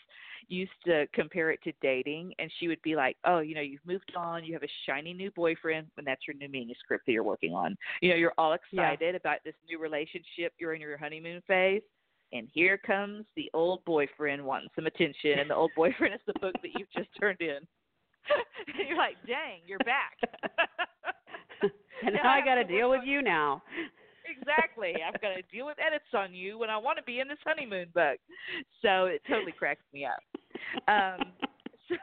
used 0.49 0.73
to 0.87 1.07
compare 1.13 1.51
it 1.51 1.63
to 1.65 1.73
dating, 1.81 2.33
and 2.39 2.51
she 2.59 2.69
would 2.69 2.83
be 2.83 2.97
like, 2.97 3.17
"Oh, 3.25 3.41
you 3.41 3.55
know, 3.55 3.61
you've 3.61 3.85
moved 3.87 4.13
on, 4.17 4.45
you 4.45 4.53
have 4.55 4.63
a 4.63 4.69
shiny 4.87 5.13
new 5.13 5.31
boyfriend, 5.31 5.89
and 5.97 6.07
that's 6.07 6.27
your 6.27 6.37
new 6.37 6.49
manuscript 6.49 7.07
that 7.07 7.13
you're 7.13 7.23
working 7.23 7.53
on. 7.53 7.77
You 8.01 8.11
know, 8.11 8.17
you're 8.17 8.35
all 8.39 8.53
Yeah. 8.73 8.97
excited 8.97 9.15
about 9.15 9.39
this 9.45 9.55
new 9.69 9.79
relationship. 9.79 10.53
You're 10.59 10.75
in 10.75 10.81
your 10.81 10.97
honeymoon 10.99 11.43
phase." 11.47 11.83
And 12.33 12.49
here 12.53 12.77
comes 12.77 13.27
the 13.37 13.49
old 13.55 13.85
boyfriend 13.85 14.45
wanting 14.45 14.69
some 14.75 14.87
attention, 14.87 15.39
and 15.39 15.49
the 15.49 15.55
old 15.55 15.75
boyfriend 15.75 16.15
is 16.15 16.21
the 16.27 16.35
book 16.41 16.55
that 16.63 16.73
you've 16.77 16.91
just 16.91 17.09
turned 17.19 17.41
in. 17.41 17.59
and 18.79 18.89
you're 18.89 18.97
like, 18.97 19.17
dang, 19.27 19.61
you're 19.67 19.79
back. 19.81 20.19
and 21.63 22.15
Yeah, 22.15 22.23
now 22.23 22.31
I 22.31 22.37
have 22.37 22.45
got 22.45 22.55
to 22.57 22.65
deal 22.65 22.91
with 22.91 23.03
you 23.05 23.23
now. 23.23 23.63
Exactly. 24.25 24.95
I've 25.07 25.21
got 25.21 25.35
to 25.35 25.43
deal 25.53 25.67
with 25.67 25.77
edits 25.85 26.05
on 26.15 26.35
you 26.35 26.59
when 26.59 26.71
I 26.71 26.77
want 26.77 26.99
to 26.99 27.05
be 27.05 27.21
in 27.21 27.29
this 27.29 27.39
honeymoon 27.45 27.89
book. 27.95 28.19
So 28.83 29.07
it 29.07 29.23
totally 29.29 29.53
cracks 29.53 29.85
me 29.93 30.07
up. 30.07 30.23
Um, 30.89 31.33
so, 31.89 31.97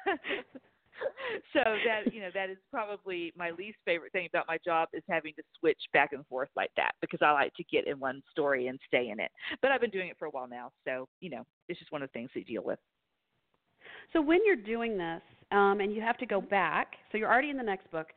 so 1.54 1.64
that 1.64 2.14
you 2.14 2.22
know 2.22 2.30
that 2.34 2.50
is 2.50 2.58
probably 2.70 3.34
my 3.36 3.52
least 3.52 3.78
favorite 3.86 4.12
thing 4.12 4.28
about 4.28 4.46
my 4.48 4.58
job 4.64 4.90
is 4.94 5.04
having 5.10 5.34
to 5.36 5.44
switch 5.60 5.80
back 5.94 6.14
and 6.14 6.26
forth 6.28 6.50
like 6.56 6.72
that 6.78 6.92
because 7.02 7.20
I 7.22 7.32
like 7.32 7.54
to 7.56 7.64
get 7.72 7.88
in 7.88 8.00
one 8.00 8.22
story 8.32 8.68
and 8.68 8.80
stay 8.88 9.10
in 9.10 9.20
it. 9.20 9.32
But 9.62 9.72
I've 9.72 9.82
been 9.82 9.90
doing 9.90 10.10
it 10.10 10.18
for 10.18 10.26
a 10.26 10.30
while 10.30 10.48
now, 10.48 10.72
so 10.86 11.08
you 11.20 11.30
know 11.30 11.46
it's 11.68 11.80
just 11.80 11.92
one 11.92 12.02
of 12.04 12.10
the 12.10 12.14
things 12.14 12.30
you 12.34 12.44
deal 12.44 12.64
with. 12.64 12.80
So 14.14 14.22
when 14.22 14.40
you're 14.46 14.56
doing 14.56 14.98
this, 14.98 15.22
um, 15.52 15.80
and 15.80 15.94
you 15.94 16.02
have 16.02 16.18
to 16.18 16.26
go 16.26 16.42
back, 16.42 16.94
so 17.12 17.18
you're 17.18 17.32
already 17.32 17.50
in 17.50 17.58
the 17.58 17.64
next 17.64 17.90
book. 17.92 18.08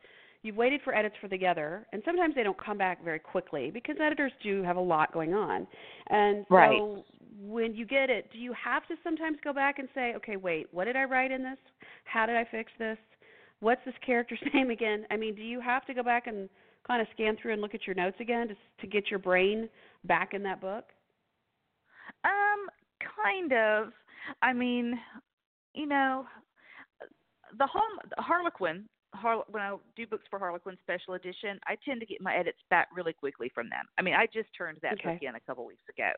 You've 0.45 0.57
waited 0.57 0.81
for 0.83 0.93
edits 0.93 1.15
for 1.19 1.27
the 1.27 1.47
other, 1.47 1.87
and 1.91 2.03
sometimes 2.05 2.35
they 2.35 2.43
don't 2.43 2.63
come 2.63 2.77
back 2.77 3.03
very 3.03 3.17
quickly 3.17 3.71
because 3.71 3.95
editors 3.99 4.31
do 4.43 4.61
have 4.61 4.77
a 4.77 4.79
lot 4.81 5.11
going 5.11 5.33
on. 5.33 5.65
And 6.11 6.45
so 6.47 6.53
Right. 6.55 6.81
when 7.41 7.73
you 7.73 7.83
get 7.83 8.11
it, 8.11 8.29
do 8.31 8.37
you 8.37 8.53
have 8.53 8.85
to 8.87 8.95
sometimes 9.03 9.39
go 9.43 9.53
back 9.53 9.79
and 9.79 9.89
say, 9.95 10.13
okay, 10.15 10.35
wait, 10.35 10.67
what 10.71 10.85
did 10.85 10.95
I 10.95 11.05
write 11.05 11.31
in 11.31 11.41
this? 11.41 11.57
How 12.03 12.27
did 12.27 12.35
I 12.35 12.45
fix 12.45 12.71
this? 12.77 12.99
What's 13.61 13.83
this 13.85 13.95
character's 14.05 14.37
name 14.53 14.69
again? 14.69 15.07
I 15.09 15.17
mean, 15.17 15.33
do 15.33 15.41
you 15.41 15.59
have 15.61 15.83
to 15.87 15.95
go 15.95 16.03
back 16.03 16.27
and 16.27 16.47
kind 16.85 17.01
of 17.01 17.07
scan 17.15 17.37
through 17.41 17.53
and 17.53 17.61
look 17.61 17.73
at 17.73 17.87
your 17.87 17.95
notes 17.95 18.17
again 18.19 18.47
to 18.49 18.55
to 18.81 18.87
get 18.87 19.09
your 19.09 19.17
brain 19.17 19.67
back 20.03 20.35
in 20.35 20.43
that 20.43 20.61
book? 20.61 20.85
Um, 22.23 22.69
kind 23.25 23.51
of. 23.51 23.93
I 24.43 24.53
mean, 24.53 24.99
you 25.73 25.87
know, 25.87 26.27
the 27.57 27.67
the 28.15 28.21
Harlequin. 28.21 28.87
Har- 29.15 29.45
when 29.47 29.63
I 29.63 29.75
do 29.95 30.05
books 30.07 30.25
for 30.29 30.39
Harlequin 30.39 30.77
Special 30.81 31.13
Edition, 31.15 31.59
I 31.67 31.77
tend 31.83 31.99
to 32.01 32.05
get 32.05 32.21
my 32.21 32.35
edits 32.35 32.59
back 32.69 32.87
really 32.95 33.13
quickly 33.13 33.49
from 33.53 33.69
them. 33.69 33.85
I 33.97 34.01
mean, 34.01 34.13
I 34.13 34.27
just 34.27 34.49
turned 34.57 34.77
that 34.81 34.93
Okay. 34.93 35.13
book 35.13 35.23
in 35.23 35.35
a 35.35 35.39
couple 35.41 35.65
weeks 35.65 35.87
ago, 35.89 36.11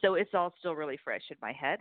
so 0.00 0.14
it's 0.14 0.34
all 0.34 0.54
still 0.58 0.74
really 0.74 0.98
fresh 0.98 1.22
in 1.30 1.36
my 1.40 1.52
head. 1.52 1.80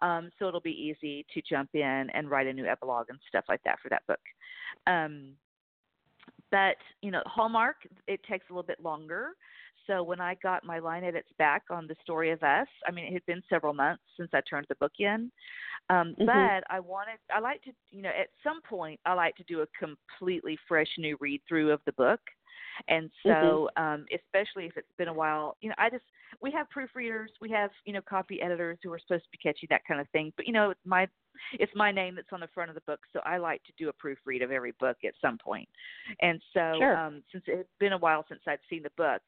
Um, 0.00 0.30
so 0.38 0.48
it'll 0.48 0.60
be 0.60 0.70
easy 0.70 1.24
to 1.32 1.42
jump 1.42 1.70
in 1.74 2.10
and 2.12 2.30
write 2.30 2.46
a 2.46 2.52
new 2.52 2.66
epilogue 2.66 3.06
and 3.08 3.18
stuff 3.28 3.44
like 3.48 3.62
that 3.64 3.78
for 3.80 3.88
that 3.88 4.06
book. 4.06 4.20
Um, 4.86 5.36
but 6.50 6.76
you 7.02 7.10
know, 7.10 7.22
Hallmark, 7.26 7.76
it 8.06 8.20
takes 8.24 8.46
a 8.48 8.52
little 8.52 8.66
bit 8.66 8.80
longer. 8.80 9.30
So 9.86 10.02
when 10.02 10.20
I 10.20 10.34
got 10.42 10.64
my 10.64 10.78
line 10.78 11.04
edits 11.04 11.28
back 11.38 11.64
on 11.70 11.86
the 11.86 11.96
story 12.02 12.30
of 12.30 12.42
us, 12.42 12.66
I 12.86 12.90
mean, 12.90 13.06
it 13.06 13.12
had 13.12 13.26
been 13.26 13.42
several 13.48 13.72
months 13.74 14.02
since 14.16 14.30
I 14.32 14.40
turned 14.42 14.66
the 14.68 14.74
book 14.76 14.92
in. 14.98 15.30
Um, 15.88 16.14
Mhm. 16.18 16.26
But 16.26 16.64
I 16.70 16.80
wanted, 16.80 17.18
I 17.32 17.38
like 17.40 17.62
to, 17.62 17.72
you 17.90 18.02
know, 18.02 18.10
at 18.10 18.30
some 18.42 18.60
point, 18.62 19.00
I 19.04 19.12
like 19.14 19.36
to 19.36 19.44
do 19.44 19.62
a 19.62 19.66
completely 19.78 20.56
fresh 20.68 20.88
new 20.98 21.16
read 21.20 21.42
through 21.48 21.70
of 21.72 21.80
the 21.84 21.92
book. 21.92 22.20
And 22.88 23.10
so, 23.22 23.70
um, 23.76 24.06
especially 24.14 24.66
if 24.66 24.76
it's 24.76 24.92
been 24.98 25.08
a 25.08 25.12
while, 25.12 25.56
you 25.60 25.68
know, 25.70 25.74
I 25.78 25.88
just 25.88 26.04
we 26.42 26.50
have 26.52 26.66
proofreaders, 26.68 27.28
we 27.40 27.48
have 27.50 27.70
you 27.86 27.92
know 27.94 28.02
copy 28.02 28.42
editors 28.42 28.78
who 28.82 28.92
are 28.92 28.98
supposed 28.98 29.24
to 29.24 29.30
be 29.30 29.38
catchy, 29.38 29.66
that 29.70 29.84
kind 29.86 30.00
of 30.00 30.08
thing. 30.10 30.32
But 30.36 30.46
you 30.46 30.52
know, 30.52 30.70
it's 30.70 30.80
my 30.84 31.08
it's 31.54 31.72
my 31.74 31.90
name 31.92 32.14
that's 32.16 32.32
on 32.32 32.40
the 32.40 32.48
front 32.48 32.70
of 32.70 32.74
the 32.74 32.82
book, 32.82 33.00
so 33.12 33.20
I 33.24 33.38
like 33.38 33.62
to 33.64 33.72
do 33.78 33.88
a 33.88 33.92
proofread 33.94 34.42
of 34.44 34.50
every 34.50 34.72
book 34.72 34.98
at 35.04 35.14
some 35.20 35.38
point. 35.38 35.68
And 36.20 36.42
so, 36.52 36.78
Sure. 36.78 36.96
um, 36.96 37.22
since 37.32 37.44
it's 37.46 37.68
been 37.78 37.92
a 37.92 37.98
while 37.98 38.24
since 38.28 38.40
I've 38.46 38.58
seen 38.68 38.82
the 38.82 38.90
book, 38.96 39.22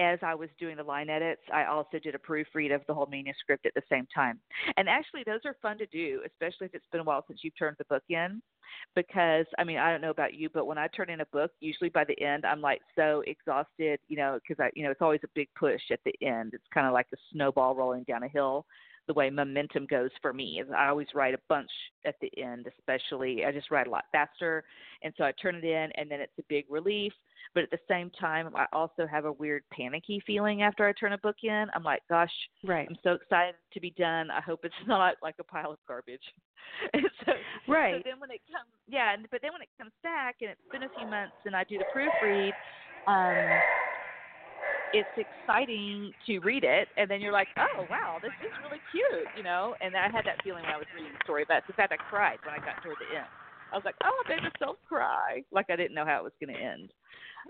as 0.00 0.18
I 0.22 0.34
was 0.34 0.48
doing 0.58 0.76
the 0.76 0.82
line 0.82 1.10
edits, 1.10 1.42
I 1.52 1.66
also 1.66 1.98
did 2.02 2.14
a 2.14 2.18
proofread 2.18 2.74
of 2.74 2.80
the 2.88 2.94
whole 2.94 3.06
manuscript 3.06 3.66
at 3.66 3.74
the 3.74 3.82
same 3.90 4.06
time. 4.12 4.40
And 4.76 4.88
actually, 4.88 5.22
those 5.26 5.40
are 5.44 5.54
fun 5.60 5.76
to 5.78 5.86
do, 5.86 6.22
especially 6.26 6.66
if 6.66 6.74
it's 6.74 6.86
been 6.90 7.02
a 7.02 7.04
while 7.04 7.24
since 7.28 7.40
you've 7.42 7.58
turned 7.58 7.76
the 7.78 7.84
book 7.84 8.02
in. 8.08 8.40
Because, 8.94 9.46
I 9.58 9.64
mean, 9.64 9.78
I 9.78 9.90
don't 9.90 10.00
know 10.00 10.10
about 10.10 10.34
you, 10.34 10.48
but 10.48 10.66
when 10.66 10.78
I 10.78 10.86
turn 10.88 11.10
in 11.10 11.20
a 11.20 11.26
book, 11.26 11.50
usually 11.60 11.90
by 11.90 12.04
the 12.04 12.18
end, 12.22 12.46
I'm 12.46 12.60
like 12.60 12.80
so 12.96 13.22
exhausted, 13.26 13.98
you 14.08 14.16
know, 14.16 14.38
because 14.40 14.62
I, 14.62 14.70
you 14.74 14.84
know, 14.84 14.90
it's 14.90 15.02
always 15.02 15.20
a 15.24 15.28
big 15.34 15.48
push 15.58 15.82
at 15.90 16.00
the 16.04 16.14
end. 16.26 16.54
It's 16.54 16.64
kind 16.72 16.86
of 16.86 16.92
like 16.92 17.06
a 17.12 17.16
snowball 17.32 17.74
rolling 17.74 18.04
down 18.04 18.22
a 18.22 18.28
hill 18.28 18.64
the 19.10 19.14
way 19.14 19.28
momentum 19.28 19.86
goes 19.86 20.10
for 20.22 20.32
me. 20.32 20.60
is 20.62 20.68
I 20.70 20.86
always 20.86 21.08
write 21.16 21.34
a 21.34 21.40
bunch 21.48 21.70
at 22.06 22.14
the 22.20 22.30
end, 22.40 22.68
especially 22.78 23.44
I 23.44 23.50
just 23.50 23.68
write 23.68 23.88
a 23.88 23.90
lot 23.90 24.04
faster, 24.12 24.62
and 25.02 25.12
so 25.18 25.24
I 25.24 25.32
turn 25.32 25.56
it 25.56 25.64
in, 25.64 25.90
and 25.96 26.08
then 26.08 26.20
it's 26.20 26.38
a 26.38 26.44
big 26.48 26.64
relief. 26.70 27.12
But 27.52 27.64
at 27.64 27.72
the 27.72 27.80
same 27.88 28.10
time, 28.10 28.54
I 28.54 28.66
also 28.72 29.08
have 29.10 29.24
a 29.24 29.32
weird 29.32 29.64
panicky 29.72 30.22
feeling 30.24 30.62
after 30.62 30.86
I 30.86 30.92
turn 30.92 31.12
a 31.12 31.18
book 31.18 31.34
in. 31.42 31.66
I'm 31.74 31.82
like, 31.82 32.02
gosh, 32.08 32.30
Right. 32.62 32.86
I'm 32.88 32.96
so 33.02 33.14
excited 33.14 33.56
to 33.74 33.80
be 33.80 33.90
done. 33.98 34.30
I 34.30 34.40
hope 34.40 34.60
it's 34.62 34.72
not 34.86 35.16
like 35.20 35.34
a 35.40 35.44
pile 35.44 35.72
of 35.72 35.78
garbage. 35.88 36.22
so, 36.94 37.32
Right. 37.66 37.96
so 37.96 38.02
then 38.08 38.20
when 38.20 38.30
it 38.30 38.42
comes, 38.46 38.70
yeah, 38.86 39.12
and, 39.12 39.26
but 39.32 39.42
then 39.42 39.50
when 39.50 39.62
it 39.62 39.70
comes 39.76 39.92
back, 40.04 40.36
and 40.40 40.50
it's 40.50 40.70
been 40.70 40.84
a 40.84 40.88
few 40.90 41.08
months, 41.08 41.34
and 41.44 41.56
I 41.56 41.64
do 41.64 41.78
the 41.78 41.84
proofread. 41.92 42.52
Um, 43.08 43.60
it's 44.92 45.10
exciting 45.16 46.12
to 46.26 46.38
read 46.40 46.64
it, 46.64 46.88
and 46.96 47.10
then 47.10 47.20
you're 47.20 47.32
like, 47.32 47.48
oh 47.58 47.86
wow, 47.88 48.18
this 48.22 48.32
is 48.42 48.50
really 48.62 48.80
cute, 48.90 49.28
you 49.36 49.42
know. 49.42 49.74
And 49.80 49.94
I 49.96 50.10
had 50.10 50.24
that 50.26 50.42
feeling 50.42 50.64
when 50.64 50.74
I 50.74 50.78
was 50.78 50.86
reading 50.94 51.12
the 51.12 51.24
story. 51.24 51.44
But 51.46 51.62
in 51.68 51.74
fact, 51.74 51.92
I 51.92 51.98
cried 52.10 52.38
when 52.44 52.54
I 52.54 52.58
got 52.58 52.82
toward 52.82 52.96
the 52.98 53.16
end. 53.16 53.30
I 53.72 53.76
was 53.76 53.84
like, 53.84 53.94
oh, 54.02 54.10
I 54.10 54.28
made 54.28 54.42
myself 54.42 54.76
cry, 54.88 55.42
like 55.52 55.70
I 55.70 55.76
didn't 55.76 55.94
know 55.94 56.04
how 56.04 56.18
it 56.18 56.24
was 56.24 56.32
going 56.42 56.54
to 56.54 56.60
end. 56.60 56.90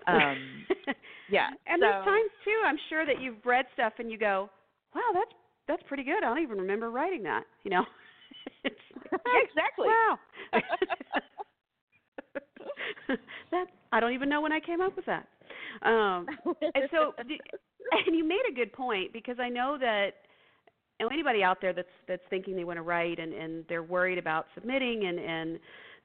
Um, 0.06 0.66
yeah, 1.30 1.48
and 1.66 1.80
so, 1.80 1.88
there's 1.88 2.04
times 2.04 2.30
too, 2.44 2.60
I'm 2.64 2.78
sure 2.88 3.06
that 3.06 3.20
you've 3.20 3.44
read 3.44 3.64
stuff 3.72 3.94
and 3.98 4.10
you 4.10 4.18
go, 4.18 4.50
"Wow, 4.94 5.10
that's 5.14 5.32
that's 5.66 5.82
pretty 5.88 6.04
good. 6.04 6.22
I 6.22 6.28
don't 6.28 6.42
even 6.42 6.58
remember 6.58 6.90
writing 6.90 7.22
that." 7.24 7.44
You 7.64 7.70
know. 7.72 7.84
yeah, 8.64 9.40
exactly. 9.48 9.88
Wow. 9.88 10.18
that 13.50 13.66
I 13.92 14.00
don't 14.00 14.12
even 14.12 14.28
know 14.28 14.40
when 14.40 14.52
I 14.52 14.60
came 14.60 14.80
up 14.80 14.94
with 14.96 15.06
that. 15.06 15.26
Um, 15.82 16.26
and 16.74 16.88
so, 16.90 17.12
and 17.18 18.16
you 18.16 18.26
made 18.26 18.42
a 18.50 18.54
good 18.54 18.72
point 18.72 19.12
because 19.12 19.36
I 19.40 19.48
know 19.48 19.76
that 19.80 20.10
you 20.98 21.06
know, 21.06 21.10
anybody 21.12 21.42
out 21.42 21.58
there 21.60 21.72
that's 21.72 21.88
that's 22.06 22.22
thinking 22.30 22.56
they 22.56 22.64
want 22.64 22.76
to 22.76 22.82
write 22.82 23.18
and 23.18 23.32
and 23.32 23.64
they're 23.68 23.82
worried 23.82 24.18
about 24.18 24.46
submitting 24.54 25.06
and 25.06 25.18
and 25.18 25.58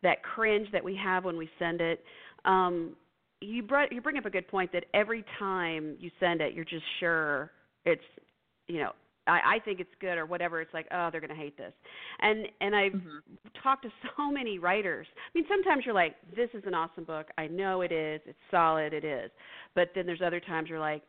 that 0.04 0.24
cringe 0.24 0.68
that 0.72 0.84
we 0.84 0.96
have 0.96 1.26
when 1.26 1.38
we 1.38 1.50
send 1.60 1.82
it. 1.82 2.04
Um, 2.46 2.96
you 3.42 3.64
brought 3.64 3.92
you 3.92 4.02
bring 4.02 4.18
up 4.18 4.26
a 4.26 4.30
good 4.30 4.48
point 4.48 4.72
that 4.72 4.86
every 4.94 5.26
time 5.40 5.96
you 6.00 6.10
send 6.20 6.42
it, 6.42 6.54
you're 6.54 6.66
just 6.66 6.86
sure 7.00 7.52
it's 7.86 8.02
you 8.68 8.80
know 8.80 8.92
I, 9.28 9.56
I 9.56 9.60
think 9.64 9.80
it's 9.80 9.90
good 10.00 10.18
or 10.18 10.26
whatever. 10.26 10.62
It's 10.62 10.74
like, 10.74 10.88
oh, 10.92 11.10
they're 11.12 11.22
going 11.22 11.30
to 11.30 11.36
hate 11.36 11.58
this, 11.58 11.74
and 12.22 12.48
and 12.62 12.76
I've 12.76 12.94
mm-hmm. 12.94 13.60
talked 13.62 13.84
to 13.84 13.90
so 14.18 14.32
many 14.32 14.60
writers. 14.60 15.08
I 15.14 15.38
mean, 15.38 15.46
sometimes 15.50 15.86
you're 15.86 15.96
like, 15.96 16.16
this 16.36 16.50
is 16.54 16.64
an 16.66 16.74
awesome 16.74 17.04
book. 17.04 17.28
I 17.38 17.48
know 17.48 17.82
it 17.82 17.92
is. 17.92 18.22
It's 18.26 18.38
solid. 18.52 18.94
It 18.94 19.04
is. 19.04 19.32
But 19.74 19.90
then 19.96 20.06
there's 20.06 20.22
other 20.26 20.40
times 20.40 20.70
you're 20.70 20.80
like, 20.80 21.04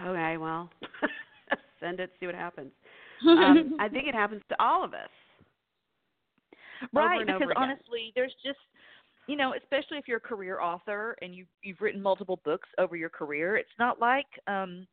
okay, 0.06 0.36
well, 0.36 0.70
send 1.80 2.00
it, 2.00 2.10
see 2.20 2.26
what 2.26 2.34
happens. 2.34 2.70
um, 3.26 3.76
I 3.80 3.88
think 3.88 4.06
it 4.06 4.14
happens 4.14 4.42
to 4.48 4.56
all 4.60 4.84
of 4.84 4.94
us. 4.94 5.08
Right, 6.92 7.26
because 7.26 7.48
honestly, 7.56 8.12
there's 8.14 8.34
just 8.44 8.58
you 9.26 9.36
know, 9.36 9.52
especially 9.54 9.98
if 9.98 10.08
you're 10.08 10.16
a 10.16 10.20
career 10.20 10.60
author 10.60 11.16
and 11.20 11.34
you 11.34 11.44
you've 11.62 11.80
written 11.80 12.02
multiple 12.02 12.40
books 12.44 12.68
over 12.78 12.96
your 12.96 13.10
career, 13.10 13.56
it's 13.56 13.68
not 13.78 14.00
like 14.00 14.26
um 14.46 14.86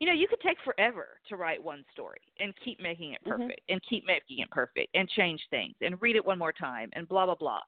you 0.00 0.06
know, 0.06 0.14
you 0.14 0.26
could 0.26 0.40
take 0.40 0.56
forever 0.64 1.08
to 1.28 1.36
write 1.36 1.62
one 1.62 1.84
story 1.92 2.20
and 2.38 2.54
keep 2.64 2.80
making 2.80 3.12
it 3.12 3.20
mm-hmm. 3.20 3.42
perfect 3.42 3.60
mm-hmm. 3.60 3.74
and 3.74 3.82
keep 3.88 4.06
making 4.06 4.38
it 4.38 4.50
perfect 4.50 4.88
and 4.94 5.08
change 5.10 5.40
things 5.50 5.74
and 5.82 6.00
read 6.00 6.16
it 6.16 6.24
one 6.24 6.38
more 6.38 6.52
time 6.52 6.88
and 6.94 7.06
blah 7.06 7.26
blah 7.26 7.34
blah. 7.34 7.60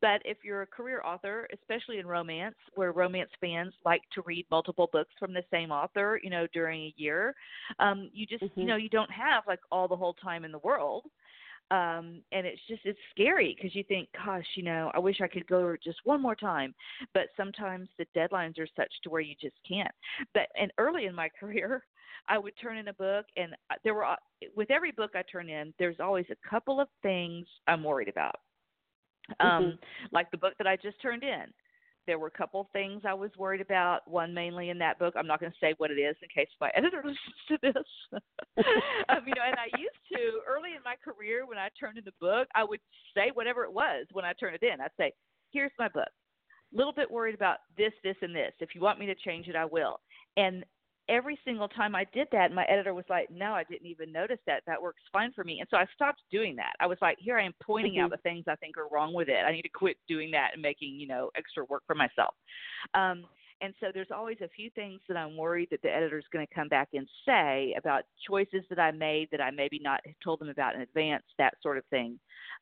But 0.00 0.20
if 0.24 0.38
you're 0.44 0.62
a 0.62 0.66
career 0.66 1.02
author, 1.04 1.48
especially 1.52 1.98
in 1.98 2.06
romance, 2.06 2.54
where 2.74 2.92
romance 2.92 3.30
fans 3.40 3.72
like 3.84 4.02
to 4.14 4.22
read 4.26 4.46
multiple 4.50 4.90
books 4.92 5.12
from 5.18 5.32
the 5.32 5.42
same 5.50 5.72
author, 5.72 6.20
you 6.22 6.30
know, 6.30 6.46
during 6.52 6.82
a 6.82 6.94
year, 6.96 7.34
um, 7.80 8.10
you 8.12 8.26
just 8.26 8.44
mm-hmm. 8.44 8.60
you 8.60 8.66
know 8.66 8.76
you 8.76 8.90
don't 8.90 9.10
have 9.10 9.44
like 9.46 9.60
all 9.72 9.88
the 9.88 9.96
whole 9.96 10.14
time 10.14 10.44
in 10.44 10.52
the 10.52 10.58
world 10.58 11.04
um 11.70 12.22
and 12.32 12.46
it's 12.46 12.60
just 12.68 12.80
it's 12.84 12.98
scary 13.10 13.54
because 13.56 13.74
you 13.74 13.84
think 13.84 14.08
gosh 14.24 14.46
you 14.54 14.62
know 14.62 14.90
i 14.94 14.98
wish 14.98 15.20
i 15.20 15.28
could 15.28 15.46
go 15.46 15.76
just 15.82 15.98
one 16.04 16.22
more 16.22 16.34
time. 16.34 16.74
But 17.14 17.28
sometimes 17.36 17.88
the 17.98 18.06
deadlines 18.16 18.58
are 18.58 18.68
such 18.76 18.92
to 19.02 19.10
where 19.10 19.20
you 19.20 19.34
just 19.40 19.56
can't. 19.68 19.90
But 20.34 20.48
and 20.60 20.72
early 20.78 21.06
in 21.06 21.14
my 21.14 21.28
career 21.40 21.84
i 22.28 22.38
would 22.38 22.54
turn 22.60 22.78
in 22.78 22.88
a 22.88 22.94
book 22.94 23.26
and 23.36 23.54
there 23.84 23.94
were 23.94 24.06
with 24.56 24.70
every 24.70 24.92
book 24.92 25.12
i 25.14 25.22
turn 25.30 25.48
in 25.48 25.72
there's 25.78 26.00
always 26.00 26.26
a 26.30 26.48
couple 26.48 26.80
of 26.80 26.88
things 27.02 27.46
i'm 27.66 27.84
worried 27.84 28.08
about. 28.08 28.36
Um 29.40 29.48
mm-hmm. 29.48 29.76
like 30.12 30.30
the 30.30 30.38
book 30.38 30.54
that 30.58 30.66
i 30.66 30.76
just 30.76 31.00
turned 31.02 31.22
in 31.22 31.44
there 32.08 32.18
were 32.18 32.28
a 32.28 32.30
couple 32.30 32.68
things 32.72 33.02
I 33.06 33.12
was 33.12 33.30
worried 33.36 33.60
about. 33.60 34.00
One 34.08 34.32
mainly 34.32 34.70
in 34.70 34.78
that 34.78 34.98
book. 34.98 35.12
I'm 35.14 35.26
not 35.26 35.40
going 35.40 35.52
to 35.52 35.58
say 35.60 35.74
what 35.76 35.90
it 35.90 36.00
is 36.00 36.16
in 36.22 36.28
case 36.34 36.48
my 36.58 36.70
editor 36.74 37.02
listens 37.04 37.18
to 37.48 37.58
this. 37.62 37.84
um, 39.10 39.20
you 39.26 39.34
know, 39.34 39.44
and 39.46 39.56
I 39.60 39.68
used 39.78 40.02
to 40.12 40.40
early 40.48 40.70
in 40.74 40.82
my 40.84 40.94
career 41.04 41.46
when 41.46 41.58
I 41.58 41.68
turned 41.78 41.98
in 41.98 42.04
the 42.04 42.12
book, 42.18 42.48
I 42.54 42.64
would 42.64 42.80
say 43.14 43.30
whatever 43.34 43.62
it 43.64 43.72
was 43.72 44.06
when 44.12 44.24
I 44.24 44.32
turned 44.32 44.56
it 44.60 44.66
in. 44.66 44.80
I'd 44.80 44.90
say, 44.96 45.12
"Here's 45.52 45.70
my 45.78 45.88
book. 45.88 46.08
Little 46.72 46.94
bit 46.94 47.10
worried 47.10 47.34
about 47.34 47.58
this, 47.76 47.92
this, 48.02 48.16
and 48.22 48.34
this. 48.34 48.52
If 48.58 48.74
you 48.74 48.80
want 48.80 48.98
me 48.98 49.06
to 49.06 49.14
change 49.14 49.46
it, 49.46 49.54
I 49.54 49.66
will." 49.66 50.00
And 50.38 50.64
every 51.08 51.38
single 51.44 51.68
time 51.68 51.94
I 51.94 52.04
did 52.12 52.28
that, 52.32 52.52
my 52.52 52.64
editor 52.64 52.94
was 52.94 53.04
like, 53.08 53.30
"No, 53.30 53.52
I 53.52 53.64
didn't 53.64 53.86
even 53.86 54.12
notice 54.12 54.38
that. 54.46 54.62
That 54.66 54.80
works 54.80 55.02
fine 55.12 55.32
for 55.32 55.44
me." 55.44 55.60
And 55.60 55.68
so 55.70 55.76
I 55.76 55.86
stopped 55.94 56.22
doing 56.30 56.56
that. 56.56 56.74
I 56.80 56.86
was 56.86 56.98
like, 57.00 57.18
"Here 57.18 57.38
I 57.38 57.44
am 57.44 57.54
pointing 57.62 57.94
mm-hmm. 57.94 58.04
out 58.04 58.10
the 58.10 58.18
things 58.18 58.44
I 58.48 58.56
think 58.56 58.76
are 58.76 58.88
wrong 58.88 59.14
with 59.14 59.28
it. 59.28 59.44
I 59.46 59.52
need 59.52 59.62
to 59.62 59.68
quit 59.68 59.96
doing 60.06 60.30
that 60.32 60.50
and 60.54 60.62
making 60.62 61.00
you 61.00 61.06
know 61.06 61.30
extra 61.36 61.64
work 61.64 61.82
for 61.86 61.94
myself." 61.94 62.34
Um, 62.94 63.24
and 63.60 63.74
so 63.80 63.88
there's 63.92 64.10
always 64.14 64.38
a 64.40 64.48
few 64.48 64.70
things 64.70 65.00
that 65.08 65.16
I'm 65.16 65.36
worried 65.36 65.68
that 65.70 65.82
the 65.82 65.94
editor's 65.94 66.24
going 66.32 66.46
to 66.46 66.54
come 66.54 66.68
back 66.68 66.88
and 66.94 67.08
say 67.26 67.74
about 67.76 68.02
choices 68.26 68.62
that 68.70 68.78
I 68.78 68.90
made 68.92 69.28
that 69.32 69.40
I 69.40 69.50
maybe 69.50 69.80
not 69.82 70.00
told 70.22 70.40
them 70.40 70.48
about 70.48 70.74
in 70.74 70.82
advance, 70.82 71.24
that 71.38 71.54
sort 71.62 71.76
of 71.78 71.84
thing. 71.86 72.18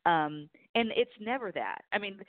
Um, 0.06 0.48
and 0.74 0.90
it's 0.96 1.10
never 1.20 1.52
that. 1.52 1.82
I 1.92 1.98
mean, 1.98 2.20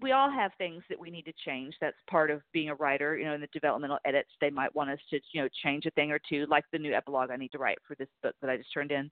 we 0.00 0.12
all 0.12 0.30
have 0.30 0.52
things 0.56 0.82
that 0.88 0.98
we 0.98 1.10
need 1.10 1.24
to 1.26 1.32
change. 1.44 1.74
That's 1.80 1.96
part 2.08 2.30
of 2.30 2.40
being 2.52 2.70
a 2.70 2.74
writer. 2.74 3.18
You 3.18 3.26
know, 3.26 3.34
in 3.34 3.40
the 3.40 3.48
developmental 3.52 3.98
edits, 4.04 4.30
they 4.40 4.50
might 4.50 4.74
want 4.74 4.90
us 4.90 5.00
to, 5.10 5.20
you 5.32 5.42
know, 5.42 5.48
change 5.62 5.86
a 5.86 5.90
thing 5.90 6.10
or 6.10 6.20
two, 6.28 6.46
like 6.48 6.64
the 6.72 6.78
new 6.78 6.94
epilogue 6.94 7.30
I 7.30 7.36
need 7.36 7.52
to 7.52 7.58
write 7.58 7.78
for 7.86 7.94
this 7.96 8.08
book 8.22 8.34
that 8.40 8.50
I 8.50 8.56
just 8.56 8.72
turned 8.72 8.92
in. 8.92 9.10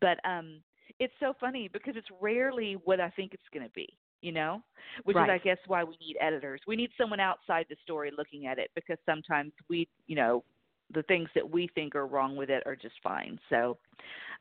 But 0.00 0.18
um, 0.24 0.60
it's 1.00 1.14
so 1.18 1.34
funny 1.40 1.68
because 1.72 1.94
it's 1.96 2.08
rarely 2.20 2.76
what 2.84 3.00
I 3.00 3.10
think 3.10 3.34
it's 3.34 3.42
going 3.52 3.66
to 3.66 3.72
be 3.72 3.88
you 4.24 4.32
know 4.32 4.62
which 5.04 5.16
right. 5.16 5.28
is 5.28 5.40
i 5.40 5.44
guess 5.44 5.58
why 5.66 5.84
we 5.84 5.96
need 6.00 6.16
editors. 6.20 6.60
We 6.66 6.76
need 6.76 6.90
someone 6.98 7.20
outside 7.20 7.66
the 7.68 7.76
story 7.82 8.10
looking 8.16 8.46
at 8.46 8.58
it 8.58 8.70
because 8.74 8.98
sometimes 9.06 9.52
we 9.68 9.88
you 10.06 10.16
know 10.16 10.44
the 10.92 11.02
things 11.04 11.28
that 11.34 11.48
we 11.48 11.68
think 11.74 11.94
are 11.94 12.06
wrong 12.06 12.36
with 12.36 12.50
it 12.50 12.62
are 12.66 12.76
just 12.76 12.94
fine. 13.02 13.38
So 13.50 13.76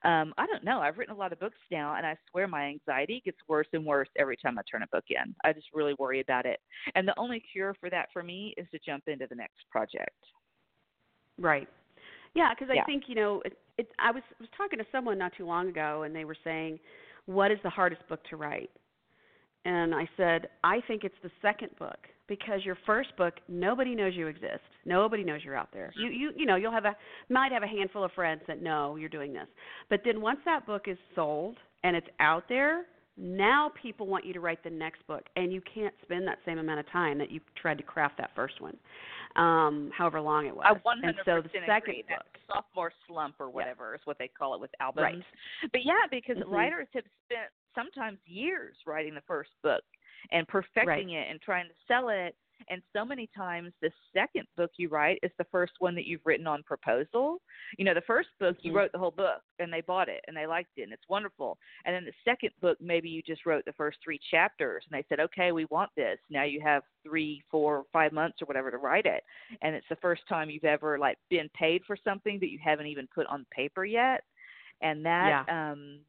um 0.03 0.33
i 0.37 0.45
don't 0.45 0.63
know. 0.63 0.79
I've 0.79 0.97
written 0.97 1.15
a 1.15 1.17
lot 1.17 1.33
of 1.33 1.39
books 1.39 1.57
now 1.71 1.95
and 1.95 2.05
i 2.05 2.15
swear 2.29 2.47
my 2.47 2.65
anxiety 2.65 3.21
gets 3.25 3.37
worse 3.47 3.67
and 3.73 3.85
worse 3.85 4.09
every 4.17 4.37
time 4.37 4.57
i 4.57 4.61
turn 4.69 4.83
a 4.83 4.87
book 4.87 5.05
in. 5.09 5.35
I 5.43 5.53
just 5.53 5.67
really 5.73 5.95
worry 5.99 6.21
about 6.21 6.45
it. 6.45 6.59
And 6.95 7.07
the 7.07 7.19
only 7.19 7.41
cure 7.51 7.75
for 7.79 7.89
that 7.89 8.07
for 8.13 8.23
me 8.23 8.53
is 8.57 8.67
to 8.71 8.79
jump 8.85 9.03
into 9.07 9.27
the 9.29 9.35
next 9.35 9.59
project. 9.69 10.21
Right. 11.37 11.67
Yeah 12.35 12.53
because 12.53 12.69
i 12.71 12.75
yeah. 12.75 12.85
think 12.85 13.03
you 13.07 13.15
know 13.15 13.41
it, 13.45 13.57
it 13.77 13.87
i 13.99 14.11
was 14.11 14.23
was 14.39 14.49
talking 14.55 14.79
to 14.79 14.85
someone 14.91 15.17
not 15.17 15.33
too 15.37 15.45
long 15.45 15.69
ago 15.69 16.03
and 16.03 16.15
they 16.15 16.25
were 16.25 16.37
saying 16.43 16.79
what 17.25 17.51
is 17.51 17.57
the 17.63 17.69
hardest 17.69 18.07
book 18.09 18.19
to 18.29 18.35
write 18.35 18.69
and 19.65 19.95
I 19.95 20.07
said, 20.17 20.47
I 20.63 20.81
think 20.87 21.03
it's 21.03 21.15
the 21.23 21.31
second 21.41 21.69
book 21.79 21.97
because 22.27 22.65
your 22.65 22.77
first 22.85 23.15
book 23.17 23.35
nobody 23.47 23.95
knows 23.95 24.13
you 24.15 24.27
exist. 24.27 24.61
Nobody 24.85 25.23
knows 25.23 25.41
you're 25.43 25.55
out 25.55 25.69
there. 25.71 25.93
You 25.95 26.09
you 26.09 26.31
you 26.35 26.45
know, 26.45 26.55
you'll 26.55 26.71
have 26.71 26.85
a 26.85 26.95
might 27.29 27.51
have 27.51 27.63
a 27.63 27.67
handful 27.67 28.03
of 28.03 28.11
friends 28.11 28.41
that 28.47 28.61
know 28.61 28.95
you're 28.95 29.09
doing 29.09 29.33
this. 29.33 29.47
But 29.89 30.01
then 30.03 30.21
once 30.21 30.39
that 30.45 30.65
book 30.65 30.83
is 30.87 30.97
sold 31.15 31.57
and 31.83 31.95
it's 31.95 32.07
out 32.19 32.43
there, 32.49 32.85
now 33.17 33.71
people 33.81 34.07
want 34.07 34.25
you 34.25 34.33
to 34.33 34.39
write 34.39 34.63
the 34.63 34.69
next 34.69 35.05
book 35.07 35.23
and 35.35 35.53
you 35.53 35.61
can't 35.73 35.93
spend 36.01 36.27
that 36.27 36.39
same 36.45 36.57
amount 36.57 36.79
of 36.79 36.89
time 36.91 37.17
that 37.19 37.31
you 37.31 37.39
tried 37.61 37.77
to 37.77 37.83
craft 37.83 38.17
that 38.17 38.31
first 38.35 38.59
one. 38.59 38.77
Um, 39.35 39.89
however 39.97 40.21
long 40.21 40.45
it 40.45 40.55
was. 40.55 40.65
I 40.67 40.73
100% 40.73 41.07
and 41.07 41.15
so 41.25 41.41
the 41.41 41.49
second 41.65 41.89
agree. 41.89 42.05
book, 42.07 42.25
that 42.33 42.39
sophomore 42.47 42.91
slump 43.07 43.35
or 43.39 43.49
whatever 43.49 43.91
yeah. 43.91 43.95
is 43.95 44.01
what 44.05 44.17
they 44.19 44.27
call 44.27 44.55
it 44.55 44.61
with 44.61 44.69
albums. 44.79 45.03
Right. 45.03 45.71
But 45.71 45.81
yeah, 45.85 46.05
because 46.11 46.37
mm-hmm. 46.37 46.53
writers 46.53 46.87
have 46.93 47.03
spent 47.25 47.49
sometimes 47.75 48.19
years 48.25 48.75
writing 48.85 49.13
the 49.13 49.21
first 49.27 49.51
book 49.61 49.83
and 50.31 50.47
perfecting 50.47 51.09
right. 51.09 51.17
it 51.17 51.27
and 51.29 51.41
trying 51.41 51.67
to 51.67 51.73
sell 51.87 52.09
it 52.09 52.35
and 52.69 52.81
so 52.93 53.03
many 53.03 53.29
times 53.35 53.71
the 53.81 53.91
second 54.13 54.47
book 54.55 54.71
you 54.77 54.89
write 54.89 55.19
is 55.23 55.31
the 55.37 55.45
first 55.51 55.73
one 55.79 55.95
that 55.95 56.05
you've 56.05 56.25
written 56.25 56.47
on 56.47 56.63
proposal. 56.63 57.41
You 57.77 57.85
know, 57.85 57.93
the 57.93 58.01
first 58.01 58.29
book 58.39 58.57
mm-hmm. 58.57 58.67
you 58.67 58.75
wrote 58.75 58.91
the 58.91 58.99
whole 58.99 59.11
book 59.11 59.41
and 59.59 59.71
they 59.71 59.81
bought 59.81 60.09
it 60.09 60.23
and 60.27 60.35
they 60.35 60.45
liked 60.45 60.71
it 60.77 60.83
and 60.83 60.93
it's 60.93 61.07
wonderful. 61.09 61.57
And 61.85 61.95
then 61.95 62.05
the 62.05 62.13
second 62.23 62.51
book 62.61 62.77
maybe 62.81 63.09
you 63.09 63.21
just 63.21 63.45
wrote 63.45 63.65
the 63.65 63.73
first 63.73 63.97
three 64.03 64.19
chapters 64.31 64.83
and 64.89 64.97
they 64.97 65.05
said, 65.09 65.19
Okay, 65.19 65.51
we 65.51 65.65
want 65.65 65.89
this. 65.95 66.17
Now 66.29 66.43
you 66.43 66.61
have 66.61 66.83
three, 67.03 67.43
four, 67.49 67.83
five 67.91 68.11
months 68.11 68.41
or 68.41 68.45
whatever 68.45 68.71
to 68.71 68.77
write 68.77 69.05
it. 69.05 69.23
And 69.61 69.75
it's 69.75 69.89
the 69.89 69.97
first 69.97 70.23
time 70.27 70.49
you've 70.49 70.63
ever 70.63 70.97
like 70.97 71.17
been 71.29 71.49
paid 71.57 71.81
for 71.85 71.97
something 72.03 72.39
that 72.39 72.49
you 72.49 72.59
haven't 72.63 72.87
even 72.87 73.07
put 73.13 73.27
on 73.27 73.45
paper 73.51 73.85
yet. 73.85 74.23
And 74.81 75.05
that 75.05 75.45
yeah. 75.47 75.71
um 75.71 75.99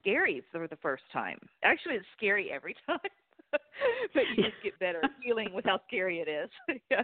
scary 0.00 0.42
for 0.50 0.66
the 0.68 0.76
first 0.76 1.04
time. 1.12 1.38
Actually 1.64 1.94
it's 1.94 2.06
scary 2.16 2.50
every 2.50 2.74
time. 2.86 2.98
but 4.14 4.22
you 4.36 4.44
just 4.44 4.62
get 4.62 4.78
better 4.78 5.00
at 5.02 5.10
dealing 5.24 5.52
with 5.52 5.64
how 5.64 5.80
scary 5.86 6.18
it 6.20 6.28
is. 6.28 6.50
yeah. 6.90 7.02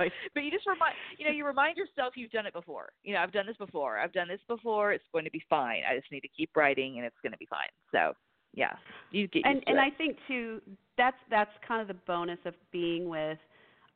Right. 0.00 0.12
But 0.34 0.42
you 0.42 0.50
just 0.50 0.66
remind 0.66 0.94
you 1.18 1.24
know, 1.24 1.30
you 1.32 1.46
remind 1.46 1.76
yourself 1.76 2.14
you've 2.16 2.32
done 2.32 2.46
it 2.46 2.52
before. 2.52 2.88
You 3.04 3.14
know, 3.14 3.20
I've 3.20 3.32
done 3.32 3.46
this 3.46 3.56
before. 3.56 3.98
I've 3.98 4.12
done 4.12 4.28
this 4.28 4.40
before. 4.48 4.92
It's 4.92 5.04
going 5.12 5.24
to 5.24 5.30
be 5.30 5.42
fine. 5.48 5.82
I 5.88 5.96
just 5.96 6.10
need 6.10 6.20
to 6.20 6.28
keep 6.28 6.50
writing 6.56 6.96
and 6.96 7.06
it's 7.06 7.16
going 7.22 7.32
to 7.32 7.38
be 7.38 7.46
fine. 7.46 7.68
So, 7.92 8.12
yeah. 8.54 8.74
You 9.10 9.28
get 9.28 9.42
And 9.44 9.62
and 9.66 9.78
it. 9.78 9.80
I 9.80 9.90
think 9.96 10.16
too 10.26 10.60
that's 10.96 11.16
that's 11.30 11.50
kind 11.66 11.80
of 11.80 11.88
the 11.88 12.00
bonus 12.06 12.38
of 12.44 12.54
being 12.72 13.08
with 13.08 13.38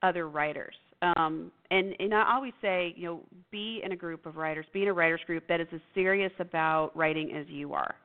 other 0.02 0.28
writers. 0.28 0.74
Um, 1.16 1.50
and 1.70 1.94
and 1.98 2.14
I 2.14 2.32
always 2.34 2.52
say, 2.62 2.94
you 2.96 3.06
know, 3.06 3.20
be 3.50 3.80
in 3.84 3.92
a 3.92 3.96
group 3.96 4.24
of 4.26 4.36
writers, 4.36 4.66
be 4.72 4.82
in 4.82 4.88
a 4.88 4.92
writers 4.92 5.20
group 5.26 5.44
that 5.48 5.60
is 5.60 5.66
as 5.72 5.80
serious 5.94 6.32
about 6.38 6.96
writing 6.96 7.34
as 7.34 7.46
you 7.48 7.72
are, 7.74 7.96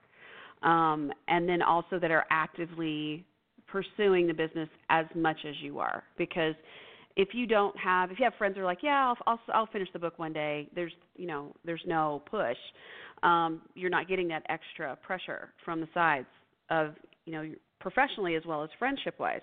um, 0.64 1.12
and 1.28 1.48
then 1.48 1.62
also 1.62 2.00
that 2.00 2.12
are 2.12 2.26
actively 2.30 3.26
pursuing 3.68 4.28
the 4.28 4.34
business 4.34 4.70
as 4.90 5.06
much 5.16 5.38
as 5.48 5.56
you 5.62 5.80
are. 5.80 6.04
Because 6.18 6.56
if 7.16 7.30
you 7.34 7.46
don't 7.46 7.76
have 7.78 8.12
if 8.12 8.20
you 8.20 8.24
have 8.24 8.34
friends 8.38 8.56
who 8.56 8.62
are 8.62 8.66
like 8.66 8.84
yeah 8.84 9.08
I'll 9.08 9.18
I'll, 9.26 9.40
I'll 9.54 9.66
finish 9.68 9.88
the 9.92 10.00
book 10.00 10.20
one 10.20 10.34
day 10.34 10.70
there's 10.76 10.94
you 11.16 11.28
know 11.28 11.54
there's 11.66 11.84
no 11.86 12.22
push. 12.30 12.58
Um, 13.24 13.62
you're 13.74 13.90
not 13.90 14.08
getting 14.08 14.28
that 14.28 14.44
extra 14.50 14.96
pressure 14.98 15.50
from 15.66 15.82
the 15.82 15.88
sides 15.94 16.28
of 16.70 16.94
you 17.26 17.34
know 17.34 17.52
professionally 17.80 18.36
as 18.36 18.44
well 18.46 18.64
as 18.64 18.70
friendship 18.78 19.16
wise 19.20 19.42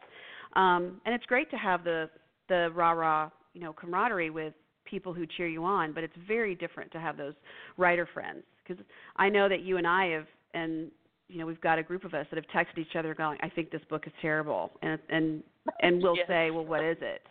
um, 0.55 1.01
and 1.05 1.15
it's 1.15 1.27
great 1.27 1.51
to 1.51 1.57
have 1.57 1.83
the 1.83 2.09
the 2.49 2.71
rah 2.75 2.93
rah 2.93 3.31
you 3.53 3.61
know 3.61 3.73
camaraderie 3.73 4.31
with 4.31 4.55
people 4.85 5.13
who 5.13 5.27
cheer 5.27 5.49
you 5.49 5.65
on 5.65 5.93
but 5.93 6.05
it's 6.05 6.15
very 6.29 6.55
different 6.55 6.93
to 6.93 7.01
have 7.01 7.17
those 7.17 7.35
writer 7.77 8.09
friends. 8.13 8.45
Because 8.67 8.83
I 9.17 9.29
know 9.29 9.49
that 9.49 9.61
you 9.61 9.77
and 9.77 9.87
I 9.87 10.07
have 10.07 10.27
and 10.55 10.91
you 11.29 11.39
know 11.39 11.47
we've 11.47 11.61
got 11.61 11.79
a 11.79 11.83
group 11.83 12.05
of 12.05 12.15
us 12.15 12.27
that 12.31 12.37
have 12.37 12.67
texted 12.67 12.79
each 12.79 12.97
other 12.97 13.15
going 13.15 13.39
i 13.43 13.49
think 13.49 13.71
this 13.71 13.81
book 13.89 14.07
is 14.07 14.13
terrible 14.21 14.71
and 14.83 14.99
and 15.09 15.43
and 15.81 16.03
we'll 16.03 16.17
yes. 16.17 16.27
say 16.29 16.51
well 16.51 16.65
what 16.65 16.83
is 16.85 16.97
it? 17.01 17.23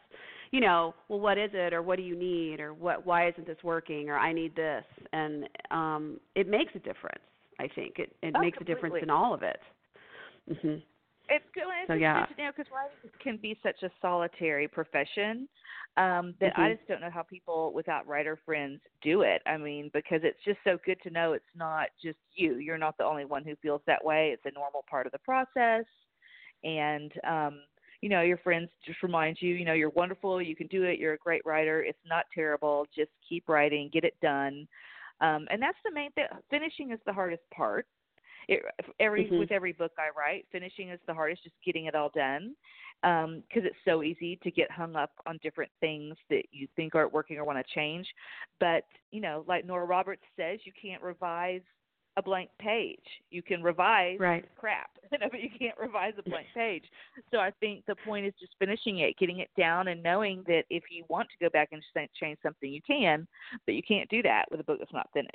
You 0.52 0.62
know 0.62 0.94
well 1.10 1.20
what 1.20 1.38
is 1.38 1.52
it? 1.54 1.74
or 1.74 1.82
what 1.82 1.98
do 1.98 2.04
you 2.04 2.16
need? 2.16 2.60
or 2.60 2.74
what 2.74 3.06
why 3.06 3.28
isn't 3.30 3.46
this 3.48 3.58
working? 3.64 4.10
or 4.10 4.18
i 4.18 4.32
need 4.34 4.56
this 4.56 4.84
and 5.12 5.48
um 5.72 6.20
it 6.36 6.48
makes 6.48 6.74
a 6.76 6.80
difference 6.80 7.24
i 7.60 7.68
think. 7.68 8.00
It 8.00 8.16
it 8.22 8.34
oh, 8.36 8.40
makes 8.42 8.58
completely. 8.58 8.74
a 8.74 8.76
difference 8.76 9.04
in 9.04 9.10
all 9.10 9.34
of 9.34 9.44
it. 9.44 9.60
Mhm 10.52 10.82
it's 11.30 11.46
good. 11.54 11.64
It's 11.82 11.88
so 11.88 11.94
yeah, 11.94 12.26
you 12.38 12.44
know, 12.44 12.52
because 12.56 12.72
writing 12.72 13.12
can 13.22 13.38
be 13.42 13.58
such 13.64 13.84
a 13.84 13.90
solitary 14.02 14.68
profession 14.68 15.48
um, 15.98 16.34
that 16.40 16.54
mm-hmm. 16.54 16.62
I 16.62 16.74
just 16.74 16.88
don't 16.88 17.02
know 17.02 17.10
how 17.12 17.24
people 17.24 17.72
without 17.74 18.08
writer 18.08 18.38
friends 18.46 18.82
do 19.02 19.22
it. 19.22 19.42
I 19.46 19.58
mean, 19.58 19.90
because 19.94 20.22
it's 20.24 20.40
just 20.44 20.60
so 20.64 20.78
good 20.86 20.98
to 21.04 21.10
know 21.10 21.34
it's 21.34 21.46
not 21.56 21.88
just 22.02 22.18
you. 22.36 22.56
You're 22.56 22.78
not 22.78 22.98
the 22.98 23.06
only 23.06 23.26
one 23.26 23.44
who 23.44 23.56
feels 23.62 23.82
that 23.88 24.04
way. 24.04 24.32
It's 24.34 24.46
a 24.46 24.58
normal 24.58 24.84
part 24.90 25.06
of 25.06 25.12
the 25.12 25.20
process, 25.20 25.86
and 26.64 27.12
um, 27.28 27.60
you 28.02 28.10
know, 28.10 28.22
your 28.22 28.38
friends 28.38 28.70
just 28.86 29.02
remind 29.02 29.38
you, 29.40 29.56
you 29.56 29.64
know, 29.64 29.72
you're 29.72 29.90
wonderful. 29.92 30.42
You 30.42 30.58
can 30.58 30.68
do 30.68 30.84
it. 30.84 31.00
You're 31.00 31.14
a 31.14 31.18
great 31.18 31.42
writer. 31.46 31.82
It's 31.82 31.98
not 32.06 32.26
terrible. 32.34 32.86
Just 32.94 33.12
keep 33.28 33.48
writing. 33.48 33.90
Get 33.94 34.04
it 34.04 34.16
done. 34.22 34.68
Um, 35.22 35.48
and 35.50 35.62
that's 35.62 35.78
the 35.86 35.92
main 35.94 36.12
thing. 36.12 36.26
Finishing 36.50 36.92
is 36.92 37.00
the 37.06 37.14
hardest 37.14 37.44
part 37.56 37.86
it, 38.48 38.64
every 39.00 39.26
mm-hmm. 39.26 39.40
with 39.40 39.52
every 39.52 39.74
book 39.74 39.92
I 39.98 40.18
write, 40.18 40.46
finishing 40.52 40.90
is 40.90 41.00
the 41.08 41.14
hardest, 41.14 41.44
just 41.44 41.56
getting 41.66 41.86
it 41.86 41.96
all 41.96 42.12
done, 42.14 42.56
because 43.02 43.24
um, 43.26 43.44
it's 43.54 43.76
so 43.86 44.04
easy 44.04 44.40
to 44.44 44.52
get 44.52 44.72
hung 44.72 44.96
up 44.96 45.12
on 45.26 45.40
different 45.44 45.72
things 45.80 46.16
that 46.30 46.44
you 46.52 46.68
think 46.76 46.96
aren't 46.96 47.14
working 47.14 47.38
or 47.38 47.46
want 47.46 47.60
to 47.60 47.74
change. 47.74 48.08
But 48.60 48.84
you 49.12 49.22
know, 49.22 49.44
like 49.48 49.66
Nora 49.66 49.86
Roberts 49.86 50.24
says, 50.38 50.60
you 50.64 50.72
can't 50.82 51.02
revise 51.02 51.62
a 52.18 52.22
blank 52.22 52.50
page. 52.60 53.04
You 53.32 53.42
can 53.42 53.64
revise 53.64 54.20
right. 54.20 54.46
crap, 54.56 54.92
but 55.10 55.42
you 55.42 55.50
can't 55.58 55.78
revise 55.80 56.14
a 56.18 56.24
blank 56.30 56.48
page. 56.54 56.84
So 57.32 57.40
I 57.40 57.52
think 57.60 57.86
the 57.88 57.96
point 58.06 58.26
is 58.26 58.34
just 58.40 58.54
finishing 58.60 59.00
it, 59.00 59.18
getting 59.18 59.40
it 59.40 59.50
down, 59.58 59.88
and 59.88 60.04
knowing 60.04 60.44
that 60.48 60.64
if 60.70 60.84
you 60.92 61.06
want 61.10 61.28
to 61.30 61.44
go 61.44 61.50
back 61.50 61.70
and 61.72 61.82
change 62.20 62.38
something, 62.44 62.72
you 62.72 62.82
can, 62.86 63.28
but 63.66 63.76
you 63.76 63.82
can't 63.84 64.10
do 64.10 64.22
that 64.24 64.46
with 64.52 64.60
a 64.60 64.64
book 64.64 64.80
that's 64.80 64.94
not 64.94 65.10
finished. 65.14 65.34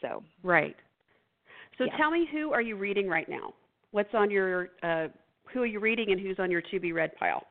So 0.00 0.22
right. 0.42 0.76
So 1.80 1.86
yeah. 1.86 1.96
tell 1.96 2.10
me, 2.10 2.28
who 2.30 2.52
are 2.52 2.60
you 2.60 2.76
reading 2.76 3.08
right 3.08 3.26
now? 3.26 3.54
What's 3.92 4.12
on 4.12 4.30
your 4.30 4.68
uh, 4.82 5.08
who 5.50 5.62
are 5.62 5.66
you 5.66 5.80
reading, 5.80 6.12
and 6.12 6.20
who's 6.20 6.38
on 6.38 6.50
your 6.50 6.60
to 6.70 6.78
be 6.78 6.92
read 6.92 7.16
pile? 7.16 7.42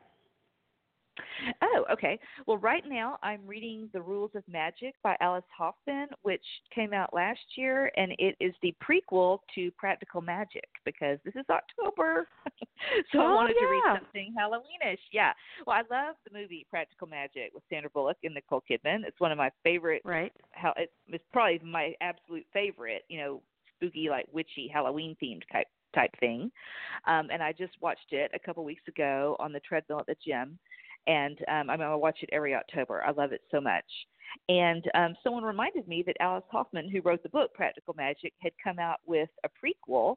Oh, 1.62 1.84
okay. 1.92 2.18
Well, 2.46 2.58
right 2.58 2.84
now 2.86 3.18
I'm 3.22 3.40
reading 3.44 3.90
The 3.92 4.00
Rules 4.00 4.30
of 4.36 4.44
Magic 4.48 4.94
by 5.02 5.16
Alice 5.20 5.44
Hoffman, 5.56 6.06
which 6.22 6.44
came 6.72 6.92
out 6.92 7.12
last 7.12 7.40
year, 7.56 7.90
and 7.96 8.12
it 8.18 8.36
is 8.40 8.54
the 8.62 8.72
prequel 8.82 9.38
to 9.56 9.70
Practical 9.72 10.20
Magic 10.20 10.68
because 10.84 11.18
this 11.24 11.34
is 11.34 11.44
October. 11.50 12.28
so 13.12 13.18
oh, 13.18 13.26
I 13.26 13.34
wanted 13.34 13.56
yeah. 13.60 13.66
to 13.66 13.72
read 13.72 13.82
something 13.98 14.34
Halloweenish. 14.38 14.98
Yeah. 15.12 15.32
Well, 15.66 15.76
I 15.76 15.94
love 15.94 16.14
the 16.30 16.38
movie 16.38 16.66
Practical 16.70 17.08
Magic 17.08 17.50
with 17.52 17.64
Sandra 17.68 17.90
Bullock 17.90 18.18
and 18.22 18.34
Nicole 18.34 18.62
Kidman. 18.70 19.04
It's 19.04 19.18
one 19.18 19.32
of 19.32 19.38
my 19.38 19.50
favorite. 19.64 20.02
Right. 20.04 20.32
How 20.52 20.72
it's 20.76 21.24
probably 21.32 21.60
my 21.64 21.94
absolute 22.00 22.46
favorite. 22.52 23.02
You 23.08 23.18
know, 23.18 23.42
spooky, 23.80 24.08
like 24.10 24.26
witchy 24.32 24.68
Halloween 24.72 25.16
themed 25.22 25.42
type 25.52 25.66
type 25.94 26.10
thing. 26.20 26.50
Um, 27.06 27.28
and 27.32 27.42
I 27.42 27.52
just 27.52 27.72
watched 27.80 28.12
it 28.12 28.30
a 28.34 28.38
couple 28.38 28.64
weeks 28.64 28.82
ago 28.88 29.36
on 29.40 29.52
the 29.52 29.60
treadmill 29.60 30.00
at 30.00 30.06
the 30.06 30.16
gym, 30.24 30.58
and 31.06 31.38
um, 31.48 31.70
I'm 31.70 31.78
going 31.78 31.90
to 31.90 31.98
watch 31.98 32.18
it 32.22 32.30
every 32.32 32.54
October. 32.54 33.02
I 33.04 33.10
love 33.10 33.32
it 33.32 33.42
so 33.50 33.60
much. 33.60 33.84
And 34.48 34.84
um, 34.94 35.16
someone 35.24 35.42
reminded 35.42 35.88
me 35.88 36.04
that 36.06 36.16
Alice 36.20 36.44
Hoffman, 36.50 36.88
who 36.88 37.00
wrote 37.00 37.22
the 37.22 37.28
book 37.30 37.52
Practical 37.52 37.94
Magic, 37.96 38.32
had 38.40 38.52
come 38.62 38.78
out 38.78 39.00
with 39.04 39.28
a 39.44 39.48
prequel 39.48 40.16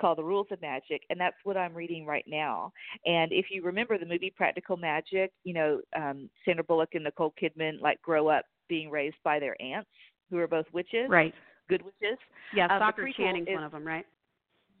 called 0.00 0.18
The 0.18 0.24
Rules 0.24 0.48
of 0.50 0.60
Magic, 0.60 1.02
and 1.10 1.20
that's 1.20 1.36
what 1.44 1.56
I'm 1.56 1.74
reading 1.74 2.04
right 2.04 2.24
now. 2.26 2.72
And 3.06 3.30
if 3.30 3.46
you 3.50 3.62
remember 3.62 3.98
the 3.98 4.06
movie 4.06 4.32
Practical 4.36 4.76
Magic, 4.76 5.30
you 5.44 5.54
know 5.54 5.80
um, 5.96 6.28
Sandra 6.44 6.64
Bullock 6.64 6.90
and 6.94 7.04
Nicole 7.04 7.34
Kidman 7.40 7.80
like 7.80 8.02
grow 8.02 8.28
up 8.28 8.46
being 8.68 8.90
raised 8.90 9.16
by 9.22 9.38
their 9.38 9.60
aunts, 9.62 9.90
who 10.30 10.38
are 10.38 10.48
both 10.48 10.66
witches. 10.72 11.08
Right 11.08 11.34
good 11.72 11.82
witches. 11.84 12.18
Yeah, 12.54 12.66
um, 12.66 12.78
Stockard 12.78 13.14
Channing's 13.16 13.48
is, 13.48 13.54
one 13.54 13.64
of 13.64 13.72
them, 13.72 13.86
right? 13.86 14.06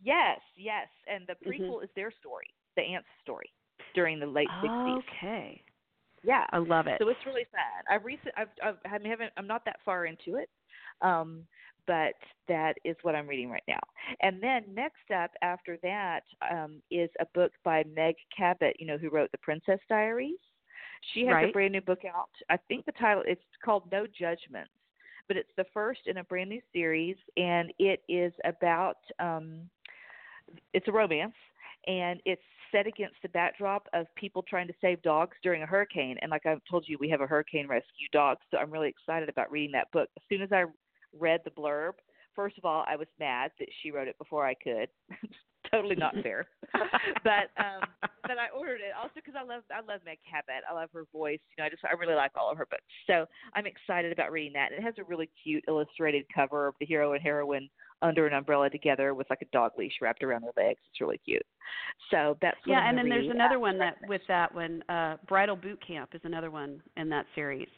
Yes, 0.02 0.40
yes, 0.56 0.88
and 1.06 1.26
the 1.26 1.34
Mm-hmm. 1.34 1.62
prequel 1.62 1.76
mm-hmm. 1.76 1.84
is 1.84 1.90
their 1.94 2.12
story, 2.20 2.46
the 2.76 2.82
aunt's 2.82 3.08
story 3.22 3.50
during 3.94 4.18
the 4.18 4.26
late 4.26 4.48
sixties. 4.60 5.04
Okay. 5.18 5.62
Yeah, 6.24 6.46
I 6.52 6.58
love 6.58 6.86
it. 6.86 6.98
So 7.00 7.08
it's 7.08 7.26
really 7.26 7.46
sad. 7.50 7.84
I've 7.90 8.04
recent, 8.04 8.32
I've, 8.36 8.48
I've, 8.64 8.76
I 8.84 9.08
haven't, 9.08 9.32
I'm 9.36 9.48
not 9.48 9.64
that 9.64 9.78
far 9.84 10.06
into 10.06 10.36
it, 10.36 10.48
um, 11.00 11.44
but 11.88 12.14
that 12.46 12.74
is 12.84 12.96
what 13.02 13.16
I'm 13.16 13.26
reading 13.26 13.50
right 13.50 13.62
now. 13.66 13.80
And 14.20 14.40
then 14.40 14.62
next 14.72 15.10
up 15.12 15.32
after 15.42 15.78
that 15.82 16.20
um, 16.48 16.80
is 16.92 17.10
a 17.18 17.26
book 17.34 17.50
by 17.64 17.82
Meg 17.92 18.14
Cabot, 18.36 18.76
you 18.78 18.86
know, 18.86 18.98
who 18.98 19.10
wrote 19.10 19.32
The 19.32 19.38
Princess 19.38 19.80
Diaries. 19.88 20.38
She 21.12 21.26
has 21.26 21.34
right. 21.34 21.48
a 21.48 21.52
brand 21.52 21.72
new 21.72 21.80
book 21.80 22.02
out. 22.04 22.30
I 22.48 22.56
think 22.68 22.86
the 22.86 22.92
title 22.92 23.24
it's 23.26 23.42
called 23.64 23.90
No 23.90 24.06
Judgments 24.06 24.70
but 25.28 25.36
it's 25.36 25.50
the 25.56 25.66
first 25.72 26.00
in 26.06 26.18
a 26.18 26.24
brand 26.24 26.50
new 26.50 26.60
series, 26.72 27.16
and 27.36 27.72
it 27.78 28.02
is 28.08 28.32
about 28.44 28.98
um, 29.18 29.68
it's 30.74 30.88
a 30.88 30.92
romance, 30.92 31.34
and 31.86 32.20
it's 32.24 32.42
set 32.70 32.86
against 32.86 33.16
the 33.22 33.28
backdrop 33.28 33.86
of 33.92 34.06
people 34.16 34.42
trying 34.42 34.66
to 34.66 34.74
save 34.80 35.02
dogs 35.02 35.36
during 35.42 35.62
a 35.62 35.66
hurricane. 35.66 36.16
And 36.22 36.30
like 36.30 36.46
I've 36.46 36.62
told 36.68 36.84
you, 36.88 36.96
we 36.98 37.10
have 37.10 37.20
a 37.20 37.26
hurricane 37.26 37.68
rescue 37.68 38.08
dog, 38.12 38.38
so 38.50 38.56
I'm 38.58 38.70
really 38.70 38.88
excited 38.88 39.28
about 39.28 39.52
reading 39.52 39.72
that 39.72 39.90
book. 39.92 40.08
As 40.16 40.22
soon 40.28 40.42
as 40.42 40.50
I 40.52 40.64
read 41.18 41.40
the 41.44 41.50
blurb, 41.50 41.92
first 42.34 42.58
of 42.58 42.64
all, 42.64 42.84
I 42.88 42.96
was 42.96 43.08
mad 43.20 43.50
that 43.58 43.68
she 43.82 43.90
wrote 43.90 44.08
it 44.08 44.18
before 44.18 44.46
I 44.46 44.54
could. 44.54 44.88
totally 45.72 45.96
not 45.96 46.14
fair. 46.22 46.46
but 47.24 47.50
um 47.58 47.82
but 48.22 48.38
I 48.38 48.48
ordered 48.56 48.80
it 48.80 48.94
also 48.96 49.14
because 49.16 49.34
I 49.38 49.44
love 49.44 49.62
I 49.70 49.80
love 49.80 50.00
Meg 50.04 50.18
Cabot. 50.28 50.62
I 50.68 50.74
love 50.74 50.90
her 50.94 51.04
voice. 51.12 51.40
You 51.50 51.62
know, 51.62 51.66
I 51.66 51.70
just 51.70 51.82
I 51.84 51.94
really 51.94 52.14
like 52.14 52.32
all 52.36 52.50
of 52.50 52.58
her 52.58 52.66
books. 52.66 52.82
So 53.06 53.26
I'm 53.54 53.66
excited 53.66 54.12
about 54.12 54.32
reading 54.32 54.52
that. 54.54 54.72
It 54.72 54.82
has 54.82 54.94
a 54.98 55.04
really 55.04 55.28
cute 55.42 55.64
illustrated 55.68 56.24
cover 56.34 56.68
of 56.68 56.74
the 56.80 56.86
hero 56.86 57.12
and 57.12 57.22
heroine 57.22 57.68
under 58.02 58.26
an 58.26 58.34
umbrella 58.34 58.68
together 58.68 59.14
with 59.14 59.28
like 59.30 59.42
a 59.42 59.46
dog 59.52 59.72
leash 59.78 59.92
wrapped 60.00 60.22
around 60.22 60.42
their 60.42 60.52
legs. 60.56 60.80
It's 60.90 61.00
really 61.00 61.20
cute. 61.24 61.46
So 62.10 62.36
that's 62.42 62.58
yeah. 62.66 62.80
I'm 62.80 62.90
and 62.90 62.98
then 62.98 63.04
read. 63.04 63.24
there's 63.24 63.34
another 63.34 63.58
one 63.58 63.78
that 63.78 63.96
with 64.08 64.22
that 64.28 64.54
one, 64.54 64.82
uh, 64.88 65.16
Bridal 65.28 65.56
Boot 65.56 65.80
Camp 65.86 66.10
is 66.14 66.20
another 66.24 66.50
one 66.50 66.82
in 66.96 67.08
that 67.10 67.26
series. 67.34 67.68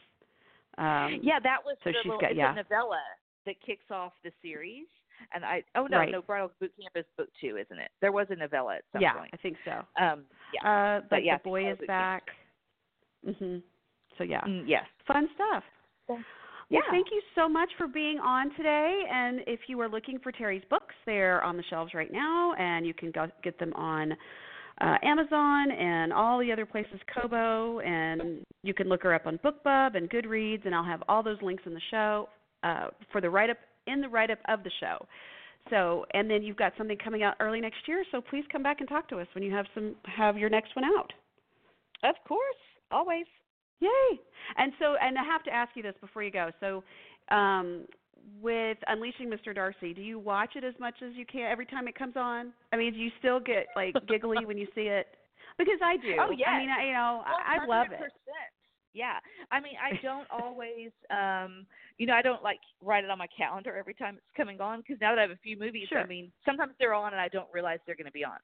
Um, 0.77 1.19
yeah, 1.21 1.39
that 1.41 1.59
was 1.63 1.77
so 1.83 1.91
the 1.91 1.95
she's 2.01 2.09
little, 2.09 2.19
got 2.19 2.35
yeah. 2.35 2.51
a 2.51 2.55
novella 2.55 2.99
that 3.45 3.55
kicks 3.65 3.85
off 3.91 4.11
the 4.23 4.31
series. 4.41 4.87
And 5.33 5.43
I 5.43 5.63
oh 5.75 5.87
no 5.87 5.97
right. 5.97 6.11
no 6.11 6.21
Bridal 6.21 6.51
Boot 6.59 6.71
Camp 6.79 6.93
is 6.95 7.05
book 7.17 7.29
two, 7.41 7.57
isn't 7.57 7.79
it? 7.79 7.91
There 8.01 8.11
was 8.11 8.27
a 8.29 8.35
novella 8.35 8.75
at 8.75 8.83
some 8.91 9.01
yeah, 9.01 9.13
point. 9.13 9.31
I 9.33 9.37
think 9.37 9.57
so. 9.65 9.71
Um, 10.03 10.25
yeah, 10.53 10.69
uh, 10.69 10.99
but 11.01 11.09
but 11.09 11.23
yeah, 11.23 11.37
the 11.37 11.43
boy 11.43 11.71
is 11.71 11.77
back. 11.87 12.23
Mhm. 13.27 13.61
So 14.17 14.23
yeah, 14.23 14.41
Mm, 14.41 14.63
yes. 14.67 14.85
fun 15.07 15.27
stuff. 15.35 15.63
Yeah. 16.69 16.79
Well, 16.79 16.81
thank 16.89 17.07
you 17.11 17.21
so 17.35 17.47
much 17.47 17.69
for 17.77 17.87
being 17.87 18.19
on 18.19 18.49
today. 18.55 19.03
And 19.11 19.41
if 19.45 19.61
you 19.67 19.79
are 19.81 19.89
looking 19.89 20.17
for 20.19 20.31
Teri's 20.31 20.65
books, 20.69 20.95
they're 21.05 21.43
on 21.43 21.57
the 21.57 21.63
shelves 21.69 21.93
right 21.93 22.11
now, 22.11 22.53
and 22.53 22.87
you 22.87 22.93
can 22.93 23.11
go 23.11 23.27
get 23.43 23.59
them 23.59 23.71
on 23.73 24.13
uh, 24.81 24.97
Amazon 25.03 25.71
and 25.71 26.11
all 26.11 26.39
the 26.39 26.51
other 26.51 26.65
places, 26.65 26.99
Kobo, 27.13 27.79
and 27.81 28.43
you 28.63 28.73
can 28.73 28.89
look 28.89 29.03
her 29.03 29.13
up 29.13 29.27
on 29.27 29.37
BookBub 29.39 29.95
and 29.95 30.09
Goodreads, 30.09 30.65
and 30.65 30.73
I'll 30.73 30.83
have 30.83 31.03
all 31.07 31.21
those 31.21 31.41
links 31.41 31.63
in 31.65 31.73
the 31.73 31.81
show 31.91 32.29
uh, 32.63 32.87
for 33.11 33.21
the 33.21 33.29
write 33.29 33.51
up 33.51 33.57
in 33.87 34.01
the 34.01 34.09
write 34.09 34.31
up 34.31 34.39
of 34.47 34.63
the 34.63 34.71
show. 34.79 35.05
So, 35.69 36.05
and 36.13 36.29
then 36.29 36.43
you've 36.43 36.57
got 36.57 36.73
something 36.77 36.97
coming 36.97 37.23
out 37.23 37.35
early 37.39 37.59
next 37.59 37.87
year, 37.87 38.03
so 38.11 38.21
please 38.21 38.43
come 38.51 38.61
back 38.61 38.81
and 38.81 38.89
talk 38.89 39.09
to 39.09 39.19
us 39.19 39.27
when 39.33 39.43
you 39.43 39.51
have 39.53 39.65
some 39.73 39.95
have 40.05 40.37
your 40.37 40.49
next 40.49 40.75
one 40.75 40.85
out. 40.85 41.11
Of 42.03 42.15
course, 42.27 42.41
always. 42.91 43.25
Yay! 43.79 44.19
And 44.57 44.71
so, 44.79 44.95
and 45.01 45.17
I 45.17 45.23
have 45.23 45.43
to 45.43 45.51
ask 45.51 45.71
you 45.75 45.81
this 45.81 45.95
before 46.01 46.23
you 46.23 46.31
go. 46.31 46.51
So, 46.59 46.83
um, 47.35 47.85
with 48.41 48.77
Unleashing 48.87 49.29
Mr. 49.29 49.53
Darcy, 49.53 49.93
do 49.93 50.01
you 50.01 50.19
watch 50.19 50.51
it 50.55 50.63
as 50.63 50.73
much 50.79 50.95
as 51.05 51.13
you 51.15 51.25
can 51.25 51.51
every 51.51 51.65
time 51.65 51.87
it 51.87 51.97
comes 51.97 52.15
on? 52.15 52.53
I 52.71 52.77
mean, 52.77 52.93
do 52.93 52.99
you 52.99 53.11
still 53.19 53.39
get 53.39 53.67
like 53.75 53.95
giggly 54.07 54.45
when 54.45 54.57
you 54.57 54.67
see 54.75 54.81
it? 54.81 55.07
Because 55.57 55.79
I 55.83 55.97
do. 55.97 56.15
Oh 56.19 56.31
yeah. 56.31 56.49
I 56.49 56.59
mean, 56.59 56.69
I, 56.69 56.85
you 56.85 56.93
know, 56.93 57.23
I, 57.25 57.57
I 57.61 57.65
love 57.67 57.87
it. 57.91 57.99
Yeah. 58.95 59.19
I 59.51 59.59
mean, 59.59 59.73
I 59.75 60.01
don't 60.01 60.27
always, 60.31 60.89
um, 61.11 61.67
you 61.97 62.07
know, 62.07 62.13
I 62.13 62.21
don't 62.21 62.41
like 62.41 62.59
write 62.81 63.03
it 63.03 63.09
on 63.09 63.17
my 63.17 63.27
calendar 63.37 63.75
every 63.77 63.93
time 63.93 64.15
it's 64.15 64.37
coming 64.37 64.59
on 64.61 64.79
because 64.79 64.97
now 65.01 65.11
that 65.11 65.19
I 65.19 65.21
have 65.23 65.31
a 65.31 65.39
few 65.43 65.59
movies, 65.59 65.87
sure. 65.89 65.99
I 65.99 66.07
mean, 66.07 66.31
sometimes 66.45 66.73
they're 66.79 66.93
on 66.93 67.11
and 67.11 67.21
I 67.21 67.27
don't 67.27 67.47
realize 67.53 67.79
they're 67.85 67.95
going 67.95 68.05
to 68.05 68.11
be 68.11 68.23
on. 68.23 68.37